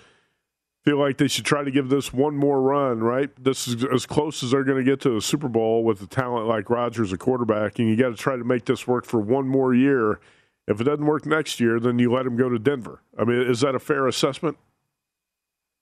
feel 0.83 0.97
like 0.97 1.17
they 1.17 1.29
should 1.29 1.45
try 1.45 1.63
to 1.63 1.71
give 1.71 1.87
this 1.87 2.11
one 2.11 2.35
more 2.35 2.61
run, 2.61 2.99
right? 2.99 3.29
This 3.41 3.69
is 3.69 3.85
as 3.85 4.05
close 4.05 4.43
as 4.43 4.51
they're 4.51 4.65
going 4.65 4.83
to 4.83 4.89
get 4.89 4.99
to 5.01 5.11
the 5.11 5.21
Super 5.21 5.47
Bowl 5.47 5.83
with 5.85 6.01
a 6.01 6.07
talent 6.07 6.47
like 6.47 6.69
Rodgers, 6.69 7.13
a 7.13 7.17
quarterback, 7.17 7.79
and 7.79 7.87
you 7.87 7.95
got 7.95 8.09
to 8.09 8.15
try 8.15 8.35
to 8.35 8.43
make 8.43 8.65
this 8.65 8.85
work 8.85 9.05
for 9.05 9.21
one 9.21 9.47
more 9.47 9.73
year. 9.73 10.19
If 10.67 10.81
it 10.81 10.83
doesn't 10.83 11.05
work 11.05 11.25
next 11.25 11.61
year, 11.61 11.79
then 11.79 11.99
you 11.99 12.11
let 12.11 12.25
him 12.25 12.35
go 12.35 12.49
to 12.49 12.59
Denver. 12.59 13.01
I 13.17 13.23
mean, 13.23 13.41
is 13.41 13.61
that 13.61 13.75
a 13.75 13.79
fair 13.79 14.07
assessment? 14.07 14.57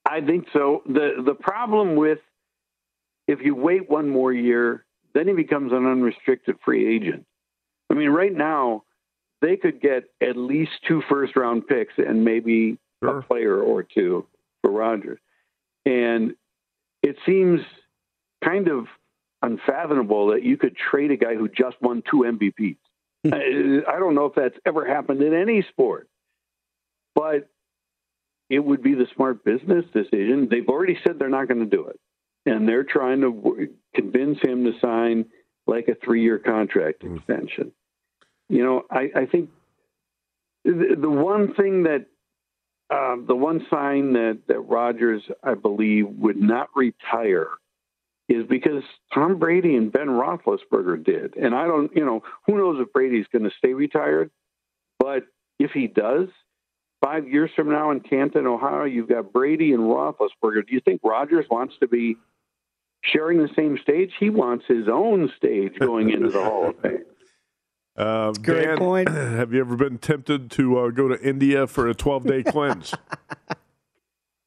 I 0.05 0.21
think 0.21 0.47
so. 0.53 0.83
the 0.85 1.23
The 1.25 1.33
problem 1.33 1.95
with 1.95 2.19
if 3.27 3.41
you 3.41 3.55
wait 3.55 3.89
one 3.89 4.09
more 4.09 4.31
year, 4.31 4.85
then 5.13 5.27
he 5.27 5.33
becomes 5.33 5.71
an 5.71 5.85
unrestricted 5.85 6.57
free 6.63 6.95
agent. 6.95 7.25
I 7.89 7.93
mean, 7.93 8.09
right 8.09 8.33
now 8.33 8.83
they 9.41 9.57
could 9.57 9.81
get 9.81 10.05
at 10.21 10.37
least 10.37 10.71
two 10.87 11.01
first 11.09 11.35
round 11.35 11.67
picks 11.67 11.93
and 11.97 12.23
maybe 12.23 12.77
sure. 13.03 13.19
a 13.19 13.23
player 13.23 13.59
or 13.59 13.83
two 13.83 14.25
for 14.61 14.71
Rodgers. 14.71 15.19
And 15.85 16.35
it 17.03 17.15
seems 17.25 17.61
kind 18.43 18.67
of 18.67 18.87
unfathomable 19.41 20.27
that 20.27 20.43
you 20.43 20.57
could 20.57 20.75
trade 20.75 21.11
a 21.11 21.17
guy 21.17 21.35
who 21.35 21.47
just 21.47 21.81
won 21.81 22.03
two 22.09 22.17
MVPs. 22.17 22.77
Hmm. 23.25 23.33
I 23.33 23.99
don't 23.99 24.15
know 24.15 24.25
if 24.25 24.35
that's 24.35 24.57
ever 24.65 24.85
happened 24.85 25.21
in 25.21 25.33
any 25.33 25.65
sport, 25.69 26.07
but 27.15 27.49
it 28.49 28.59
would 28.59 28.81
be 28.81 28.93
the 28.93 29.07
smart 29.15 29.43
business 29.43 29.85
decision. 29.93 30.47
They've 30.49 30.67
already 30.67 30.97
said 31.05 31.19
they're 31.19 31.29
not 31.29 31.47
going 31.47 31.59
to 31.59 31.65
do 31.65 31.87
it, 31.87 31.99
and 32.47 32.67
they're 32.67 32.83
trying 32.83 33.21
to 33.21 33.69
convince 33.93 34.39
him 34.41 34.63
to 34.63 34.73
sign 34.79 35.25
like 35.65 35.87
a 35.87 35.95
three-year 36.03 36.39
contract 36.39 37.03
mm. 37.03 37.17
extension. 37.17 37.71
You 38.49 38.63
know, 38.63 38.83
I, 38.89 39.09
I 39.15 39.25
think 39.25 39.49
the, 40.63 40.95
the, 40.99 41.09
one 41.09 41.53
thing 41.53 41.83
that 41.83 42.05
uh, 42.89 43.17
the 43.27 43.35
one 43.35 43.65
sign 43.69 44.13
that 44.13 44.39
that 44.47 44.59
Rodgers, 44.59 45.23
I 45.43 45.55
believe, 45.55 46.07
would 46.07 46.37
not 46.37 46.69
retire 46.75 47.49
is 48.29 48.45
because 48.47 48.83
Tom 49.13 49.39
Brady 49.39 49.75
and 49.75 49.91
Ben 49.91 50.07
Roethlisberger 50.07 51.03
did, 51.03 51.35
and 51.35 51.53
I 51.53 51.65
don't, 51.67 51.93
you 51.95 52.05
know, 52.05 52.23
who 52.45 52.57
knows 52.57 52.79
if 52.79 52.91
Brady's 52.93 53.25
going 53.31 53.45
to 53.45 53.51
stay 53.57 53.73
retired, 53.73 54.31
but 54.99 55.23
if 55.59 55.71
he 55.71 55.87
does, 55.87 56.27
five 57.03 57.27
years 57.27 57.49
from 57.55 57.69
now 57.69 57.91
in 57.91 57.99
Canton, 57.99 58.47
Ohio, 58.47 58.83
you've 58.83 59.09
got 59.09 59.31
Brady 59.31 59.73
and 59.73 59.83
Roethlisberger. 59.83 60.67
Do 60.67 60.73
you 60.73 60.81
think 60.81 61.01
Rodgers 61.03 61.45
wants 61.49 61.75
to 61.79 61.87
be 61.87 62.17
sharing 63.03 63.37
the 63.39 63.49
same 63.55 63.77
stage? 63.81 64.11
He 64.19 64.29
wants 64.29 64.65
his 64.67 64.87
own 64.87 65.31
stage 65.37 65.77
going 65.79 66.09
into 66.09 66.29
the 66.29 66.43
Hall 66.43 66.69
of 66.69 66.79
Fame. 66.81 67.05
Uh, 67.95 68.31
great 68.33 68.65
Dan, 68.65 68.77
point. 68.77 69.09
Have 69.09 69.53
you 69.53 69.59
ever 69.59 69.75
been 69.75 69.97
tempted 69.97 70.51
to 70.51 70.79
uh, 70.79 70.89
go 70.89 71.07
to 71.07 71.19
India 71.21 71.65
for 71.67 71.87
a 71.87 71.95
12 71.95 72.27
day 72.27 72.43
cleanse? 72.47 72.93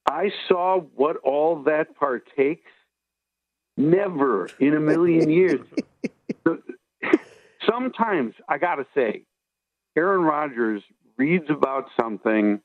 I 0.09 0.31
saw 0.49 0.81
what 0.95 1.17
all 1.19 1.63
that 1.65 1.97
partakes. 1.97 2.71
Never 3.77 4.49
in 4.59 4.75
a 4.75 4.81
million 4.81 5.31
years. 5.31 5.67
Sometimes 7.71 8.35
I 8.47 8.59
got 8.59 8.75
to 8.75 8.87
say, 8.95 9.23
Aaron 9.97 10.23
Rodgers 10.23 10.83
reads 11.17 11.47
about 11.49 11.87
something 11.99 12.61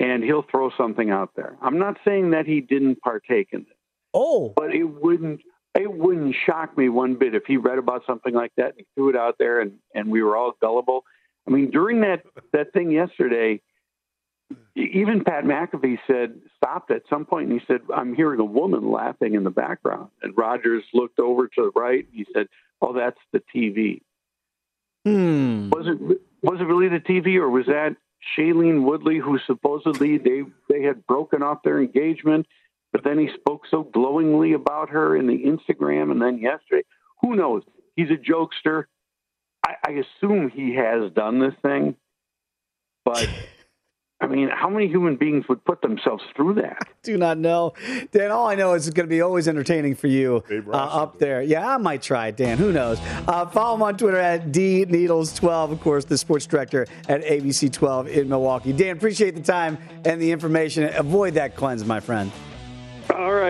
and 0.00 0.24
he'll 0.24 0.44
throw 0.50 0.70
something 0.76 1.10
out 1.10 1.30
there. 1.36 1.56
I'm 1.60 1.78
not 1.78 1.98
saying 2.04 2.30
that 2.30 2.46
he 2.46 2.60
didn't 2.60 3.00
partake 3.00 3.50
in 3.52 3.60
this. 3.60 3.79
Oh, 4.12 4.52
but 4.56 4.74
it 4.74 4.84
wouldn't 4.84 5.40
it 5.74 5.92
wouldn't 5.92 6.34
shock 6.46 6.76
me 6.76 6.88
one 6.88 7.14
bit 7.14 7.34
if 7.34 7.44
he 7.46 7.56
read 7.56 7.78
about 7.78 8.02
something 8.06 8.34
like 8.34 8.52
that 8.56 8.74
and 8.76 8.86
threw 8.94 9.10
it 9.10 9.16
out 9.16 9.36
there 9.38 9.60
and, 9.60 9.72
and 9.94 10.10
we 10.10 10.22
were 10.22 10.36
all 10.36 10.52
gullible. 10.60 11.04
I 11.46 11.50
mean, 11.50 11.70
during 11.70 12.00
that, 12.00 12.24
that 12.52 12.72
thing 12.72 12.90
yesterday, 12.90 13.60
even 14.74 15.22
Pat 15.22 15.44
McAfee 15.44 15.98
said, 16.06 16.40
stopped 16.56 16.90
at 16.90 17.02
some 17.08 17.24
point 17.24 17.50
and 17.50 17.60
he 17.60 17.66
said, 17.66 17.82
I'm 17.94 18.14
hearing 18.14 18.40
a 18.40 18.44
woman 18.44 18.90
laughing 18.90 19.34
in 19.34 19.44
the 19.44 19.50
background. 19.50 20.10
And 20.22 20.36
Rodgers 20.36 20.82
looked 20.92 21.20
over 21.20 21.46
to 21.46 21.70
the 21.72 21.80
right. 21.80 22.04
And 22.04 22.14
he 22.14 22.26
said, 22.34 22.48
Oh, 22.82 22.92
that's 22.94 23.18
the 23.32 23.42
TV. 23.54 24.00
Hmm. 25.04 25.70
Was 25.70 25.86
it, 25.86 26.20
was 26.42 26.60
it 26.60 26.64
really 26.64 26.88
the 26.88 26.98
TV 26.98 27.36
or 27.36 27.48
was 27.48 27.66
that 27.66 27.94
Shailene 28.36 28.82
Woodley, 28.82 29.18
who 29.18 29.38
supposedly 29.46 30.18
they, 30.18 30.42
they 30.68 30.82
had 30.82 31.06
broken 31.06 31.42
off 31.42 31.62
their 31.62 31.78
engagement 31.78 32.46
but 32.92 33.04
then 33.04 33.18
he 33.18 33.28
spoke 33.34 33.62
so 33.70 33.82
glowingly 33.82 34.52
about 34.52 34.90
her 34.90 35.16
in 35.16 35.26
the 35.26 35.44
Instagram 35.44 36.10
and 36.10 36.20
then 36.20 36.38
yesterday. 36.38 36.82
Who 37.22 37.36
knows? 37.36 37.62
He's 37.96 38.08
a 38.10 38.16
jokester. 38.16 38.84
I, 39.64 39.74
I 39.86 39.90
assume 39.92 40.50
he 40.50 40.74
has 40.74 41.12
done 41.12 41.38
this 41.38 41.54
thing, 41.62 41.96
but 43.04 43.28
I 44.22 44.26
mean, 44.26 44.50
how 44.52 44.68
many 44.68 44.86
human 44.86 45.16
beings 45.16 45.46
would 45.48 45.64
put 45.64 45.80
themselves 45.80 46.22
through 46.36 46.54
that? 46.54 46.78
Do 47.02 47.16
not 47.16 47.38
know, 47.38 47.72
Dan. 48.12 48.30
All 48.30 48.46
I 48.46 48.54
know 48.54 48.74
is 48.74 48.86
it's 48.86 48.94
going 48.94 49.08
to 49.08 49.10
be 49.10 49.22
always 49.22 49.48
entertaining 49.48 49.94
for 49.94 50.08
you 50.08 50.44
uh, 50.68 50.76
up 50.76 51.18
there. 51.18 51.40
Yeah, 51.40 51.66
I 51.66 51.78
might 51.78 52.02
try, 52.02 52.28
it, 52.28 52.36
Dan. 52.36 52.58
Who 52.58 52.70
knows? 52.72 52.98
Uh, 53.26 53.46
follow 53.46 53.76
him 53.76 53.82
on 53.82 53.96
Twitter 53.96 54.18
at 54.18 54.52
dneedles12. 54.52 55.72
of 55.72 55.80
course, 55.80 56.04
the 56.04 56.18
sports 56.18 56.46
director 56.46 56.86
at 57.08 57.22
ABC12 57.22 58.08
in 58.08 58.28
Milwaukee. 58.28 58.74
Dan, 58.74 58.96
appreciate 58.96 59.34
the 59.34 59.42
time 59.42 59.78
and 60.04 60.20
the 60.20 60.30
information. 60.30 60.92
Avoid 60.94 61.34
that 61.34 61.56
cleanse, 61.56 61.84
my 61.84 62.00
friend. 62.00 62.30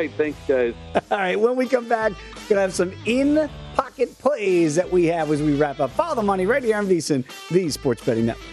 All 0.00 0.06
right. 0.06 0.16
Thanks, 0.16 0.38
guys. 0.48 0.74
All 1.10 1.18
right. 1.18 1.38
When 1.38 1.56
we 1.56 1.68
come 1.68 1.86
back, 1.86 2.12
we're 2.12 2.48
going 2.48 2.56
to 2.56 2.60
have 2.62 2.72
some 2.72 2.94
in 3.04 3.50
pocket 3.74 4.16
plays 4.16 4.74
that 4.76 4.90
we 4.90 5.04
have 5.06 5.30
as 5.30 5.42
we 5.42 5.54
wrap 5.54 5.78
up. 5.78 5.90
Follow 5.90 6.14
the 6.14 6.22
money 6.22 6.46
right 6.46 6.62
here 6.62 6.78
on 6.78 6.86
VSIN, 6.86 7.22
the 7.50 7.68
Sports 7.68 8.02
Betting 8.02 8.24
Network. 8.24 8.46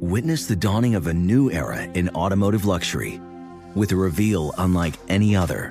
Witness 0.00 0.46
the 0.46 0.56
dawning 0.56 0.96
of 0.96 1.06
a 1.06 1.14
new 1.14 1.52
era 1.52 1.84
in 1.84 2.08
automotive 2.16 2.64
luxury 2.64 3.20
with 3.76 3.92
a 3.92 3.96
reveal 3.96 4.52
unlike 4.58 4.94
any 5.08 5.36
other 5.36 5.70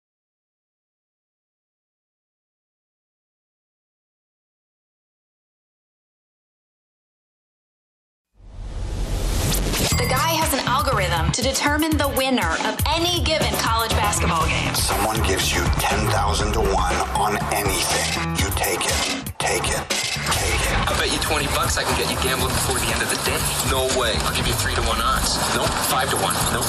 Algorithm 11.01 11.31
to 11.31 11.41
determine 11.41 11.97
the 11.97 12.07
winner 12.17 12.51
of 12.65 12.77
any 12.87 13.21
given 13.23 13.51
college 13.57 13.91
basketball 13.91 14.45
game. 14.47 14.73
Someone 14.75 15.21
gives 15.23 15.53
you 15.53 15.63
10,000 15.79 16.53
to 16.53 16.59
1 16.59 16.69
on 17.17 17.37
anything. 17.53 18.35
You 18.37 18.49
take 18.55 18.85
it. 18.85 18.97
Take 19.39 19.65
it. 19.65 19.81
Take 19.89 20.61
it. 20.61 20.89
I 20.89 20.95
bet 20.99 21.11
you 21.11 21.19
20 21.19 21.45
bucks 21.47 21.77
I 21.77 21.83
can 21.83 21.97
get 21.97 22.09
you 22.11 22.17
gambling 22.21 22.53
before 22.53 22.77
the 22.77 22.87
end 22.93 23.01
of 23.01 23.09
the 23.09 23.19
day. 23.25 23.39
No 23.69 23.87
way. 23.99 24.13
I'll 24.25 24.35
give 24.35 24.47
you 24.47 24.53
3 24.53 24.75
to 24.75 24.81
1 24.81 25.01
odds. 25.01 25.37
Nope. 25.55 25.69
5 25.89 26.09
to 26.11 26.17
1. 26.17 26.33
Nope. 26.53 26.65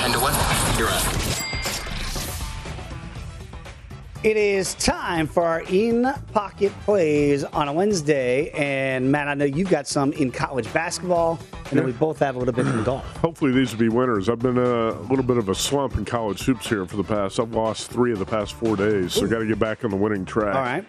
10 0.00 0.12
to 0.12 0.20
1. 0.20 0.32
You're 0.78 0.88
out. 0.88 1.45
It 4.22 4.36
is 4.36 4.74
time 4.74 5.26
for 5.26 5.44
our 5.44 5.60
in 5.68 6.12
pocket 6.32 6.72
plays 6.84 7.44
on 7.44 7.68
a 7.68 7.72
Wednesday. 7.72 8.50
And 8.50 9.12
Matt, 9.12 9.28
I 9.28 9.34
know 9.34 9.44
you've 9.44 9.70
got 9.70 9.86
some 9.86 10.12
in 10.14 10.32
college 10.32 10.72
basketball, 10.72 11.38
and 11.70 11.78
then 11.78 11.84
we 11.84 11.92
both 11.92 12.18
have 12.18 12.34
a 12.34 12.38
little 12.38 12.54
bit 12.54 12.66
in 12.66 12.82
golf. 12.82 13.04
Hopefully, 13.18 13.52
these 13.52 13.72
will 13.72 13.78
be 13.78 13.88
winners. 13.88 14.28
I've 14.28 14.40
been 14.40 14.58
a 14.58 14.92
little 15.02 15.24
bit 15.24 15.36
of 15.36 15.48
a 15.48 15.54
slump 15.54 15.96
in 15.96 16.04
college 16.04 16.42
hoops 16.42 16.68
here 16.68 16.86
for 16.86 16.96
the 16.96 17.04
past. 17.04 17.38
I've 17.38 17.52
lost 17.52 17.90
three 17.90 18.12
of 18.12 18.18
the 18.18 18.26
past 18.26 18.54
four 18.54 18.74
days, 18.74 19.12
so 19.12 19.28
got 19.28 19.40
to 19.40 19.46
get 19.46 19.58
back 19.58 19.84
on 19.84 19.90
the 19.90 19.96
winning 19.96 20.24
track. 20.24 20.54
All 20.54 20.62
right. 20.62 20.84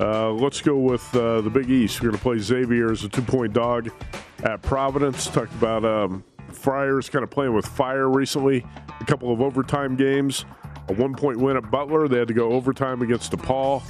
Uh, 0.00 0.32
let's 0.32 0.60
go 0.60 0.76
with 0.76 1.14
uh, 1.14 1.40
the 1.42 1.50
Big 1.50 1.70
East. 1.70 2.00
We're 2.00 2.08
going 2.08 2.18
to 2.18 2.22
play 2.22 2.38
Xavier 2.38 2.90
as 2.90 3.04
a 3.04 3.08
two 3.08 3.22
point 3.22 3.52
dog 3.52 3.90
at 4.42 4.62
Providence. 4.62 5.28
Talked 5.28 5.52
about 5.52 5.84
um, 5.84 6.24
Friars 6.50 7.08
kind 7.08 7.22
of 7.22 7.30
playing 7.30 7.54
with 7.54 7.66
fire 7.66 8.08
recently, 8.08 8.64
a 9.00 9.04
couple 9.04 9.32
of 9.32 9.40
overtime 9.40 9.94
games, 9.96 10.44
a 10.88 10.92
one 10.94 11.14
point 11.14 11.38
win 11.38 11.56
at 11.56 11.70
Butler. 11.70 12.08
They 12.08 12.18
had 12.18 12.28
to 12.28 12.34
go 12.34 12.52
overtime 12.52 13.02
against 13.02 13.32
DePaul. 13.32 13.82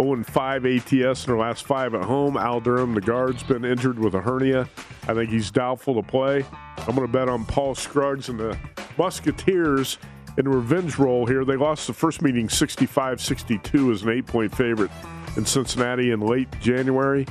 0 0.00 0.22
5 0.22 0.64
ATS 0.64 0.92
in 0.92 1.32
their 1.32 1.36
last 1.36 1.64
five 1.64 1.94
at 1.94 2.04
home. 2.04 2.36
Al 2.36 2.60
Durham, 2.60 2.94
the 2.94 3.00
guard's 3.00 3.42
been 3.42 3.64
injured 3.64 3.98
with 3.98 4.14
a 4.14 4.20
hernia. 4.20 4.68
I 5.08 5.14
think 5.14 5.30
he's 5.30 5.50
doubtful 5.50 5.94
to 6.00 6.08
play. 6.08 6.44
I'm 6.78 6.94
going 6.94 7.06
to 7.06 7.12
bet 7.12 7.28
on 7.28 7.44
Paul 7.44 7.74
Scruggs 7.74 8.28
and 8.28 8.38
the 8.38 8.56
Musketeers 8.96 9.98
in 10.36 10.48
revenge 10.48 10.98
role 10.98 11.26
here. 11.26 11.44
They 11.44 11.56
lost 11.56 11.88
the 11.88 11.92
first 11.92 12.22
meeting 12.22 12.48
65 12.48 13.20
62 13.20 13.92
as 13.92 14.02
an 14.02 14.10
eight 14.10 14.26
point 14.26 14.54
favorite 14.54 14.90
in 15.36 15.44
Cincinnati 15.44 16.12
in 16.12 16.20
late 16.20 16.48
January. 16.60 17.26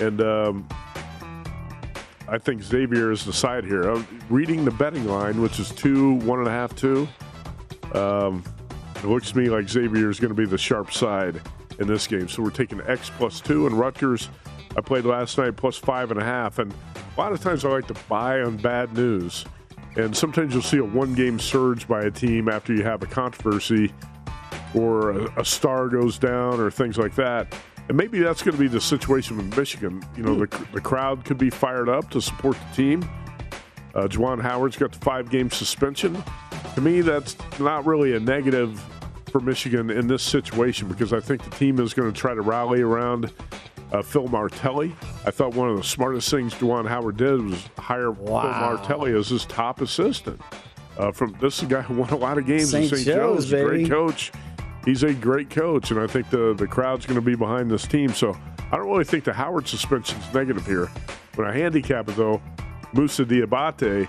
And 0.00 0.20
um, 0.22 0.68
I 2.28 2.38
think 2.38 2.62
Xavier 2.62 3.12
is 3.12 3.24
the 3.24 3.32
side 3.32 3.64
here. 3.64 3.90
I'm 3.90 4.06
reading 4.30 4.64
the 4.64 4.70
betting 4.70 5.06
line, 5.06 5.40
which 5.42 5.60
is 5.60 5.70
two, 5.70 6.14
one 6.20 6.38
and 6.38 6.48
a 6.48 6.50
half, 6.50 6.74
two. 6.74 7.06
Um, 7.92 8.42
it 9.06 9.10
looks 9.10 9.30
to 9.30 9.38
me 9.38 9.48
like 9.48 9.68
Xavier 9.68 10.10
is 10.10 10.18
going 10.18 10.34
to 10.34 10.34
be 10.34 10.46
the 10.46 10.58
sharp 10.58 10.92
side 10.92 11.40
in 11.78 11.86
this 11.86 12.08
game. 12.08 12.28
So 12.28 12.42
we're 12.42 12.50
taking 12.50 12.80
X 12.86 13.08
plus 13.16 13.40
two, 13.40 13.66
and 13.68 13.78
Rutgers. 13.78 14.30
I 14.76 14.80
played 14.80 15.04
last 15.04 15.38
night 15.38 15.56
plus 15.56 15.76
five 15.76 16.10
and 16.10 16.20
a 16.20 16.24
half, 16.24 16.58
and 16.58 16.72
a 16.72 17.20
lot 17.20 17.32
of 17.32 17.40
times 17.40 17.64
I 17.64 17.68
like 17.68 17.86
to 17.86 17.96
buy 18.08 18.40
on 18.40 18.56
bad 18.56 18.92
news. 18.94 19.44
And 19.94 20.14
sometimes 20.14 20.52
you'll 20.52 20.62
see 20.62 20.78
a 20.78 20.84
one 20.84 21.14
game 21.14 21.38
surge 21.38 21.86
by 21.86 22.02
a 22.02 22.10
team 22.10 22.48
after 22.48 22.74
you 22.74 22.82
have 22.82 23.02
a 23.04 23.06
controversy 23.06 23.94
or 24.74 25.12
a, 25.12 25.40
a 25.40 25.44
star 25.44 25.88
goes 25.88 26.18
down 26.18 26.60
or 26.60 26.70
things 26.70 26.98
like 26.98 27.14
that. 27.14 27.54
And 27.88 27.96
maybe 27.96 28.18
that's 28.18 28.42
going 28.42 28.56
to 28.56 28.60
be 28.60 28.68
the 28.68 28.80
situation 28.80 29.36
with 29.36 29.56
Michigan. 29.56 30.04
You 30.16 30.24
know, 30.24 30.34
the, 30.34 30.66
the 30.72 30.80
crowd 30.80 31.24
could 31.24 31.38
be 31.38 31.48
fired 31.48 31.88
up 31.88 32.10
to 32.10 32.20
support 32.20 32.58
the 32.70 32.76
team. 32.76 33.08
Uh, 33.94 34.08
Juwan 34.08 34.42
Howard's 34.42 34.76
got 34.76 34.90
the 34.90 34.98
five 34.98 35.30
game 35.30 35.48
suspension. 35.48 36.22
To 36.74 36.80
me, 36.80 37.00
that's 37.02 37.36
not 37.60 37.86
really 37.86 38.16
a 38.16 38.20
negative 38.20 38.82
for 39.36 39.44
Michigan 39.44 39.90
in 39.90 40.06
this 40.06 40.22
situation 40.22 40.88
because 40.88 41.12
I 41.12 41.20
think 41.20 41.44
the 41.44 41.50
team 41.50 41.78
is 41.78 41.92
going 41.92 42.10
to 42.10 42.18
try 42.18 42.32
to 42.32 42.40
rally 42.40 42.80
around 42.80 43.30
uh, 43.92 44.00
Phil 44.00 44.28
Martelli. 44.28 44.96
I 45.26 45.30
thought 45.30 45.54
one 45.54 45.68
of 45.68 45.76
the 45.76 45.84
smartest 45.84 46.30
things 46.30 46.54
Juwan 46.54 46.88
Howard 46.88 47.18
did 47.18 47.42
was 47.42 47.68
hire 47.76 48.12
Wow. 48.12 48.40
Phil 48.40 48.50
Martelli 48.52 49.12
as 49.12 49.28
his 49.28 49.44
top 49.44 49.82
assistant. 49.82 50.40
Uh, 50.96 51.12
from 51.12 51.36
this 51.38 51.58
is 51.58 51.64
a 51.64 51.66
guy 51.66 51.82
who 51.82 51.96
won 51.96 52.08
a 52.08 52.16
lot 52.16 52.38
of 52.38 52.46
games 52.46 52.70
St. 52.70 52.84
in 52.84 52.88
St. 52.88 53.04
Joe's, 53.04 53.50
Joe's, 53.50 53.52
a 53.52 53.64
great 53.64 53.90
coach. 53.90 54.32
He's 54.86 55.02
a 55.02 55.12
great 55.12 55.50
coach, 55.50 55.90
and 55.90 56.00
I 56.00 56.06
think 56.06 56.30
the 56.30 56.54
the 56.54 56.66
crowd's 56.66 57.04
going 57.04 57.20
to 57.20 57.26
be 57.26 57.34
behind 57.34 57.70
this 57.70 57.86
team. 57.86 58.14
So 58.14 58.34
I 58.72 58.78
don't 58.78 58.88
really 58.88 59.04
think 59.04 59.24
the 59.24 59.34
Howard 59.34 59.68
suspension's 59.68 60.32
negative 60.32 60.64
here. 60.64 60.86
When 61.34 61.46
I 61.46 61.52
handicap 61.52 62.08
it 62.08 62.16
though, 62.16 62.40
Musa 62.94 63.26
Diabate, 63.26 64.08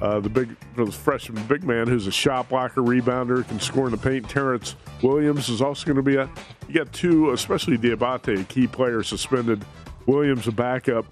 uh, 0.00 0.20
the 0.20 0.28
big 0.28 0.56
the 0.76 0.90
freshman 0.90 1.44
big 1.46 1.64
man 1.64 1.86
who's 1.86 2.06
a 2.06 2.12
shot 2.12 2.48
blocker, 2.48 2.82
rebounder, 2.82 3.46
can 3.46 3.60
score 3.60 3.86
in 3.86 3.92
the 3.92 3.98
paint. 3.98 4.28
Terrence 4.28 4.76
Williams 5.02 5.48
is 5.48 5.62
also 5.62 5.86
going 5.86 5.96
to 5.96 6.02
be 6.02 6.16
a. 6.16 6.28
You 6.68 6.74
got 6.74 6.92
two, 6.92 7.32
especially 7.32 7.78
Diabate, 7.78 8.40
a 8.40 8.44
key 8.44 8.66
player 8.66 9.02
suspended. 9.02 9.64
Williams 10.06 10.46
a 10.46 10.52
backup. 10.52 11.06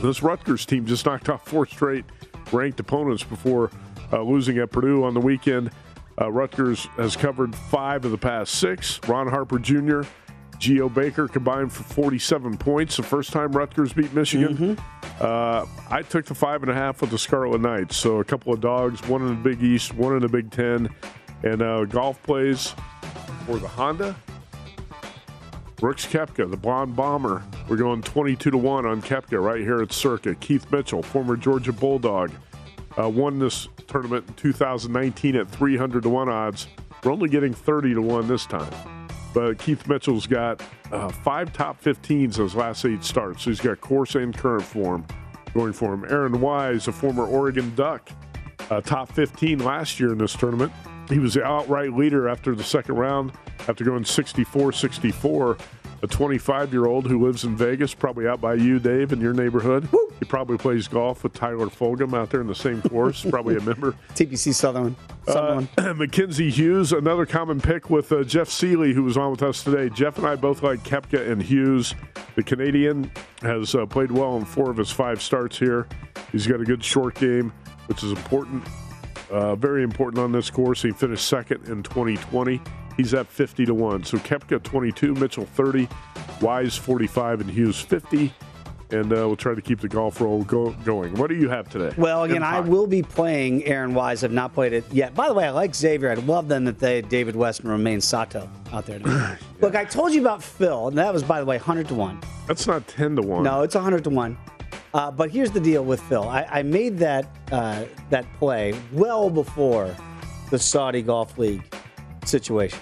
This 0.00 0.22
Rutgers 0.22 0.66
team 0.66 0.86
just 0.86 1.06
knocked 1.06 1.28
off 1.28 1.46
four 1.46 1.66
straight 1.66 2.04
ranked 2.52 2.78
opponents 2.80 3.22
before 3.22 3.70
uh, 4.12 4.22
losing 4.22 4.58
at 4.58 4.70
Purdue 4.70 5.04
on 5.04 5.14
the 5.14 5.20
weekend. 5.20 5.70
Uh, 6.20 6.30
Rutgers 6.30 6.84
has 6.96 7.16
covered 7.16 7.54
five 7.54 8.04
of 8.04 8.10
the 8.10 8.18
past 8.18 8.54
six. 8.56 9.00
Ron 9.08 9.26
Harper 9.26 9.58
Jr., 9.58 10.02
Geo 10.58 10.88
Baker 10.88 11.26
combined 11.26 11.72
for 11.72 11.82
47 11.82 12.56
points. 12.58 12.96
The 12.96 13.02
first 13.02 13.32
time 13.32 13.52
Rutgers 13.52 13.92
beat 13.92 14.12
Michigan. 14.12 14.78
Uh, 15.20 15.66
I 15.90 16.02
took 16.02 16.26
the 16.26 16.34
five 16.34 16.62
and 16.62 16.70
a 16.70 16.74
half 16.74 17.00
with 17.00 17.10
the 17.10 17.18
Scarlet 17.18 17.60
Knights. 17.60 17.96
So 17.96 18.18
a 18.18 18.24
couple 18.24 18.52
of 18.52 18.60
dogs, 18.60 19.06
one 19.08 19.22
in 19.22 19.28
the 19.28 19.34
Big 19.50 19.62
East, 19.62 19.94
one 19.94 20.14
in 20.14 20.22
the 20.22 20.28
Big 20.28 20.50
Ten, 20.50 20.88
and 21.42 21.62
uh, 21.62 21.84
golf 21.84 22.22
plays 22.22 22.74
for 23.46 23.58
the 23.58 23.68
Honda. 23.68 24.16
Brooks 25.76 26.06
Koepka, 26.06 26.50
the 26.50 26.56
blonde 26.56 26.96
bomber. 26.96 27.42
We're 27.68 27.76
going 27.76 28.02
22 28.02 28.50
to 28.50 28.56
1 28.56 28.86
on 28.86 29.02
Koepka 29.02 29.42
right 29.42 29.60
here 29.60 29.82
at 29.82 29.92
Circa. 29.92 30.34
Keith 30.36 30.70
Mitchell, 30.72 31.02
former 31.02 31.36
Georgia 31.36 31.72
Bulldog, 31.72 32.30
uh, 32.98 33.08
won 33.08 33.38
this 33.38 33.68
tournament 33.86 34.24
in 34.26 34.34
2019 34.34 35.36
at 35.36 35.48
300 35.48 36.02
to 36.04 36.08
1 36.08 36.28
odds. 36.28 36.68
We're 37.02 37.12
only 37.12 37.28
getting 37.28 37.52
30 37.52 37.94
to 37.94 38.02
1 38.02 38.28
this 38.28 38.46
time. 38.46 38.72
But 39.34 39.58
Keith 39.58 39.86
Mitchell's 39.88 40.26
got 40.26 40.62
uh, 40.92 41.08
five 41.08 41.52
top 41.52 41.82
15s 41.82 42.36
in 42.38 42.42
his 42.42 42.54
last 42.54 42.84
eight 42.86 43.04
starts. 43.04 43.42
So 43.42 43.50
he's 43.50 43.60
got 43.60 43.80
course 43.80 44.14
and 44.14 44.34
current 44.34 44.64
form 44.64 45.04
going 45.52 45.72
for 45.72 45.92
him. 45.92 46.04
Aaron 46.08 46.40
Wise, 46.40 46.88
a 46.88 46.92
former 46.92 47.26
Oregon 47.26 47.74
Duck, 47.74 48.08
uh, 48.70 48.80
top 48.80 49.10
15 49.12 49.58
last 49.58 49.98
year 50.00 50.12
in 50.12 50.18
this 50.18 50.34
tournament. 50.34 50.72
He 51.08 51.18
was 51.18 51.34
the 51.34 51.44
outright 51.44 51.92
leader 51.92 52.28
after 52.28 52.54
the 52.54 52.64
second 52.64 52.96
round, 52.96 53.32
after 53.68 53.84
going 53.84 54.04
64 54.04 54.72
64. 54.72 55.56
A 56.02 56.06
25 56.06 56.70
year 56.70 56.84
old 56.84 57.06
who 57.06 57.24
lives 57.24 57.44
in 57.44 57.56
Vegas, 57.56 57.94
probably 57.94 58.28
out 58.28 58.38
by 58.38 58.52
you, 58.52 58.78
Dave, 58.78 59.10
in 59.14 59.22
your 59.22 59.32
neighborhood. 59.32 59.88
He 60.18 60.26
probably 60.26 60.58
plays 60.58 60.86
golf 60.86 61.22
with 61.22 61.32
Tyler 61.32 61.68
Fulghum 61.68 62.12
out 62.14 62.28
there 62.28 62.42
in 62.42 62.46
the 62.46 62.54
same 62.54 62.82
course, 62.82 63.24
probably 63.30 63.56
a 63.56 63.60
member. 63.62 63.94
TPC 64.14 64.52
Southern. 64.52 64.96
Uh, 65.26 65.32
Southern. 65.32 65.68
Mackenzie 65.98 66.50
Hughes, 66.50 66.92
another 66.92 67.24
common 67.24 67.58
pick 67.58 67.88
with 67.88 68.12
uh, 68.12 68.22
Jeff 68.22 68.50
Seeley, 68.50 68.92
who 68.92 69.02
was 69.02 69.16
on 69.16 69.30
with 69.30 69.42
us 69.42 69.64
today. 69.64 69.88
Jeff 69.88 70.18
and 70.18 70.26
I 70.26 70.36
both 70.36 70.62
like 70.62 70.80
Koepka 70.80 71.30
and 71.30 71.42
Hughes. 71.42 71.94
The 72.34 72.42
Canadian 72.42 73.10
has 73.40 73.74
uh, 73.74 73.86
played 73.86 74.10
well 74.10 74.36
in 74.36 74.44
four 74.44 74.70
of 74.70 74.76
his 74.76 74.90
five 74.90 75.22
starts 75.22 75.58
here. 75.58 75.86
He's 76.32 76.46
got 76.46 76.60
a 76.60 76.64
good 76.64 76.84
short 76.84 77.14
game, 77.14 77.50
which 77.86 78.02
is 78.02 78.10
important, 78.10 78.62
uh, 79.30 79.56
very 79.56 79.82
important 79.82 80.22
on 80.22 80.32
this 80.32 80.50
course. 80.50 80.82
He 80.82 80.90
finished 80.90 81.26
second 81.26 81.64
in 81.68 81.82
2020. 81.82 82.60
He's 82.96 83.14
at 83.14 83.26
50 83.26 83.66
to 83.66 83.74
1. 83.74 84.04
So 84.04 84.18
Koepka 84.18 84.62
22, 84.62 85.14
Mitchell 85.14 85.46
30, 85.46 85.88
Wise 86.40 86.76
45, 86.76 87.40
and 87.42 87.50
Hughes 87.50 87.80
50. 87.80 88.32
And 88.90 89.12
uh, 89.12 89.16
we'll 89.16 89.34
try 89.34 89.54
to 89.54 89.62
keep 89.62 89.80
the 89.80 89.88
golf 89.88 90.20
roll 90.20 90.44
go- 90.44 90.70
going. 90.84 91.14
What 91.16 91.28
do 91.28 91.34
you 91.34 91.48
have 91.48 91.68
today? 91.68 91.92
Well, 91.96 92.22
again, 92.24 92.44
I 92.44 92.60
will 92.60 92.86
be 92.86 93.02
playing 93.02 93.64
Aaron 93.64 93.94
Wise. 93.94 94.22
I've 94.22 94.30
not 94.30 94.52
played 94.54 94.72
it 94.72 94.84
yet. 94.92 95.14
By 95.14 95.26
the 95.26 95.34
way, 95.34 95.46
I 95.46 95.50
like 95.50 95.74
Xavier. 95.74 96.10
I'd 96.12 96.24
love 96.26 96.46
them 96.46 96.64
that 96.66 96.78
they 96.78 97.00
David 97.02 97.34
West 97.34 97.60
and 97.60 97.70
Romain 97.70 98.00
Sato 98.00 98.48
out 98.72 98.86
there. 98.86 99.00
tonight. 99.00 99.38
Look, 99.60 99.74
I 99.74 99.84
told 99.84 100.12
you 100.12 100.20
about 100.20 100.42
Phil, 100.44 100.88
and 100.88 100.98
that 100.98 101.12
was, 101.12 101.24
by 101.24 101.40
the 101.40 101.46
way, 101.46 101.56
100 101.56 101.88
to 101.88 101.94
1. 101.94 102.20
That's 102.46 102.66
not 102.68 102.86
10 102.86 103.16
to 103.16 103.22
1. 103.22 103.42
No, 103.42 103.62
it's 103.62 103.74
100 103.74 104.04
to 104.04 104.10
1. 104.10 104.36
Uh, 104.94 105.10
but 105.10 105.28
here's 105.28 105.50
the 105.50 105.60
deal 105.60 105.84
with 105.84 106.00
Phil. 106.02 106.22
I, 106.22 106.46
I 106.48 106.62
made 106.62 106.98
that 106.98 107.26
uh, 107.50 107.84
that 108.10 108.24
play 108.38 108.74
well 108.92 109.28
before 109.28 109.94
the 110.50 110.58
Saudi 110.58 111.02
Golf 111.02 111.36
League 111.36 111.74
situation 112.24 112.78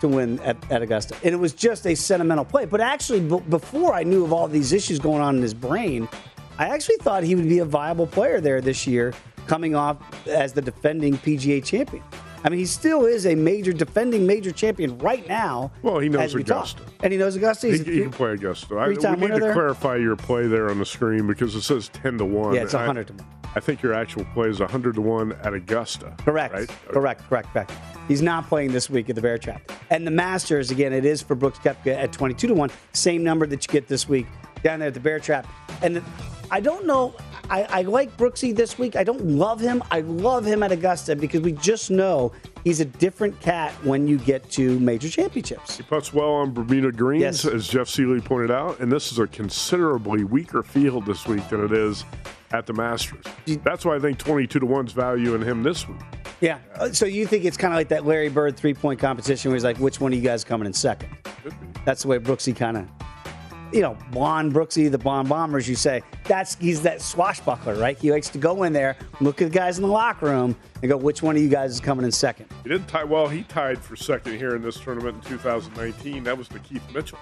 to 0.00 0.06
win 0.06 0.38
at, 0.40 0.56
at 0.70 0.80
Augusta. 0.80 1.16
And 1.24 1.34
it 1.34 1.38
was 1.38 1.52
just 1.52 1.86
a 1.88 1.96
sentimental 1.96 2.44
play. 2.44 2.66
But 2.66 2.80
actually, 2.80 3.18
b- 3.18 3.42
before 3.48 3.94
I 3.94 4.04
knew 4.04 4.24
of 4.24 4.32
all 4.32 4.46
these 4.46 4.72
issues 4.72 5.00
going 5.00 5.20
on 5.20 5.34
in 5.34 5.42
his 5.42 5.54
brain, 5.54 6.08
I 6.56 6.68
actually 6.68 6.98
thought 6.98 7.24
he 7.24 7.34
would 7.34 7.48
be 7.48 7.58
a 7.58 7.64
viable 7.64 8.06
player 8.06 8.40
there 8.40 8.60
this 8.60 8.86
year, 8.86 9.12
coming 9.48 9.74
off 9.74 9.96
as 10.28 10.52
the 10.52 10.62
defending 10.62 11.18
PGA 11.18 11.64
champion. 11.64 12.04
I 12.44 12.50
mean, 12.50 12.58
he 12.58 12.66
still 12.66 13.06
is 13.06 13.24
a 13.26 13.34
major 13.34 13.72
defending 13.72 14.26
major 14.26 14.52
champion 14.52 14.98
right 14.98 15.26
now. 15.26 15.72
Well, 15.82 15.98
he 15.98 16.10
knows. 16.10 16.34
Augusta. 16.34 16.82
and 17.02 17.10
he 17.12 17.18
knows 17.18 17.36
Augusta. 17.36 17.66
He, 17.68 17.72
He's 17.72 17.80
a- 17.80 17.90
he 17.90 18.00
can 18.02 18.10
play 18.10 18.32
Augusta. 18.32 18.74
I, 18.76 18.88
we 18.88 18.94
need 18.94 19.00
to 19.00 19.40
there? 19.40 19.52
clarify 19.54 19.96
your 19.96 20.14
play 20.14 20.46
there 20.46 20.70
on 20.70 20.78
the 20.78 20.84
screen 20.84 21.26
because 21.26 21.54
it 21.54 21.62
says 21.62 21.88
10 21.88 22.18
to 22.18 22.24
1. 22.26 22.54
Yeah, 22.54 22.62
it's 22.62 22.74
100 22.74 23.06
to 23.08 23.12
1. 23.14 23.26
I 23.56 23.60
think 23.60 23.82
your 23.82 23.94
actual 23.94 24.24
play 24.34 24.48
is 24.48 24.60
100 24.60 24.96
to 24.96 25.00
1 25.00 25.32
at 25.32 25.54
Augusta. 25.54 26.12
Correct. 26.18 26.52
Right? 26.54 26.68
Correct. 26.88 27.22
Correct. 27.28 27.48
Correct. 27.52 27.72
He's 28.08 28.20
not 28.20 28.46
playing 28.48 28.72
this 28.72 28.90
week 28.90 29.08
at 29.08 29.14
the 29.16 29.22
Bear 29.22 29.38
Trap. 29.38 29.72
And 29.90 30.06
the 30.06 30.10
Masters, 30.10 30.70
again, 30.70 30.92
it 30.92 31.04
is 31.06 31.22
for 31.22 31.34
Brooks 31.34 31.58
Koepka 31.60 31.94
at 31.96 32.12
22 32.12 32.48
to 32.48 32.54
1. 32.54 32.70
Same 32.92 33.22
number 33.24 33.46
that 33.46 33.66
you 33.66 33.72
get 33.72 33.86
this 33.88 34.08
week 34.08 34.26
down 34.64 34.80
there 34.80 34.88
at 34.88 34.94
the 34.94 35.00
Bear 35.00 35.20
Trap. 35.20 35.46
And 35.82 36.02
I 36.50 36.58
don't 36.60 36.86
know. 36.86 37.14
I, 37.50 37.64
I 37.64 37.82
like 37.82 38.16
Brooksy 38.16 38.56
this 38.56 38.78
week. 38.78 38.96
I 38.96 39.04
don't 39.04 39.22
love 39.26 39.60
him. 39.60 39.82
I 39.90 40.00
love 40.00 40.46
him 40.46 40.62
at 40.62 40.72
Augusta 40.72 41.14
because 41.14 41.42
we 41.42 41.52
just 41.52 41.90
know 41.90 42.32
he's 42.64 42.80
a 42.80 42.86
different 42.86 43.38
cat 43.40 43.72
when 43.84 44.08
you 44.08 44.16
get 44.18 44.50
to 44.52 44.80
major 44.80 45.10
championships. 45.10 45.76
He 45.76 45.82
puts 45.82 46.12
well 46.14 46.30
on 46.32 46.52
Bermuda 46.52 46.90
Greens, 46.90 47.20
Yes. 47.20 47.44
as 47.44 47.68
Jeff 47.68 47.86
Seeley 47.88 48.20
pointed 48.22 48.50
out, 48.50 48.80
and 48.80 48.90
this 48.90 49.12
is 49.12 49.18
a 49.18 49.26
considerably 49.26 50.24
weaker 50.24 50.62
field 50.62 51.04
this 51.04 51.26
week 51.26 51.46
than 51.50 51.62
it 51.62 51.72
is 51.72 52.04
at 52.52 52.64
the 52.66 52.72
Masters. 52.72 53.24
That's 53.62 53.84
why 53.84 53.96
I 53.96 53.98
think 53.98 54.16
22 54.18 54.60
to 54.60 54.66
1's 54.66 54.92
value 54.92 55.34
in 55.34 55.42
him 55.42 55.62
this 55.62 55.86
week. 55.86 55.98
Yeah. 56.40 56.58
Uh, 56.76 56.90
So 56.92 57.04
you 57.04 57.26
think 57.26 57.44
it's 57.44 57.58
kind 57.58 57.74
of 57.74 57.76
like 57.78 57.88
that 57.88 58.06
Larry 58.06 58.30
Bird 58.30 58.56
three 58.56 58.72
point 58.74 58.98
competition 59.00 59.50
where 59.50 59.56
he's 59.56 59.64
like, 59.64 59.76
which 59.78 60.00
one 60.00 60.12
of 60.14 60.18
you 60.18 60.24
guys 60.24 60.44
coming 60.44 60.66
in 60.66 60.72
second? 60.72 61.10
That's 61.84 62.02
the 62.02 62.08
way 62.08 62.18
Brooksy 62.18 62.56
kind 62.56 62.78
of, 62.78 62.88
you 63.74 63.80
know, 63.80 63.98
blonde 64.12 64.54
Brooksy, 64.54 64.88
the 64.88 64.98
blonde 64.98 65.28
bombers. 65.28 65.68
You 65.68 65.74
say 65.74 66.02
that's 66.24 66.54
he's 66.54 66.80
that 66.82 67.02
swashbuckler, 67.02 67.74
right? 67.74 67.98
He 67.98 68.12
likes 68.12 68.28
to 68.30 68.38
go 68.38 68.62
in 68.62 68.72
there, 68.72 68.96
look 69.20 69.42
at 69.42 69.50
the 69.50 69.58
guys 69.58 69.78
in 69.78 69.82
the 69.82 69.90
locker 69.90 70.26
room, 70.26 70.56
and 70.80 70.90
go, 70.90 70.96
which 70.96 71.22
one 71.22 71.36
of 71.36 71.42
you 71.42 71.48
guys 71.48 71.72
is 71.72 71.80
coming 71.80 72.04
in 72.04 72.12
second? 72.12 72.46
He 72.62 72.68
didn't 72.68 72.86
tie 72.86 73.02
well. 73.02 73.26
He 73.26 73.42
tied 73.42 73.82
for 73.82 73.96
second 73.96 74.38
here 74.38 74.54
in 74.54 74.62
this 74.62 74.78
tournament 74.78 75.16
in 75.16 75.30
2019. 75.30 76.22
That 76.22 76.38
was 76.38 76.46
to 76.48 76.60
Keith 76.60 76.82
Mitchell. 76.94 77.18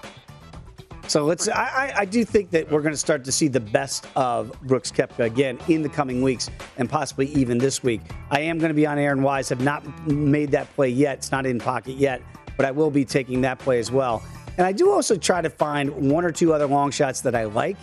So 1.09 1.24
let's. 1.24 1.48
I, 1.48 1.62
I, 1.62 1.92
I 2.00 2.05
do 2.05 2.22
think 2.24 2.50
that 2.50 2.70
we're 2.70 2.82
going 2.82 2.94
to 2.94 2.98
start 2.98 3.24
to 3.24 3.32
see 3.32 3.48
the 3.48 3.61
best 3.61 4.07
of 4.14 4.53
Brooks 4.62 4.92
Koepka 4.92 5.20
again 5.20 5.59
in 5.68 5.82
the 5.82 5.88
coming 5.88 6.20
weeks, 6.20 6.50
and 6.76 6.88
possibly 6.88 7.28
even 7.28 7.57
this 7.57 7.82
week. 7.82 8.03
I 8.30 8.40
am 8.40 8.59
going 8.59 8.70
to 8.70 8.74
be 8.74 8.86
on 8.86 8.98
Aaron 8.98 9.22
Wise. 9.22 9.48
Have 9.48 9.62
not 9.62 10.07
made 10.07 10.50
that 10.50 10.72
play 10.74 10.90
yet. 10.90 11.18
It's 11.18 11.32
not 11.32 11.46
in 11.46 11.59
pocket 11.59 11.96
yet, 11.96 12.20
but 12.59 12.66
I 12.66 12.70
will 12.70 12.90
be 12.90 13.07
taking 13.07 13.40
that 13.40 13.59
play 13.59 13.78
as 13.78 13.90
well. 13.90 14.22
And 14.59 14.66
I 14.66 14.72
do 14.72 14.90
also 14.90 15.16
try 15.16 15.40
to 15.40 15.50
find 15.50 15.90
one 16.11 16.24
or 16.24 16.30
two 16.30 16.53
other 16.53 16.66
long 16.66 16.90
shots 16.90 17.20
that 17.22 17.34
I 17.34 17.44
like. 17.44 17.76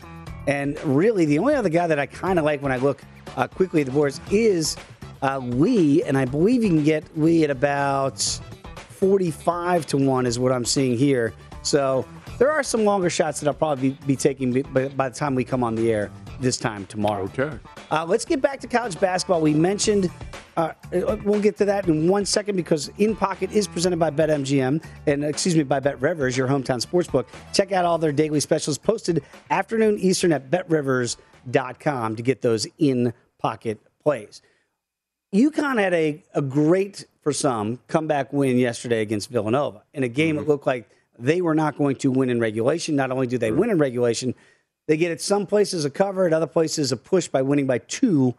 And 0.48 0.80
really, 0.84 1.26
the 1.26 1.40
only 1.40 1.56
other 1.56 1.70
guy 1.70 1.88
that 1.88 2.00
I 2.00 2.06
kind 2.06 2.40
of 2.40 2.46
like 2.46 2.62
when 2.62 2.72
I 2.72 2.78
look 2.78 3.02
uh, 3.36 3.48
quickly 3.48 3.82
at 3.82 3.88
the 3.88 3.94
boards 3.94 4.20
is 4.32 4.76
uh, 5.22 5.40
Lee, 5.40 6.04
and 6.04 6.18
I 6.18 6.26
believe 6.26 6.64
you 6.64 6.70
can 6.70 6.84
get 6.84 7.04
Lee 7.18 7.44
at 7.44 7.50
about 7.50 8.20
45 8.20 9.86
to 9.88 9.98
1 9.98 10.26
is 10.26 10.40
what 10.40 10.52
I'm 10.52 10.66
seeing 10.66 10.98
here. 10.98 11.34
So 11.62 12.06
there 12.38 12.52
are 12.52 12.64
some 12.64 12.86
longer 12.86 13.10
shots 13.10 13.40
that 13.40 13.48
I'll 13.48 13.54
probably 13.54 13.98
be, 14.08 14.16
taking 14.16 14.62
by 14.62 15.10
the 15.10 15.16
time 15.16 15.36
we 15.36 15.44
come 15.44 15.64
on 15.64 15.76
the 15.76 15.92
air 15.92 16.12
this 16.40 16.58
time 16.58 16.86
tomorrow. 16.86 17.24
Okay. 17.26 17.58
Uh, 17.92 18.06
let's 18.08 18.26
get 18.26 18.42
back 18.42 18.60
to 18.62 18.68
college 18.68 19.00
basketball. 19.00 19.42
We 19.42 19.54
mentioned, 19.54 20.10
uh, 20.58 20.74
uh, 20.94 21.18
we'll 21.24 21.42
get 21.42 21.58
to 21.58 21.66
that 21.66 21.88
in 21.88 22.08
one 22.08 22.26
second 22.26 22.56
because 22.56 22.90
In 22.98 23.16
Pocket 23.16 23.52
is 23.52 23.68
presented 23.68 24.00
by 24.00 24.12
BetMGM 24.12 24.84
and, 25.08 25.24
excuse 25.24 25.56
me, 25.56 25.64
by 25.64 25.80
Bet 25.80 26.02
Rivers, 26.02 26.38
your 26.38 26.48
hometown 26.48 26.86
sportsbook. 26.86 27.26
Check 27.54 27.72
out 27.72 27.86
all 27.86 27.98
their 27.98 28.12
daily 28.12 28.40
specials 28.40 28.78
posted 28.78 29.24
afternoon 29.50 29.98
Eastern 30.00 30.32
at 30.32 30.50
betrivers.com 30.50 32.16
to 32.16 32.24
get 32.24 32.42
those 32.42 32.68
in 32.78 33.14
pocket 33.38 33.80
plays. 34.04 34.42
UConn 35.34 35.80
had 35.80 35.94
a, 35.94 36.24
a 36.34 36.42
great, 36.42 37.06
for 37.22 37.32
some, 37.32 37.80
comeback 37.88 38.34
win 38.34 38.58
yesterday 38.58 39.02
against 39.02 39.30
Villanova 39.30 39.84
in 39.94 40.04
a 40.04 40.08
game 40.08 40.38
that 40.38 40.48
looked 40.48 40.66
like 40.66 40.90
they 41.20 41.42
were 41.42 41.54
not 41.54 41.78
going 41.78 41.96
to 41.98 42.10
win 42.12 42.30
in 42.30 42.40
regulation. 42.40 42.96
Not 42.96 43.12
only 43.12 43.28
do 43.28 43.38
they 43.38 43.52
win 43.52 43.70
in 43.70 43.78
regulation, 43.78 44.34
they 44.90 44.98
get 44.98 45.12
it 45.12 45.22
some 45.22 45.46
places 45.46 45.86
a 45.86 45.90
cover, 45.92 46.26
at 46.26 46.34
other 46.34 46.48
places 46.48 46.92
a 46.92 46.98
push 46.98 47.28
by 47.28 47.44
winning 47.44 47.68
by 47.68 47.78
two 47.78 48.34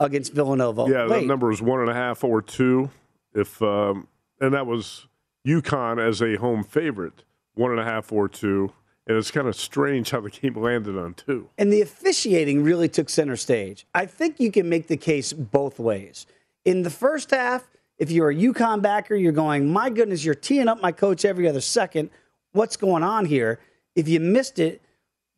against 0.00 0.32
Villanova. 0.32 0.86
Yeah, 0.88 1.04
that 1.04 1.26
number 1.26 1.46
was 1.46 1.62
one 1.62 1.78
and 1.78 1.88
a 1.88 1.94
half 1.94 2.24
or 2.24 2.42
two. 2.42 2.90
If 3.32 3.62
um, 3.62 4.08
and 4.40 4.52
that 4.52 4.66
was 4.66 5.06
UConn 5.46 6.04
as 6.04 6.20
a 6.20 6.34
home 6.34 6.64
favorite, 6.64 7.22
one 7.54 7.70
and 7.70 7.78
a 7.78 7.84
half 7.84 8.10
or 8.10 8.28
two. 8.28 8.72
And 9.06 9.16
it's 9.16 9.30
kind 9.30 9.46
of 9.46 9.54
strange 9.54 10.10
how 10.10 10.20
the 10.20 10.30
game 10.30 10.60
landed 10.60 10.98
on 10.98 11.14
two. 11.14 11.48
And 11.56 11.72
the 11.72 11.80
officiating 11.80 12.64
really 12.64 12.88
took 12.88 13.08
center 13.08 13.36
stage. 13.36 13.86
I 13.94 14.06
think 14.06 14.40
you 14.40 14.50
can 14.50 14.68
make 14.68 14.88
the 14.88 14.96
case 14.96 15.32
both 15.32 15.78
ways. 15.78 16.26
In 16.64 16.82
the 16.82 16.90
first 16.90 17.30
half, 17.30 17.68
if 17.98 18.10
you're 18.10 18.30
a 18.30 18.34
UConn 18.34 18.82
backer, 18.82 19.14
you're 19.14 19.30
going, 19.30 19.72
my 19.72 19.88
goodness, 19.88 20.24
you're 20.24 20.34
teeing 20.34 20.66
up 20.66 20.80
my 20.80 20.90
coach 20.90 21.24
every 21.24 21.48
other 21.48 21.60
second. 21.60 22.10
What's 22.52 22.76
going 22.76 23.04
on 23.04 23.24
here? 23.26 23.60
If 23.94 24.08
you 24.08 24.18
missed 24.18 24.58
it, 24.58 24.82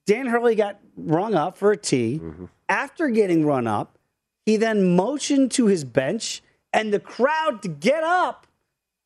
Dan 0.07 0.27
Hurley 0.27 0.55
got 0.55 0.81
rung 0.97 1.35
up 1.35 1.57
for 1.57 1.73
a 1.73 1.77
tee. 1.77 2.21
Mm-hmm. 2.23 2.47
After 2.69 3.09
getting 3.09 3.47
run 3.47 3.67
up, 3.67 3.99
he 4.45 4.57
then 4.57 4.95
motioned 4.97 5.51
to 5.53 5.67
his 5.67 5.85
bench 5.85 6.43
and 6.73 6.93
the 6.93 7.01
crowd 7.01 7.63
to 7.63 7.69
get 7.69 8.05
up. 8.05 8.47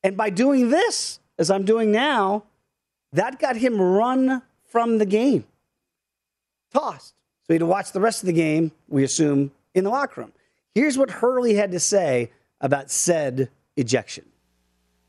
And 0.02 0.16
by 0.16 0.30
doing 0.30 0.70
this, 0.70 1.20
as 1.38 1.50
I'm 1.50 1.64
doing 1.64 1.92
now, 1.92 2.44
that 3.12 3.38
got 3.38 3.56
him 3.56 3.80
run 3.80 4.42
from 4.64 4.98
the 4.98 5.06
game 5.06 5.44
tossed. 6.72 7.14
So 7.42 7.52
he 7.52 7.54
had 7.54 7.60
to 7.60 7.66
watch 7.66 7.92
the 7.92 8.00
rest 8.00 8.22
of 8.22 8.26
the 8.26 8.32
game, 8.32 8.72
we 8.88 9.04
assume, 9.04 9.52
in 9.74 9.84
the 9.84 9.90
locker 9.90 10.20
room. 10.20 10.32
Here's 10.74 10.98
what 10.98 11.10
Hurley 11.10 11.54
had 11.54 11.72
to 11.72 11.80
say 11.80 12.30
about 12.60 12.90
said 12.90 13.50
ejection. 13.76 14.24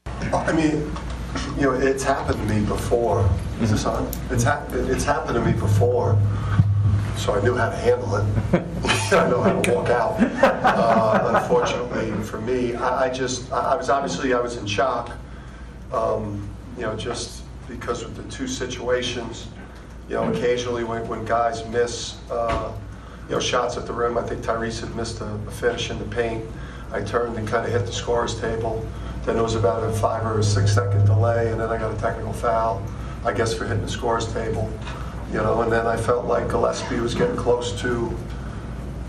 I 0.05 0.51
mean, 0.53 0.91
you 1.59 1.65
know, 1.65 1.73
it's 1.73 2.03
happened 2.03 2.39
to 2.39 2.53
me 2.53 2.65
before. 2.65 3.29
Is 3.61 3.71
this 3.71 3.85
on? 3.85 4.09
It's, 4.29 4.43
hap- 4.43 4.71
it's 4.71 5.03
happened 5.03 5.33
to 5.33 5.41
me 5.41 5.51
before, 5.51 6.17
so 7.17 7.33
I 7.33 7.41
knew 7.43 7.53
how 7.53 7.69
to 7.69 7.75
handle 7.75 8.15
it. 8.15 8.25
I 9.11 9.29
know 9.29 9.41
how 9.41 9.61
to 9.61 9.73
walk 9.73 9.89
out. 9.89 10.21
Uh, 10.41 11.41
unfortunately 11.41 12.11
for 12.23 12.39
me, 12.39 12.75
I, 12.75 13.05
I 13.05 13.09
just, 13.13 13.51
I, 13.51 13.73
I 13.73 13.75
was 13.75 13.89
obviously, 13.89 14.33
I 14.33 14.39
was 14.39 14.55
in 14.55 14.65
shock. 14.65 15.11
Um, 15.91 16.47
you 16.77 16.83
know, 16.83 16.95
just 16.95 17.43
because 17.67 18.03
of 18.03 18.15
the 18.15 18.23
two 18.31 18.47
situations. 18.47 19.47
You 20.07 20.15
know, 20.15 20.31
occasionally 20.31 20.85
when, 20.85 21.05
when 21.07 21.25
guys 21.25 21.67
miss, 21.67 22.17
uh, 22.31 22.71
you 23.27 23.35
know, 23.35 23.39
shots 23.41 23.75
at 23.75 23.85
the 23.85 23.93
rim, 23.93 24.17
I 24.17 24.23
think 24.23 24.41
Tyrese 24.43 24.79
had 24.79 24.95
missed 24.95 25.19
a, 25.19 25.25
a 25.25 25.51
finish 25.51 25.91
in 25.91 25.99
the 25.99 26.05
paint. 26.05 26.45
I 26.91 27.03
turned 27.03 27.37
and 27.37 27.47
kind 27.47 27.65
of 27.65 27.71
hit 27.71 27.85
the 27.85 27.91
scorer's 27.91 28.39
table. 28.39 28.87
Then 29.25 29.37
it 29.37 29.41
was 29.41 29.55
about 29.55 29.83
a 29.83 29.91
five 29.91 30.25
or 30.25 30.39
a 30.39 30.43
six 30.43 30.73
second 30.73 31.05
delay, 31.05 31.51
and 31.51 31.59
then 31.59 31.69
I 31.69 31.77
got 31.77 31.95
a 31.95 31.99
technical 31.99 32.33
foul, 32.33 32.83
I 33.25 33.33
guess, 33.33 33.53
for 33.53 33.65
hitting 33.65 33.83
the 33.83 33.89
scorer's 33.89 34.31
table. 34.33 34.71
You 35.31 35.37
know, 35.37 35.61
and 35.61 35.71
then 35.71 35.85
I 35.85 35.95
felt 35.97 36.25
like 36.25 36.49
Gillespie 36.49 36.99
was 36.99 37.13
getting 37.13 37.35
close 37.35 37.79
to, 37.81 37.87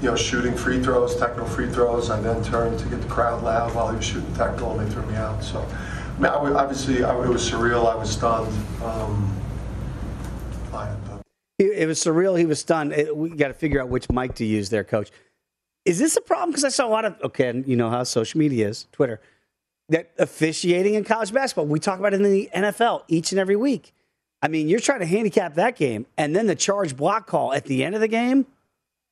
you 0.03 0.11
know, 0.11 0.17
shooting 0.17 0.55
free 0.55 0.83
throws, 0.83 1.17
technical 1.17 1.47
free 1.47 1.69
throws. 1.69 2.11
I 2.11 2.21
then 2.21 2.43
turned 2.45 2.79
to 2.81 2.89
get 2.89 3.01
the 3.01 3.09
crowd 3.09 3.43
loud 3.43 3.75
while 3.75 3.89
he 3.91 3.97
was 3.97 4.05
shooting 4.05 4.35
technical, 4.35 4.79
and 4.79 4.87
they 4.87 4.93
threw 4.93 5.07
me 5.07 5.17
out. 5.17 5.43
So, 5.43 5.61
I 5.61 6.15
mean, 6.21 6.27
I 6.27 6.37
wa- 6.37 6.59
obviously, 6.59 7.03
I, 7.05 7.15
it 7.25 7.29
was 7.29 7.49
surreal. 7.51 7.91
I 7.91 7.95
was 7.95 8.11
stunned. 8.11 8.53
Um, 8.83 9.35
it, 11.59 11.87
was 11.87 11.99
surreal. 11.99 12.39
He 12.39 12.47
was 12.47 12.61
stunned. 12.61 12.93
It- 12.93 13.15
we 13.15 13.31
got 13.31 13.49
to 13.49 13.55
figure 13.55 13.81
out 13.81 13.89
which 13.89 14.11
mic 14.11 14.35
to 14.37 14.45
use 14.45 14.71
there, 14.71 14.85
coach. 14.85 15.11
Is 15.85 15.99
this 15.99 16.17
a 16.17 16.21
problem? 16.21 16.51
Because 16.51 16.65
I 16.65 16.69
saw 16.69 16.87
a 16.87 16.89
lot 16.89 17.05
of, 17.05 17.17
okay, 17.23 17.63
you 17.67 17.77
know 17.77 17.91
how 17.91 18.03
social 18.05 18.39
media 18.39 18.69
is, 18.69 18.87
Twitter, 18.93 19.21
that 19.91 20.11
officiating 20.19 20.95
in 20.95 21.05
college 21.05 21.33
basketball, 21.33 21.67
we 21.67 21.79
talk 21.79 21.99
about 21.99 22.15
it 22.15 22.21
in 22.21 22.31
the 22.31 22.49
NFL 22.55 23.03
each 23.09 23.33
and 23.33 23.39
every 23.39 23.57
week. 23.57 23.93
I 24.43 24.49
mean, 24.49 24.69
you're 24.69 24.81
trying 24.81 25.01
to 25.01 25.07
handicap 25.07 25.55
that 25.57 25.77
game, 25.77 26.07
and 26.17 26.35
then 26.35 26.47
the 26.47 26.55
charge 26.55 26.97
block 26.97 27.27
call 27.27 27.53
at 27.53 27.67
the 27.67 27.85
end 27.85 27.95
of 27.95 28.01
the 28.01 28.09
game. 28.09 28.47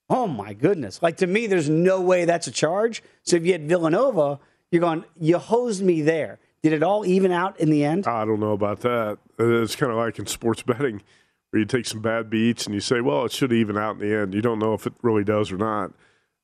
Oh 0.09 0.27
my 0.27 0.55
goodness! 0.55 1.03
Like 1.03 1.19
to 1.19 1.27
me, 1.27 1.47
there's 1.47 1.69
no 1.69 2.01
way 2.01 2.25
that's 2.25 2.47
a 2.47 2.51
charge. 2.51 3.03
So 3.25 3.37
if 3.37 3.45
you 3.45 3.53
had 3.53 3.69
Villanova, 3.69 4.39
you're 4.71 4.81
going, 4.81 5.05
you 5.21 5.37
hosed 5.37 5.83
me 5.83 6.01
there. 6.01 6.39
Did 6.63 6.73
it 6.73 6.83
all 6.83 7.05
even 7.05 7.31
out 7.31 7.61
in 7.61 7.71
the 7.71 7.85
end? 7.85 8.07
I 8.07 8.25
don't 8.25 8.41
know 8.41 8.53
about 8.53 8.81
that. 8.81 9.19
It's 9.39 9.77
kind 9.77 9.93
of 9.93 9.99
like 9.99 10.19
in 10.19 10.27
sports 10.27 10.63
betting, 10.67 11.03
where 11.51 11.61
you 11.61 11.67
take 11.67 11.87
some 11.87 12.01
bad 12.01 12.31
beats 12.31 12.65
and 12.65 12.75
you 12.75 12.81
say, 12.81 13.01
well, 13.01 13.27
it 13.27 13.33
should 13.33 13.53
even 13.53 13.77
out 13.77 14.01
in 14.01 14.09
the 14.09 14.17
end. 14.17 14.33
You 14.33 14.41
don't 14.41 14.59
know 14.59 14.73
if 14.73 14.87
it 14.87 14.95
really 15.03 15.25
does 15.25 15.53
or 15.53 15.59
not. 15.59 15.93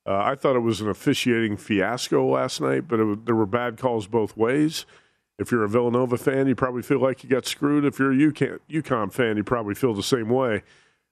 Uh, 0.07 0.17
I 0.17 0.35
thought 0.35 0.57
it 0.57 0.61
was 0.61 0.81
an 0.81 0.89
officiating 0.89 1.57
fiasco 1.57 2.27
last 2.27 2.61
night, 2.61 2.87
but 2.89 3.01
it 3.01 3.27
there 3.27 3.35
were 3.35 3.47
bad 3.47 3.79
calls 3.79 4.07
both 4.07 4.37
ways. 4.37 4.85
If 5.39 5.51
you're 5.51 5.65
a 5.65 5.69
Villanova 5.69 6.17
fan, 6.17 6.47
you 6.47 6.55
probably 6.55 6.83
feel 6.83 7.01
like 7.01 7.25
you 7.25 7.31
got 7.31 7.47
screwed. 7.47 7.85
If 7.85 7.99
you're 7.99 8.13
a 8.13 8.17
UConn, 8.17 8.61
UConn 8.71 9.13
fan, 9.13 9.37
you 9.37 9.45
probably 9.45 9.75
feel 9.75 9.95
the 9.95 10.03
same 10.03 10.29
way. 10.29 10.63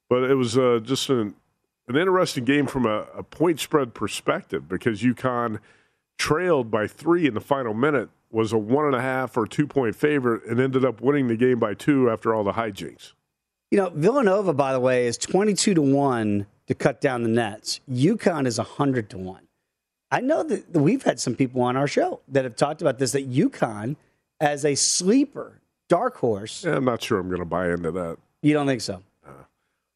But 0.09 0.31
it 0.31 0.35
was 0.35 0.57
uh, 0.57 0.81
just 0.83 1.09
an, 1.11 1.35
an 1.89 1.97
interesting 1.97 2.45
game 2.45 2.67
from 2.67 2.87
a, 2.87 3.07
a 3.15 3.23
point 3.23 3.59
spread 3.59 3.95
perspective 3.95 4.69
because 4.69 5.03
UConn 5.03 5.59
trailed 6.19 6.71
by 6.71 6.87
three 6.87 7.27
in 7.27 7.35
the 7.35 7.41
final 7.41 7.75
minute, 7.75 8.11
was 8.31 8.53
a 8.53 8.59
one 8.59 8.87
and 8.87 8.95
a 8.95 9.01
half 9.01 9.37
or 9.37 9.47
two 9.47 9.67
point 9.67 9.97
favorite, 9.97 10.45
and 10.47 10.61
ended 10.61 10.85
up 10.85 11.01
winning 11.01 11.29
the 11.29 11.37
game 11.37 11.59
by 11.59 11.75
two 11.75 12.09
after 12.11 12.35
all 12.35 12.45
the 12.45 12.53
hijinks. 12.53 13.13
You 13.73 13.79
know, 13.79 13.89
Villanova, 13.89 14.53
by 14.53 14.75
the 14.75 14.81
way, 14.81 15.07
is 15.07 15.17
22 15.17 15.73
to 15.73 15.81
1 15.81 16.47
to 16.67 16.75
cut 16.75 17.01
down 17.01 17.23
the 17.23 17.31
nets. 17.31 17.81
UConn 17.91 18.47
is 18.47 18.59
100 18.59 19.09
to 19.09 19.17
1. 19.17 19.41
I 20.11 20.21
know 20.21 20.43
that 20.43 20.73
we've 20.75 21.03
had 21.03 21.19
some 21.19 21.35
people 21.35 21.63
on 21.63 21.75
our 21.75 21.87
show 21.87 22.21
that 22.29 22.45
have 22.45 22.55
talked 22.55 22.83
about 22.83 22.99
this 22.99 23.13
that 23.13 23.33
UConn, 23.33 23.97
as 24.41 24.67
a 24.67 24.75
sleeper, 24.75 25.63
dark 25.89 26.19
horse, 26.19 26.65
Yeah, 26.65 26.77
I'm 26.77 26.85
not 26.85 27.01
sure 27.01 27.19
I'm 27.19 27.29
going 27.29 27.39
to 27.39 27.47
buy 27.47 27.71
into 27.71 27.91
that. 27.93 28.19
you 28.43 28.53
don't 28.53 28.67
think 28.67 28.83
so? 28.83 29.03
Uh, 29.27 29.31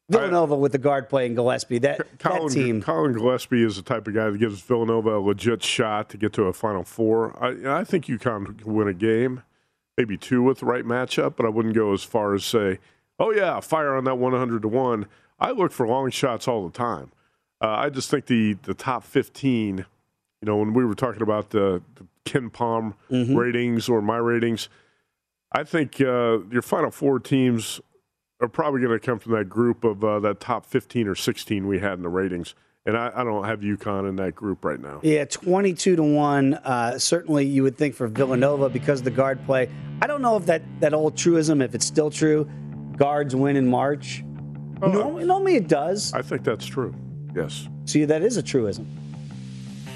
Villanova 0.09 0.55
with 0.55 0.71
the 0.71 0.79
guard 0.79 1.07
playing 1.07 1.35
Gillespie, 1.35 1.77
that, 1.77 1.99
that 1.99 2.17
Collin, 2.17 2.51
team. 2.51 2.81
Collin 2.81 3.13
Gillespie 3.13 3.63
is 3.63 3.75
the 3.75 3.83
type 3.83 4.07
of 4.07 4.15
guy 4.15 4.31
that 4.31 4.39
gives 4.39 4.59
Villanova 4.59 5.17
a 5.17 5.21
legit 5.21 5.61
shot 5.61 6.09
to 6.09 6.17
get 6.17 6.33
to 6.33 6.45
a 6.45 6.53
Final 6.53 6.83
Four. 6.83 7.37
I, 7.39 7.81
I 7.81 7.83
think 7.83 8.07
UConn 8.07 8.57
can 8.57 8.73
win 8.73 8.87
a 8.87 8.93
game, 8.95 9.43
maybe 9.99 10.17
two 10.17 10.41
with 10.41 10.61
the 10.61 10.65
right 10.65 10.83
matchup, 10.83 11.35
but 11.35 11.45
I 11.45 11.49
wouldn't 11.49 11.75
go 11.75 11.93
as 11.93 12.03
far 12.03 12.33
as 12.33 12.43
say, 12.43 12.79
oh, 13.19 13.31
yeah, 13.31 13.59
fire 13.59 13.95
on 13.95 14.03
that 14.05 14.17
100 14.17 14.61
to 14.61 14.67
1. 14.67 15.05
I 15.39 15.51
look 15.51 15.71
for 15.71 15.87
long 15.87 16.09
shots 16.09 16.47
all 16.47 16.67
the 16.67 16.75
time. 16.77 17.11
Uh, 17.61 17.69
I 17.69 17.89
just 17.89 18.09
think 18.11 18.27
the 18.27 18.53
the 18.63 18.73
top 18.75 19.03
15, 19.03 19.77
you 19.79 19.85
know, 20.43 20.57
when 20.57 20.73
we 20.73 20.85
were 20.85 20.93
talking 20.93 21.21
about 21.23 21.49
the, 21.49 21.81
the 21.95 22.05
KenPom 22.25 22.93
Mhm. 23.11 23.35
ratings 23.35 23.89
or 23.89 24.01
my 24.01 24.17
ratings, 24.17 24.69
I 25.51 25.63
think 25.63 25.99
uh, 25.99 26.39
your 26.51 26.61
Final 26.61 26.91
Four 26.91 27.19
teams 27.19 27.81
are 28.41 28.47
probably 28.47 28.81
going 28.81 28.91
to 28.99 29.03
come 29.03 29.17
from 29.17 29.31
that 29.33 29.49
group 29.49 29.83
of 29.83 30.03
uh, 30.03 30.19
that 30.19 30.39
top 30.39 30.65
15 30.67 31.07
or 31.07 31.15
16 31.15 31.65
we 31.67 31.79
had 31.79 31.93
in 31.93 32.03
the 32.03 32.09
ratings. 32.09 32.53
And 32.85 32.95
I, 32.95 33.11
I 33.15 33.23
don't 33.23 33.43
have 33.45 33.61
UConn 33.61 34.07
in 34.07 34.15
that 34.17 34.35
group 34.35 34.63
right 34.63 34.79
now. 34.79 34.99
Yeah, 35.01 35.25
22 35.25 35.95
to 35.97 36.03
1. 36.03 36.53
Uh, 36.53 36.97
certainly, 36.99 37.45
you 37.45 37.63
would 37.63 37.75
think 37.77 37.95
for 37.95 38.07
Villanova 38.07 38.69
because 38.69 38.99
of 38.99 39.05
the 39.05 39.11
guard 39.11 39.43
play. 39.45 39.67
I 40.01 40.07
don't 40.07 40.21
know 40.21 40.37
if 40.37 40.45
that, 40.45 40.61
that 40.79 40.93
old 40.93 41.17
truism, 41.17 41.61
if 41.61 41.73
it's 41.75 41.85
still 41.85 42.09
true, 42.11 42.47
guards 42.97 43.35
win 43.35 43.55
in 43.55 43.67
March. 43.67 44.23
normally, 44.81 45.23
normally 45.23 45.55
it 45.55 45.67
does. 45.67 46.13
I 46.13 46.21
think 46.21 46.43
that's 46.43 46.65
true. 46.65 46.93
Yes. 47.35 47.67
See, 47.85 48.03
that 48.05 48.21
is 48.21 48.37
a 48.37 48.43
truism. 48.43 48.87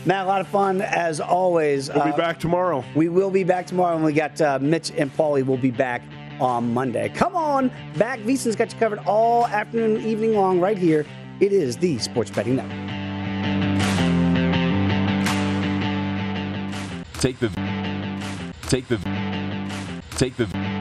Matt, 0.05 0.25
a 0.25 0.27
lot 0.27 0.41
of 0.41 0.47
fun 0.47 0.81
as 0.81 1.19
always. 1.19 1.89
We'll 1.93 2.05
be 2.05 2.11
back 2.11 2.39
tomorrow. 2.39 2.83
We 2.95 3.09
will 3.09 3.29
be 3.29 3.43
back 3.43 3.67
tomorrow, 3.67 3.95
and 3.95 4.03
we 4.03 4.13
got 4.13 4.39
uh, 4.41 4.57
Mitch 4.59 4.91
and 4.91 5.13
Pauly 5.15 5.45
will 5.45 5.57
be 5.57 5.69
back 5.69 6.01
on 6.39 6.73
Monday. 6.73 7.09
Come 7.09 7.35
on 7.35 7.71
back. 7.97 8.19
VSiN's 8.21 8.55
got 8.55 8.73
you 8.73 8.79
covered 8.79 8.99
all 8.99 9.45
afternoon, 9.47 9.97
and 9.97 10.05
evening 10.05 10.33
long, 10.33 10.59
right 10.59 10.77
here. 10.77 11.05
It 11.39 11.53
is 11.53 11.77
the 11.77 11.99
Sports 11.99 12.31
Betting 12.31 12.55
Network. 12.55 12.77
Take 17.13 17.37
the 17.37 17.49
take 18.67 18.87
the 18.87 18.97
take 20.15 20.35
the 20.37 20.80